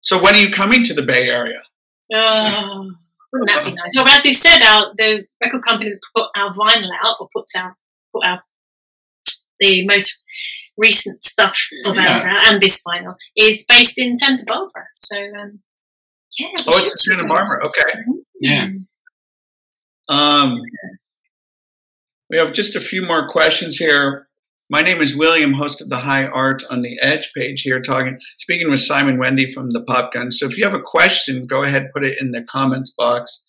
So 0.00 0.22
when 0.22 0.34
are 0.34 0.38
you 0.38 0.50
coming 0.50 0.82
to 0.84 0.94
the 0.94 1.02
Bay 1.02 1.28
Area? 1.28 1.62
Oh, 2.14 2.90
wouldn't 3.32 3.50
that 3.50 3.64
be 3.64 3.72
nice? 3.72 3.92
Well, 3.96 4.08
as 4.08 4.24
you 4.24 4.34
said, 4.34 4.62
our 4.62 4.92
the 4.96 5.24
record 5.42 5.62
company 5.66 5.90
that 5.90 6.00
put 6.14 6.26
our 6.36 6.54
vinyl 6.54 6.90
out 7.04 7.16
or 7.20 7.28
puts 7.34 7.56
out 7.56 7.72
put 8.14 8.26
out 8.26 8.40
the 9.60 9.86
most 9.86 10.22
recent 10.76 11.22
stuff 11.22 11.56
of 11.86 11.96
ours 11.96 12.24
out 12.24 12.46
and 12.46 12.60
this 12.60 12.82
vinyl 12.86 13.14
is 13.36 13.64
based 13.68 13.98
in 13.98 14.14
Santa 14.14 14.44
Barbara. 14.46 14.86
So 14.94 15.18
um, 15.18 15.60
yeah. 16.38 16.48
Oh, 16.66 16.76
it's 16.76 17.08
in 17.08 17.16
Santa 17.16 17.28
Barbara. 17.28 17.66
Okay. 17.66 18.22
Yeah. 18.40 18.68
Um, 20.08 20.60
we 22.28 22.38
have 22.38 22.52
just 22.52 22.74
a 22.76 22.80
few 22.80 23.02
more 23.02 23.28
questions 23.28 23.76
here. 23.76 24.28
My 24.72 24.80
name 24.80 25.02
is 25.02 25.14
William, 25.14 25.52
host 25.52 25.82
of 25.82 25.90
the 25.90 25.98
High 25.98 26.24
Art 26.24 26.62
on 26.70 26.80
the 26.80 26.98
Edge 27.02 27.30
page 27.36 27.60
here, 27.60 27.82
talking, 27.82 28.18
speaking 28.38 28.70
with 28.70 28.80
Simon 28.80 29.18
Wendy 29.18 29.46
from 29.46 29.68
the 29.68 29.82
Popgun. 29.82 30.32
So 30.32 30.46
if 30.46 30.56
you 30.56 30.64
have 30.64 30.72
a 30.72 30.80
question, 30.80 31.46
go 31.46 31.62
ahead, 31.62 31.90
put 31.92 32.06
it 32.06 32.18
in 32.18 32.30
the 32.30 32.42
comments 32.42 32.90
box. 32.96 33.46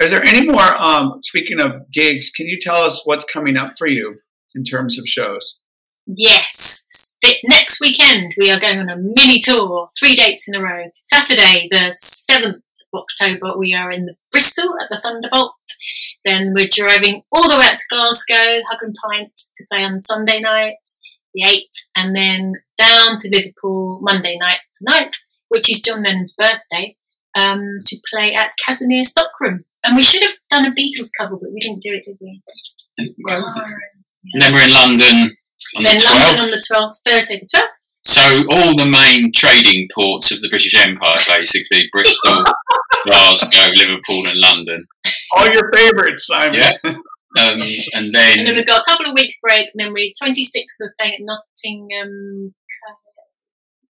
Are 0.00 0.08
there 0.08 0.22
any 0.22 0.46
more? 0.46 0.62
Um, 0.62 1.18
speaking 1.22 1.60
of 1.60 1.90
gigs, 1.92 2.30
can 2.30 2.46
you 2.46 2.58
tell 2.58 2.76
us 2.76 3.02
what's 3.04 3.30
coming 3.30 3.58
up 3.58 3.72
for 3.76 3.86
you 3.86 4.16
in 4.54 4.64
terms 4.64 4.98
of 4.98 5.06
shows? 5.06 5.60
Yes. 6.06 7.12
Next 7.44 7.78
weekend 7.78 8.32
we 8.40 8.50
are 8.50 8.58
going 8.58 8.78
on 8.78 8.88
a 8.88 8.96
mini 8.96 9.40
tour, 9.40 9.90
three 9.98 10.16
dates 10.16 10.48
in 10.48 10.54
a 10.54 10.62
row. 10.62 10.84
Saturday, 11.04 11.68
the 11.70 11.94
7th 11.94 12.62
of 12.94 13.02
October, 13.02 13.58
we 13.58 13.74
are 13.74 13.90
in 13.90 14.16
Bristol 14.30 14.72
at 14.82 14.88
the 14.88 14.98
Thunderbolt. 15.02 15.52
Then 16.24 16.52
we're 16.54 16.68
driving 16.70 17.22
all 17.32 17.48
the 17.48 17.58
way 17.58 17.66
out 17.66 17.78
to 17.78 17.84
Glasgow, 17.90 18.62
Hug 18.70 18.82
and 18.82 18.94
Pint, 19.04 19.32
to 19.56 19.66
play 19.70 19.84
on 19.84 20.02
Sunday 20.02 20.40
night, 20.40 20.76
the 21.34 21.44
8th, 21.44 21.86
and 21.96 22.14
then 22.14 22.54
down 22.78 23.18
to 23.18 23.28
Liverpool 23.30 24.00
Monday 24.02 24.38
night, 24.40 24.58
the 24.80 24.92
9th, 24.92 25.14
which 25.48 25.70
is 25.70 25.82
John 25.82 26.02
Lennon's 26.02 26.34
birthday, 26.36 26.96
um, 27.36 27.80
to 27.84 27.96
play 28.12 28.34
at 28.34 28.52
Kazimier 28.64 29.04
Stockroom. 29.04 29.64
And 29.84 29.96
we 29.96 30.02
should 30.02 30.22
have 30.22 30.36
done 30.50 30.66
a 30.66 30.70
Beatles 30.70 31.10
cover, 31.18 31.36
but 31.36 31.52
we 31.52 31.58
didn't 31.58 31.82
do 31.82 31.92
it, 31.92 32.04
did 32.04 32.18
we? 32.20 32.40
Well, 33.24 33.42
Darn. 33.42 33.62
and 34.34 34.42
then 34.42 34.54
we're 34.54 34.64
in 34.64 34.72
London 34.72 35.36
on 35.76 35.82
then 35.82 35.98
the 35.98 36.04
London 36.04 36.44
on 36.44 36.50
the 36.50 36.64
12th, 36.70 36.98
Thursday 37.04 37.40
the 37.40 37.58
12th. 37.58 37.68
So 38.04 38.20
all 38.50 38.76
the 38.76 38.84
main 38.84 39.30
trading 39.32 39.88
ports 39.94 40.32
of 40.32 40.40
the 40.40 40.48
British 40.48 40.74
Empire, 40.74 41.20
basically 41.28 41.88
Bristol, 41.92 42.44
Glasgow, 43.04 43.70
Liverpool, 43.76 44.26
and 44.26 44.38
London. 44.40 44.86
All 45.36 45.50
your 45.52 45.70
favorites, 45.72 46.26
Simon. 46.26 46.60
Yeah. 46.60 46.72
Um, 46.84 47.62
and 47.62 47.72
And 47.94 48.14
then 48.14 48.44
then 48.44 48.54
we've 48.56 48.66
got 48.66 48.82
a 48.82 48.84
couple 48.84 49.06
of 49.06 49.14
weeks 49.14 49.40
break, 49.40 49.68
and 49.72 49.78
then 49.78 49.92
we're 49.94 50.12
26th 50.22 50.76
we're 50.80 50.92
playing 51.00 51.14
at 51.14 51.20
Nottingham 51.24 52.54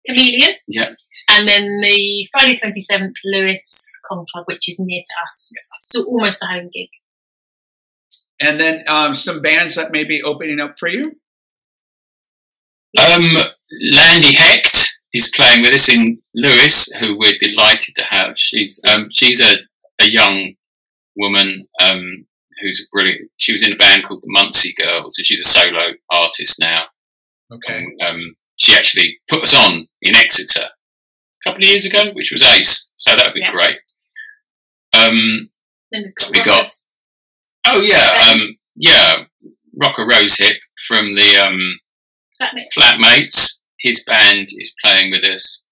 Chameleon. 0.07 0.55
Yeah. 0.69 0.91
And 1.31 1.49
then 1.49 1.81
the 1.83 2.29
Friday 2.33 2.55
27th, 2.55 3.15
Lewes 3.25 4.01
Con 4.09 4.25
Club, 4.33 4.45
which 4.47 4.69
is 4.69 4.79
near 4.79 5.03
to 5.05 5.15
us. 5.25 5.73
So 5.81 6.05
almost 6.05 6.43
a 6.43 6.47
home 6.47 6.71
gig. 6.73 6.89
And 8.41 8.61
then 8.61 8.85
um, 8.89 9.15
some 9.15 9.41
bands 9.41 9.75
that 9.77 9.91
may 9.93 10.05
be 10.05 10.23
opening 10.23 10.61
up 10.61 10.79
for 10.79 10.89
you. 10.89 11.17
um, 12.99 13.23
Lande 13.93 14.25
Hekt 14.27 14.74
is 15.15 15.33
playing 15.35 15.63
with 15.63 15.73
us 15.73 15.89
in 15.89 16.21
Lewes, 16.35 16.93
who 17.01 17.17
we're 17.19 17.39
delighted 17.41 17.95
to 17.97 18.05
have. 18.05 18.35
She's 18.37 18.81
um, 18.89 19.09
she's 19.13 19.41
a, 19.41 19.55
a 20.01 20.07
young 20.07 20.55
woman 21.17 21.67
um, 21.83 22.27
who's 22.61 22.87
brilliant. 22.93 23.31
She 23.39 23.53
was 23.53 23.63
in 23.63 23.73
a 23.73 23.77
band 23.77 24.03
called 24.07 24.21
the 24.23 24.29
Muncie 24.31 24.75
Girls, 24.77 25.17
and 25.19 25.27
she's 25.27 25.41
a 25.41 25.49
solo 25.49 25.93
artist 26.11 26.59
now. 26.61 26.85
Okay. 27.53 27.87
Um, 28.07 28.35
she 28.57 28.75
actually 28.75 29.19
put 29.29 29.43
us 29.45 29.55
on 29.55 29.87
in 30.03 30.15
Exeter 30.17 30.65
a 30.67 31.49
couple 31.49 31.65
of 31.65 31.69
years 31.71 31.85
ago, 31.87 32.11
which 32.13 32.31
was 32.33 32.43
ace. 32.43 32.93
So 32.97 33.15
that 33.17 33.25
would 33.27 33.35
be 33.35 33.41
Yeah. 33.41 33.53
great. 33.53 33.77
Um, 34.95 35.51
Then 35.93 36.05
we've 36.05 36.15
got, 36.15 36.31
We 36.33 36.43
got- 36.43 36.67
oh 37.67 37.83
yeah, 37.83 38.19
Band. 38.19 38.43
um, 38.43 38.49
yeah, 38.77 39.25
Rocker 39.81 40.07
Rosehip 40.07 40.57
from 40.87 41.15
the 41.15 41.37
um, 41.37 41.79
Flatmates. 42.41 42.75
Flatmates. 42.77 43.61
His 43.85 44.03
band 44.05 44.49
is 44.51 44.75
playing 44.83 45.11
with 45.13 45.29
us 45.29 45.69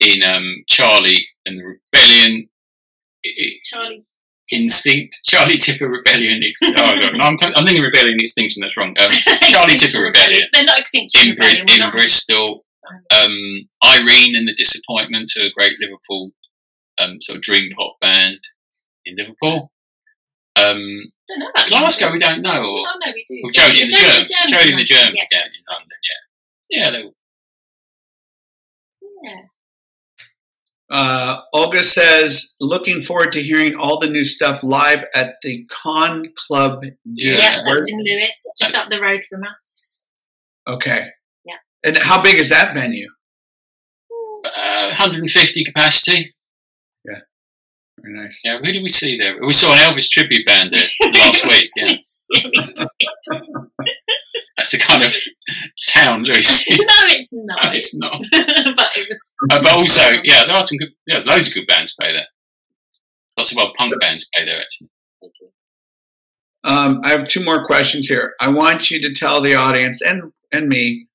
in 0.00 0.22
um, 0.22 0.64
Charlie 0.68 1.26
and 1.46 1.58
the 1.58 1.64
Rebellion 1.92 2.48
Charlie. 3.64 4.04
Instinct. 4.52 5.16
Charlie 5.24 5.58
Tipper 5.58 5.88
Rebellion. 5.88 6.42
Ex- 6.42 6.60
oh, 6.62 6.92
no, 6.94 7.08
no, 7.10 7.24
I'm, 7.24 7.36
I'm 7.56 7.66
thinking 7.66 7.82
Rebellion 7.84 8.16
Extinction. 8.18 8.60
That's 8.62 8.76
wrong. 8.76 8.94
Um, 8.98 9.10
Charlie 9.50 9.74
Tipper 9.74 10.04
Rebellion. 10.04 10.42
They're 10.52 10.64
not 10.64 10.78
Extinction 10.78 11.30
in, 11.30 11.34
Bri- 11.36 11.46
Rebellion. 11.46 11.64
we're 11.68 11.74
in 11.74 11.80
not- 11.80 11.92
Bristol. 11.92 12.64
Um, 13.14 13.36
Irene 13.84 14.34
and 14.36 14.48
the 14.48 14.54
Disappointment, 14.54 15.32
a 15.36 15.50
great 15.58 15.74
Liverpool 15.78 16.30
um, 17.02 17.20
sort 17.20 17.36
of 17.36 17.42
dream 17.42 17.70
pop 17.76 17.96
band 18.00 18.38
in 19.04 19.16
Liverpool. 19.16 19.70
Um, 20.56 21.12
don't 21.28 21.38
know 21.38 21.50
about 21.54 21.68
Glasgow, 21.68 22.10
we 22.12 22.18
don't 22.18 22.40
know. 22.40 22.50
Or, 22.62 22.78
Oh, 22.88 22.98
no, 23.04 23.12
we 23.12 23.26
do. 23.28 23.42
or 23.44 23.50
Jodie 23.50 23.82
and 23.82 23.90
the 23.90 23.96
Germs. 23.96 24.32
Jodie 24.50 24.70
and 24.70 24.78
the 24.78 24.84
Germs 24.84 25.08
again 25.20 25.42
in 25.44 25.64
London, 25.68 25.98
yeah. 26.70 26.84
Yeah, 26.84 26.90
they, 26.90 27.10
Yeah. 29.22 29.42
Uh, 30.90 31.40
Olga 31.52 31.82
says, 31.82 32.56
looking 32.60 33.00
forward 33.02 33.32
to 33.32 33.42
hearing 33.42 33.76
all 33.76 33.98
the 33.98 34.08
new 34.08 34.24
stuff 34.24 34.62
live 34.62 35.04
at 35.14 35.34
the 35.42 35.66
Con 35.70 36.32
Club 36.34 36.80
gig. 36.82 36.94
Yeah. 37.04 37.32
Yeah, 37.36 37.62
Where- 37.66 37.74
that's 37.76 37.90
in 37.92 37.98
Lewes, 37.98 38.52
just 38.58 38.72
That's- 38.72 38.84
up 38.84 38.88
the 38.88 38.98
road 39.00 39.20
from 39.28 39.42
us. 39.44 40.08
okay. 40.66 41.08
Yeah. 41.44 41.56
And 41.84 41.98
how 41.98 42.22
big 42.22 42.38
is 42.38 42.48
that 42.50 42.74
venue? 42.74 43.08
uh, 44.44 44.86
150 44.88 45.64
capacity. 45.64 46.34
Yeah. 47.04 47.20
Very 48.00 48.14
nice. 48.24 48.40
Yeah, 48.44 48.58
who 48.58 48.72
did 48.72 48.82
we 48.82 48.88
see 48.88 49.18
there? 49.18 49.36
We 49.44 49.52
saw 49.52 49.72
an 49.72 49.78
Elvis 49.78 50.08
tribute 50.08 50.46
band 50.46 50.72
there 50.72 50.86
last 51.12 51.44
week. 51.48 51.68
Yeah, 51.76 51.96
that's 54.68 54.86
the 54.86 54.92
kind 54.92 55.04
of 55.04 55.16
town, 55.88 56.22
Lucy. 56.24 56.76
no, 56.80 56.94
it's 57.06 57.32
not. 57.32 57.64
no, 57.64 57.70
it's 57.72 57.98
not. 57.98 58.22
but 58.76 58.88
it 58.96 59.08
was. 59.08 59.32
Uh, 59.50 59.60
but 59.62 59.72
also, 59.72 60.14
yeah, 60.24 60.44
there 60.44 60.54
are 60.54 60.62
some 60.62 60.78
good. 60.78 60.90
Yeah, 61.06 61.14
there's 61.14 61.26
loads 61.26 61.48
of 61.48 61.54
good 61.54 61.66
bands 61.66 61.94
play 61.98 62.12
there. 62.12 62.26
Lots 63.36 63.52
of 63.52 63.58
old 63.58 63.74
punk 63.74 63.94
bands 64.00 64.28
play 64.34 64.44
there 64.44 64.60
actually. 64.60 64.88
Um, 66.64 67.00
I 67.04 67.10
have 67.10 67.28
two 67.28 67.44
more 67.44 67.64
questions 67.64 68.08
here. 68.08 68.34
I 68.40 68.50
want 68.50 68.90
you 68.90 69.00
to 69.00 69.14
tell 69.14 69.40
the 69.40 69.54
audience 69.54 70.02
and, 70.02 70.32
and 70.52 70.68
me 70.68 71.06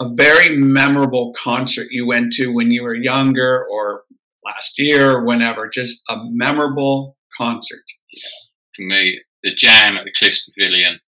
a 0.00 0.08
very 0.14 0.56
memorable 0.56 1.34
concert 1.42 1.88
you 1.90 2.06
went 2.06 2.32
to 2.34 2.54
when 2.54 2.70
you 2.70 2.84
were 2.84 2.94
younger 2.94 3.66
or 3.70 4.04
last 4.44 4.78
year 4.78 5.10
or 5.10 5.24
whenever. 5.24 5.68
Just 5.68 6.02
a 6.08 6.16
memorable 6.30 7.16
concert. 7.36 7.82
Yeah. 8.12 8.28
For 8.74 8.82
me, 8.82 9.20
the 9.42 9.52
Jam 9.52 9.98
at 9.98 10.04
the 10.04 10.12
Cliffs 10.16 10.48
Pavilion 10.48 11.00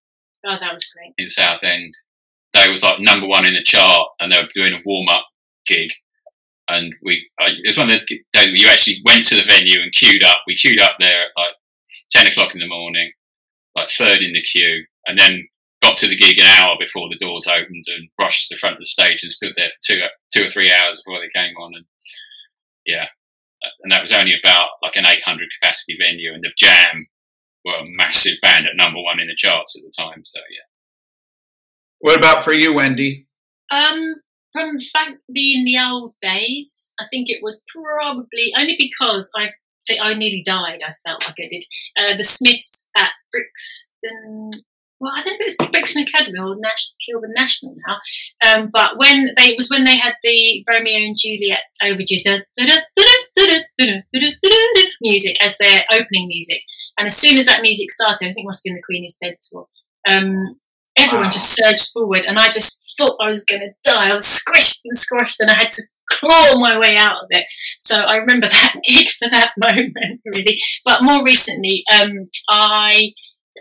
Oh, 0.45 0.57
that 0.59 0.71
was 0.71 0.85
great. 0.89 1.13
in 1.17 1.29
Southend. 1.29 1.93
They 2.53 2.69
was 2.69 2.83
like 2.83 2.99
number 2.99 3.27
one 3.27 3.45
in 3.45 3.53
the 3.53 3.63
chart, 3.63 4.09
and 4.19 4.31
they 4.31 4.37
were 4.37 4.49
doing 4.53 4.73
a 4.73 4.81
warm 4.85 5.07
up 5.09 5.25
gig. 5.65 5.89
And 6.67 6.93
we, 7.03 7.29
it 7.39 7.67
was 7.67 7.77
one 7.77 7.91
of 7.91 7.99
the 7.99 8.19
days 8.33 8.51
you 8.53 8.67
actually 8.69 9.01
went 9.05 9.25
to 9.25 9.35
the 9.35 9.43
venue 9.43 9.81
and 9.81 9.91
queued 9.91 10.23
up. 10.23 10.41
We 10.47 10.55
queued 10.55 10.79
up 10.79 10.95
there 10.99 11.09
at 11.09 11.37
like 11.37 11.55
ten 12.11 12.27
o'clock 12.27 12.53
in 12.53 12.59
the 12.59 12.67
morning, 12.67 13.11
like 13.75 13.89
third 13.89 14.21
in 14.21 14.33
the 14.33 14.41
queue, 14.41 14.85
and 15.07 15.17
then 15.17 15.47
got 15.81 15.97
to 15.97 16.07
the 16.07 16.15
gig 16.15 16.39
an 16.39 16.45
hour 16.45 16.75
before 16.79 17.09
the 17.09 17.17
doors 17.17 17.47
opened 17.47 17.83
and 17.87 18.07
rushed 18.19 18.47
to 18.47 18.55
the 18.55 18.59
front 18.59 18.73
of 18.73 18.79
the 18.79 18.85
stage 18.85 19.21
and 19.23 19.31
stood 19.31 19.53
there 19.57 19.69
for 19.69 19.77
two, 19.83 20.01
two 20.31 20.45
or 20.45 20.49
three 20.49 20.71
hours 20.71 21.01
before 21.03 21.19
they 21.19 21.27
came 21.37 21.55
on. 21.57 21.73
And 21.75 21.85
yeah, 22.85 23.07
and 23.81 23.91
that 23.91 24.01
was 24.01 24.13
only 24.13 24.33
about 24.41 24.69
like 24.81 24.95
an 24.95 25.05
800 25.05 25.49
capacity 25.59 25.97
venue, 25.99 26.33
and 26.33 26.43
the 26.43 26.51
Jam 26.57 27.07
were 27.65 27.75
a 27.75 27.85
massive 27.87 28.35
band 28.41 28.65
at 28.65 28.75
number 28.75 29.01
one 29.01 29.19
in 29.19 29.27
the 29.27 29.35
charts 29.35 29.77
at 29.77 29.83
the 29.83 29.91
time. 29.97 30.23
So 30.23 30.39
yeah. 30.51 30.67
What 31.99 32.17
about 32.17 32.43
for 32.43 32.51
you, 32.51 32.73
Wendy? 32.73 33.27
Um, 33.71 34.15
from 34.51 34.77
back 34.93 35.13
in 35.33 35.65
the 35.65 35.77
old 35.79 36.13
days, 36.21 36.93
I 36.99 37.05
think 37.09 37.29
it 37.29 37.41
was 37.41 37.61
probably 37.73 38.53
only 38.57 38.75
because 38.77 39.31
I 39.37 39.51
think 39.87 39.99
I 40.01 40.13
nearly 40.13 40.43
died. 40.45 40.81
I 40.85 40.91
felt 41.05 41.25
like 41.25 41.35
I 41.39 41.47
did. 41.49 41.63
Uh, 41.97 42.17
the 42.17 42.23
Smiths 42.23 42.89
at 42.97 43.11
Brixton. 43.31 44.51
Well, 44.99 45.13
I 45.15 45.21
don't 45.21 45.39
know 45.39 45.45
if 45.45 45.55
it's 45.59 45.71
Brixton 45.71 46.03
Academy 46.03 46.39
or 46.39 46.55
Nash- 46.55 46.93
Kilburn 47.05 47.33
National 47.35 47.75
now. 47.87 47.97
Um, 48.45 48.69
but 48.71 48.97
when 48.97 49.31
they 49.35 49.51
it 49.51 49.57
was 49.57 49.69
when 49.69 49.83
they 49.83 49.97
had 49.97 50.13
the 50.23 50.63
Romeo 50.71 50.97
and 50.97 51.17
Juliet 51.17 51.63
overture 51.85 52.19
the 52.57 54.03
music 55.01 55.43
as 55.43 55.57
their 55.57 55.83
opening 55.91 56.27
music, 56.27 56.61
and 56.97 57.05
as 57.07 57.15
soon 57.17 57.37
as 57.37 57.45
that 57.47 57.61
music 57.61 57.91
started, 57.91 58.25
I 58.25 58.33
think 58.33 58.39
it 58.39 58.45
must 58.45 58.61
have 58.65 58.71
been 58.71 58.75
the 58.75 58.83
Queen 58.83 59.05
is 59.05 59.17
Dead 59.21 59.35
tour. 59.41 59.67
Um, 60.09 60.59
everyone 60.97 61.25
Wow. 61.27 61.31
just 61.31 61.55
surged 61.55 61.91
forward, 61.93 62.25
and 62.27 62.37
I 62.37 62.49
just 62.49 62.83
thought 62.97 63.17
I 63.21 63.27
was 63.27 63.43
going 63.45 63.61
to 63.61 63.73
die. 63.83 64.09
I 64.09 64.13
was 64.13 64.25
squished 64.25 64.81
and 64.85 64.97
squashed, 64.97 65.39
and 65.39 65.49
I 65.49 65.57
had 65.57 65.71
to 65.71 65.81
claw 66.09 66.57
my 66.59 66.77
way 66.77 66.95
out 66.97 67.23
of 67.23 67.27
it. 67.31 67.45
So 67.79 67.97
I 67.99 68.15
remember 68.17 68.47
that 68.51 68.75
gig 68.85 69.09
for 69.09 69.29
that 69.29 69.51
moment, 69.57 70.21
really. 70.25 70.59
But 70.85 71.03
more 71.03 71.23
recently, 71.23 71.83
um, 71.93 72.29
I 72.49 73.11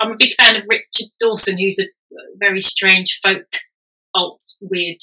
I'm 0.00 0.12
a 0.12 0.16
big 0.18 0.32
fan 0.40 0.56
of 0.56 0.64
Richard 0.70 1.12
Dawson, 1.20 1.58
who's 1.58 1.78
a 1.78 1.86
very 2.44 2.60
strange 2.60 3.20
folk 3.22 3.46
alt 4.14 4.42
weird 4.60 4.98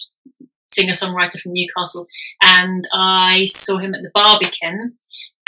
singer 0.69 0.93
songwriter 0.93 1.39
from 1.39 1.53
Newcastle, 1.53 2.05
and 2.43 2.87
I 2.93 3.45
saw 3.45 3.77
him 3.79 3.95
at 3.95 4.01
the 4.01 4.11
Barbican. 4.13 4.95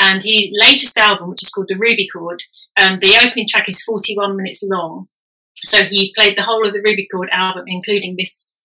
And 0.03 0.23
his 0.23 0.49
latest 0.53 0.97
album, 0.97 1.29
which 1.29 1.43
is 1.43 1.51
called 1.53 1.67
The 1.67 1.77
Ruby 1.77 2.07
Cord, 2.11 2.41
um, 2.81 2.99
the 3.01 3.15
opening 3.23 3.45
track 3.47 3.69
is 3.69 3.83
41 3.83 4.35
minutes 4.35 4.63
long. 4.63 5.07
So 5.55 5.83
he 5.85 6.13
played 6.17 6.37
the 6.37 6.43
whole 6.43 6.65
of 6.65 6.73
the 6.73 6.81
Ruby 6.83 7.07
Cord 7.11 7.29
album, 7.31 7.65
including 7.67 8.15
this 8.17 8.57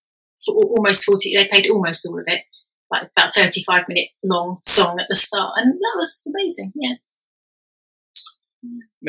almost 0.47 1.05
40, 1.05 1.35
they 1.35 1.47
played 1.47 1.69
almost 1.69 2.07
all 2.07 2.19
of 2.19 2.25
it, 2.27 2.41
like 2.89 3.09
about 3.17 3.35
35 3.35 3.83
minute 3.87 4.09
long 4.23 4.59
song 4.63 4.99
at 4.99 5.07
the 5.09 5.15
start. 5.15 5.53
And 5.57 5.73
that 5.73 5.93
was 5.95 6.27
amazing, 6.27 6.73
yeah. 6.75 6.95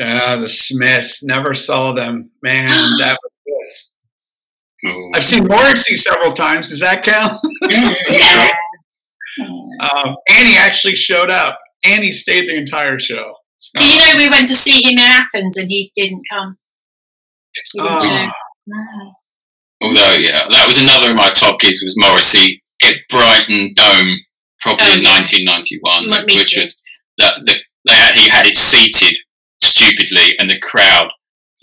Ah, 0.01 0.35
the 0.35 0.47
Smiths. 0.47 1.23
Never 1.23 1.53
saw 1.53 1.93
them. 1.93 2.31
Man, 2.43 2.91
that 2.99 3.17
was 3.23 3.31
this. 3.45 3.93
Oh. 4.85 5.11
I've 5.15 5.23
seen 5.23 5.45
Morrissey 5.45 5.95
several 5.95 6.33
times. 6.33 6.69
Does 6.69 6.81
that 6.81 7.03
count? 7.03 7.39
Yeah. 8.09 8.49
Um, 9.81 10.17
Annie 10.29 10.57
actually 10.57 10.95
showed 10.95 11.29
up. 11.29 11.57
Annie 11.85 12.11
stayed 12.11 12.49
the 12.49 12.57
entire 12.57 12.99
show. 12.99 13.35
Do 13.77 13.83
you 13.85 13.97
know 13.97 14.13
we 14.17 14.29
went 14.29 14.47
to 14.47 14.55
see 14.55 14.81
him 14.83 14.93
in 14.97 14.99
Athens 14.99 15.57
and 15.57 15.69
he 15.69 15.91
didn't 15.95 16.23
come? 16.31 16.57
He 17.73 17.79
didn't 17.79 17.97
Oh. 17.97 17.99
show. 18.07 18.31
No. 18.67 19.11
Although, 19.81 20.15
yeah, 20.17 20.43
that 20.49 20.65
was 20.67 20.77
another 20.81 21.11
of 21.11 21.15
my 21.15 21.29
top 21.31 21.59
gigs 21.59 21.81
was 21.83 21.95
Morrissey 21.97 22.61
at 22.83 22.95
Brighton 23.09 23.73
Dome, 23.75 24.19
probably 24.59 24.85
Oh, 24.87 24.93
in 24.97 25.03
yeah. 25.03 25.09
1991, 25.15 26.09
Me- 26.09 26.25
me 26.25 26.35
which 26.37 26.51
too. 26.53 26.59
was 26.61 26.81
that 27.17 27.35
the, 27.45 27.55
they 27.87 27.93
had, 27.93 28.15
he 28.17 28.27
had 28.29 28.45
it 28.45 28.57
seated 28.57 29.17
stupidly, 29.63 30.35
and 30.39 30.49
the 30.49 30.59
crowd 30.59 31.09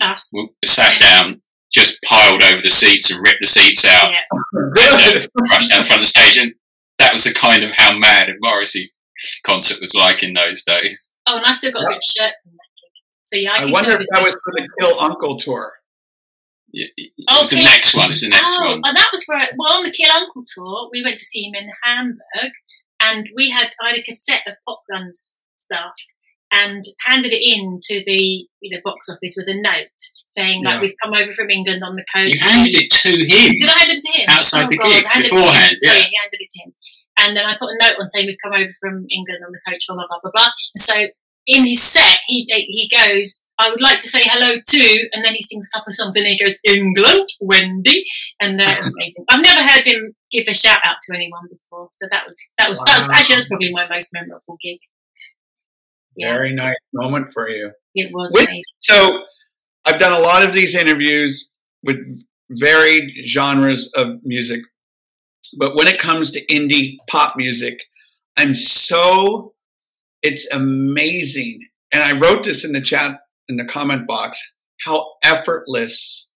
Us. 0.01 0.31
sat 0.65 0.99
down, 0.99 1.41
just 1.71 2.01
piled 2.03 2.41
over 2.43 2.61
the 2.61 2.69
seats 2.69 3.11
and 3.11 3.19
ripped 3.25 3.39
the 3.41 3.47
seats 3.47 3.85
out, 3.85 4.09
Yeah. 4.11 4.39
and 4.53 5.23
uh, 5.23 5.27
rushed 5.51 5.69
down 5.69 5.79
the 5.79 5.85
front 5.85 6.01
of 6.01 6.05
the 6.07 6.09
stage. 6.09 6.37
And 6.37 6.53
that 6.99 7.13
was 7.13 7.23
the 7.23 7.33
kind 7.33 7.63
of 7.63 7.71
how 7.77 7.95
mad 7.97 8.29
a 8.29 8.33
Morrissey 8.39 8.91
concert 9.45 9.79
was 9.81 9.93
like 9.95 10.23
in 10.23 10.33
those 10.33 10.63
days. 10.63 11.15
Oh, 11.25 11.37
and 11.37 11.45
I 11.45 11.51
still 11.51 11.71
got 11.71 11.83
a 11.83 11.87
bit 11.87 11.97
of 11.97 12.03
shirt 12.03 12.31
from 12.43 12.53
that 12.53 12.71
gig. 12.77 12.93
So 13.23 13.35
yeah, 13.37 13.51
I, 13.55 13.63
I 13.63 13.71
wonder 13.71 13.93
if 13.93 14.05
that 14.11 14.23
was 14.23 14.33
for 14.33 14.53
the 14.61 14.67
Kill 14.79 14.99
Uncle 15.01 15.37
tour. 15.37 15.73
Yeah, 16.71 16.85
It 16.97 17.11
it 17.17 17.25
Oh, 17.29 17.41
was 17.41 17.51
the 17.51 17.63
next 17.63 17.95
one. 17.95 18.07
It 18.07 18.09
was 18.11 18.21
the 18.21 18.29
next 18.29 18.57
oh, 18.59 18.65
one. 18.65 18.81
and 18.85 18.97
that 18.97 19.09
was 19.11 19.23
for 19.23 19.35
well 19.57 19.77
on 19.77 19.83
the 19.83 19.91
Kill 19.91 20.11
Uncle 20.11 20.43
tour. 20.45 20.89
We 20.91 21.03
went 21.03 21.17
to 21.17 21.25
see 21.25 21.43
him 21.43 21.55
in 21.55 21.69
Hamburg, 21.83 22.51
and 23.01 23.29
we 23.35 23.49
had 23.49 23.69
I 23.83 23.89
had 23.91 23.99
a 23.99 24.03
cassette 24.03 24.43
of 24.47 24.55
Pop 24.67 24.81
Guns 24.91 25.41
stuff, 25.55 25.93
and 26.51 26.83
handed 27.07 27.31
it 27.33 27.41
in 27.41 27.79
to 27.83 28.03
the 28.05 28.47
you 28.61 28.69
know 28.75 28.81
box 28.83 29.09
office 29.09 29.35
with 29.37 29.47
a 29.47 29.59
note 29.59 29.95
saying 30.25 30.63
like 30.63 30.75
Yeah. 30.75 30.81
we've 30.81 30.95
come 31.01 31.13
over 31.13 31.33
from 31.33 31.49
England 31.49 31.83
on 31.83 31.95
the 31.95 32.03
coach. 32.13 32.35
You 32.35 32.41
handed 32.43 32.75
it 32.75 32.91
to 32.91 33.09
him. 33.09 33.55
Did 33.59 33.69
I 33.69 33.79
hand 33.79 33.91
it 33.91 33.99
to 33.99 34.11
him 34.11 34.25
Outside 34.29 34.65
oh, 34.65 34.69
the 34.69 34.77
God, 34.77 34.87
gig, 34.91 35.05
I 35.05 35.13
handed 35.13 35.25
it 35.25 35.29
to 35.29 35.35
beforehand, 35.35 35.75
yeah. 35.81 35.91
Oh, 35.91 35.95
yeah, 35.95 36.03
he 36.03 36.17
handed 36.21 36.39
it 36.43 36.49
to 36.51 36.59
him, 36.63 36.73
and 37.17 37.35
then 37.35 37.45
I 37.45 37.55
put 37.59 37.69
a 37.69 37.77
note 37.81 37.95
on 37.99 38.07
saying 38.07 38.27
we've 38.27 38.37
come 38.43 38.53
over 38.53 38.71
from 38.79 39.05
England 39.11 39.43
on 39.45 39.51
the 39.51 39.59
coach. 39.69 39.85
Blah 39.87 39.95
blah 39.97 40.07
blah 40.09 40.19
blah 40.23 40.31
blah. 40.33 40.49
And 40.75 40.81
so 40.81 40.95
in 41.49 41.63
his 41.65 41.81
set, 41.81 42.17
he 42.27 42.45
he 42.49 42.89
goes, 42.91 43.47
"I 43.57 43.69
would 43.69 43.81
like 43.81 43.99
to 43.99 44.07
say 44.09 44.21
hello 44.23 44.55
to," 44.63 45.09
and 45.13 45.23
then 45.25 45.33
he 45.33 45.41
sings 45.41 45.69
a 45.73 45.77
couple 45.77 45.89
of 45.91 45.95
songs, 45.95 46.15
and 46.17 46.25
he 46.27 46.37
goes, 46.37 46.59
"England, 46.67 47.29
Wendy," 47.39 48.05
and 48.41 48.59
that 48.59 48.77
was 48.77 48.93
amazing. 48.95 49.25
I've 49.29 49.41
never 49.41 49.61
heard 49.71 49.85
him 49.87 50.13
give 50.31 50.43
a 50.49 50.53
shout 50.53 50.79
out 50.83 50.97
to 51.03 51.15
anyone 51.15 51.43
before, 51.49 51.87
so 51.93 52.07
that 52.11 52.23
was 52.25 52.37
that 52.57 52.67
was, 52.69 52.81
that 52.85 52.97
was 52.97 53.07
Wow. 53.07 53.13
actually 53.13 53.35
that's 53.35 53.47
probably 53.47 53.71
my 53.71 53.87
most 53.87 54.11
memorable 54.13 54.57
gig. 54.61 54.79
Yeah, 56.15 56.33
Very 56.33 56.53
nice 56.53 56.75
moment 56.93 57.27
for 57.33 57.47
you. 57.49 57.71
it 57.95 58.09
was 58.11 58.33
Which- 58.33 58.45
amazing. 58.47 58.63
So 58.79 59.23
I've 59.85 59.99
done 59.99 60.13
a 60.13 60.19
lot 60.19 60.45
of 60.45 60.51
these 60.53 60.75
interviews 60.75 61.51
with 61.83 61.97
varied 62.49 63.09
genres 63.25 63.91
of 63.95 64.17
music, 64.23 64.61
but 65.57 65.75
when 65.75 65.87
it 65.87 65.99
comes 65.99 66.31
to 66.31 66.45
indie 66.47 66.95
pop 67.09 67.35
music, 67.35 67.83
I'm 68.37 68.55
so 68.55 69.53
it's 70.21 70.51
amazing. 70.51 71.67
And 71.91 72.03
I 72.03 72.17
wrote 72.17 72.43
this 72.43 72.65
in 72.65 72.73
the 72.73 72.81
chat 72.81 73.19
in 73.47 73.57
the 73.57 73.65
comment 73.65 74.07
box 74.07 74.55
how 74.85 75.13
effortless 75.23 76.29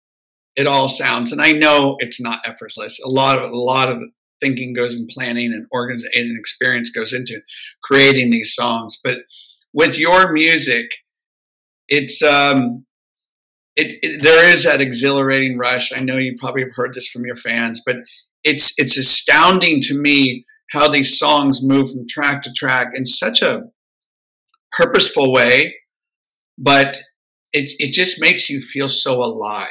it 0.55 0.67
all 0.67 0.87
sounds. 0.87 1.31
And 1.31 1.41
I 1.41 1.51
know 1.51 1.97
it's 1.99 2.21
not 2.21 2.41
effortless. 2.45 2.99
A 3.03 3.09
lot 3.09 3.39
of 3.39 3.51
a 3.51 3.57
lot 3.57 3.89
of 3.89 3.99
thinking 4.41 4.73
goes 4.73 4.99
in 4.99 5.07
planning 5.07 5.51
and 5.51 5.67
organization 5.73 6.29
and 6.29 6.39
experience 6.39 6.91
goes 6.91 7.13
into 7.13 7.41
creating 7.83 8.29
these 8.29 8.53
songs. 8.53 8.99
But 9.03 9.19
with 9.73 9.97
your 9.97 10.31
music, 10.31 10.91
it's 11.87 12.21
um 12.21 12.85
it, 13.75 13.99
it 14.01 14.21
there 14.21 14.51
is 14.51 14.63
that 14.63 14.81
exhilarating 14.81 15.57
rush. 15.57 15.91
I 15.95 16.01
know 16.01 16.17
you 16.17 16.35
probably 16.37 16.61
have 16.61 16.75
heard 16.75 16.93
this 16.93 17.07
from 17.07 17.25
your 17.25 17.35
fans, 17.35 17.81
but 17.85 17.97
it's 18.43 18.73
it's 18.77 18.97
astounding 18.97 19.81
to 19.81 19.99
me 19.99 20.45
how 20.71 20.87
these 20.87 21.17
songs 21.17 21.65
move 21.65 21.91
from 21.91 22.05
track 22.07 22.41
to 22.43 22.53
track 22.55 22.89
in 22.93 23.05
such 23.05 23.41
a 23.41 23.63
purposeful 24.71 25.31
way, 25.33 25.75
but 26.57 26.97
it 27.53 27.73
it 27.79 27.93
just 27.93 28.21
makes 28.21 28.49
you 28.49 28.61
feel 28.61 28.87
so 28.87 29.23
alive. 29.23 29.67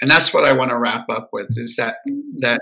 And 0.00 0.10
that's 0.10 0.34
what 0.34 0.44
I 0.44 0.52
want 0.52 0.70
to 0.70 0.78
wrap 0.78 1.06
up 1.08 1.30
with 1.32 1.48
is 1.50 1.76
that 1.76 1.96
that 2.40 2.60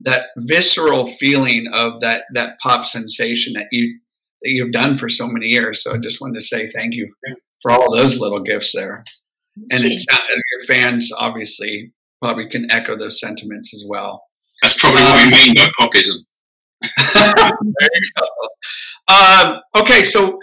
that 0.00 0.28
visceral 0.36 1.06
feeling 1.06 1.66
of 1.72 2.00
that 2.00 2.24
that 2.34 2.58
pop 2.60 2.84
sensation 2.84 3.54
that 3.54 3.68
you 3.72 3.98
that 4.42 4.50
you've 4.50 4.72
done 4.72 4.94
for 4.94 5.08
so 5.08 5.26
many 5.26 5.46
years. 5.46 5.82
So 5.82 5.94
I 5.94 5.98
just 5.98 6.20
wanted 6.20 6.38
to 6.38 6.44
say 6.44 6.66
thank 6.66 6.94
you 6.94 7.12
for 7.60 7.70
all 7.70 7.94
those 7.94 8.20
little 8.20 8.42
gifts 8.42 8.72
there. 8.74 9.04
And 9.70 9.84
it's 9.84 10.04
your 10.10 10.66
fans 10.66 11.10
obviously 11.16 11.92
probably 12.22 12.48
can 12.48 12.70
echo 12.70 12.96
those 12.96 13.18
sentiments 13.18 13.72
as 13.72 13.86
well. 13.88 14.24
That's 14.94 14.98
probably 14.98 15.02
what 15.02 15.26
we 15.26 15.46
mean 15.46 15.54
by 15.54 15.68
popism. 15.78 16.24
there 17.14 17.88
you 18.00 18.10
go. 18.18 18.26
Um, 19.08 19.60
okay, 19.76 20.02
so 20.02 20.38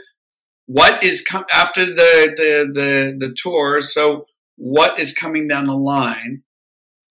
what 0.66 1.04
is 1.04 1.22
com- 1.22 1.46
after 1.54 1.86
the, 1.86 2.34
the 2.38 2.72
the 2.74 3.28
the 3.28 3.36
tour? 3.36 3.82
So 3.82 4.26
what 4.56 5.00
is 5.00 5.14
coming 5.14 5.48
down 5.48 5.68
the 5.68 5.76
line 5.76 6.44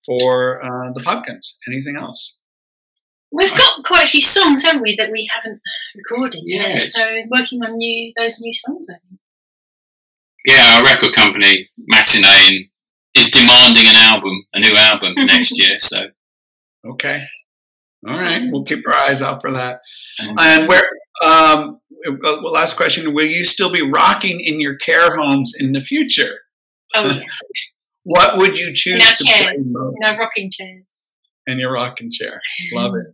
for 0.04 0.64
uh, 0.64 0.92
the 0.92 1.00
Popguns? 1.00 1.56
Anything 1.68 1.96
else? 1.96 2.38
We've 3.30 3.54
got 3.56 3.84
quite 3.84 4.04
a 4.04 4.08
few 4.08 4.20
songs, 4.20 4.62
haven't 4.64 4.82
we, 4.82 4.94
that 4.98 5.10
we 5.10 5.28
haven't 5.32 5.60
recorded 5.94 6.42
yet? 6.44 6.68
Yes. 6.68 6.92
So 6.92 7.08
working 7.30 7.62
on 7.62 7.76
new 7.78 8.12
those 8.16 8.40
new 8.40 8.52
songs. 8.52 8.88
I 8.90 8.94
think. 8.94 9.20
Yeah, 10.44 10.78
our 10.78 10.84
record 10.84 11.14
company, 11.14 11.66
Matinee, 11.78 12.70
is 13.14 13.30
demanding 13.30 13.86
an 13.86 13.96
album, 13.96 14.44
a 14.54 14.60
new 14.60 14.74
album 14.74 15.14
next 15.18 15.58
year. 15.58 15.78
So 15.78 16.08
Okay, 16.84 17.18
all 18.08 18.16
right, 18.16 18.42
we'll 18.50 18.64
keep 18.64 18.86
our 18.86 18.94
eyes 18.94 19.22
out 19.22 19.40
for 19.40 19.52
that. 19.52 19.80
And 20.18 20.68
where? 20.68 20.84
Um, 21.24 21.80
uh, 22.06 22.40
last 22.42 22.76
question: 22.76 23.14
Will 23.14 23.26
you 23.26 23.44
still 23.44 23.70
be 23.70 23.82
rocking 23.82 24.40
in 24.40 24.60
your 24.60 24.76
care 24.76 25.16
homes 25.16 25.52
in 25.58 25.72
the 25.72 25.80
future? 25.80 26.40
Oh 26.94 27.04
yeah, 27.04 27.22
What 28.04 28.36
would 28.38 28.58
you 28.58 28.72
choose 28.74 28.96
in 28.96 29.02
our 29.02 29.40
chairs, 29.40 29.76
our 29.78 30.18
rocking 30.18 30.50
chairs. 30.50 31.10
in 31.46 31.58
your 31.58 31.72
rocking 31.72 32.10
chair? 32.10 32.40
Love 32.72 32.94
it. 32.94 33.06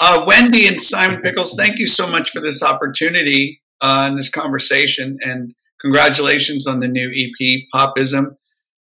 Uh, 0.00 0.24
Wendy 0.26 0.66
and 0.66 0.80
Simon 0.80 1.20
Pickles, 1.22 1.54
thank 1.54 1.78
you 1.78 1.86
so 1.86 2.06
much 2.10 2.30
for 2.30 2.40
this 2.40 2.62
opportunity 2.62 3.62
uh, 3.80 4.06
and 4.08 4.18
this 4.18 4.30
conversation, 4.30 5.18
and 5.22 5.54
congratulations 5.80 6.66
on 6.66 6.80
the 6.80 6.88
new 6.88 7.10
EP, 7.10 7.60
Popism. 7.74 8.36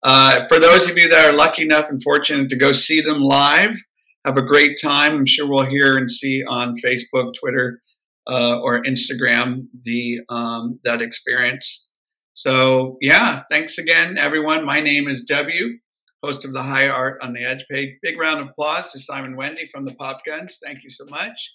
Uh, 0.03 0.45
for 0.47 0.59
those 0.59 0.89
of 0.89 0.97
you 0.97 1.09
that 1.09 1.25
are 1.25 1.35
lucky 1.35 1.63
enough 1.63 1.89
and 1.89 2.01
fortunate 2.03 2.49
to 2.49 2.55
go 2.55 2.71
see 2.71 3.01
them 3.01 3.19
live, 3.21 3.75
have 4.25 4.37
a 4.37 4.41
great 4.41 4.77
time. 4.81 5.13
I'm 5.13 5.25
sure 5.25 5.47
we'll 5.47 5.65
hear 5.65 5.97
and 5.97 6.09
see 6.09 6.43
on 6.43 6.73
Facebook, 6.83 7.33
Twitter, 7.39 7.81
uh, 8.27 8.59
or 8.59 8.81
Instagram 8.83 9.67
the 9.83 10.21
um, 10.29 10.79
that 10.83 11.01
experience. 11.01 11.91
So 12.33 12.97
yeah, 13.01 13.43
thanks 13.49 13.77
again, 13.77 14.17
everyone. 14.17 14.65
My 14.65 14.81
name 14.81 15.07
is 15.07 15.23
W 15.25 15.77
host 16.25 16.43
of 16.43 16.53
the 16.53 16.63
High 16.63 16.87
Art 16.87 17.19
on 17.21 17.33
the 17.33 17.43
Edge 17.43 17.65
page. 17.69 17.97
Big 18.01 18.19
round 18.19 18.41
of 18.41 18.47
applause 18.47 18.91
to 18.91 18.99
Simon 18.99 19.35
Wendy 19.35 19.67
from 19.67 19.85
the 19.85 19.93
Popguns. 19.93 20.53
Thank 20.63 20.83
you 20.83 20.89
so 20.89 21.05
much. 21.05 21.53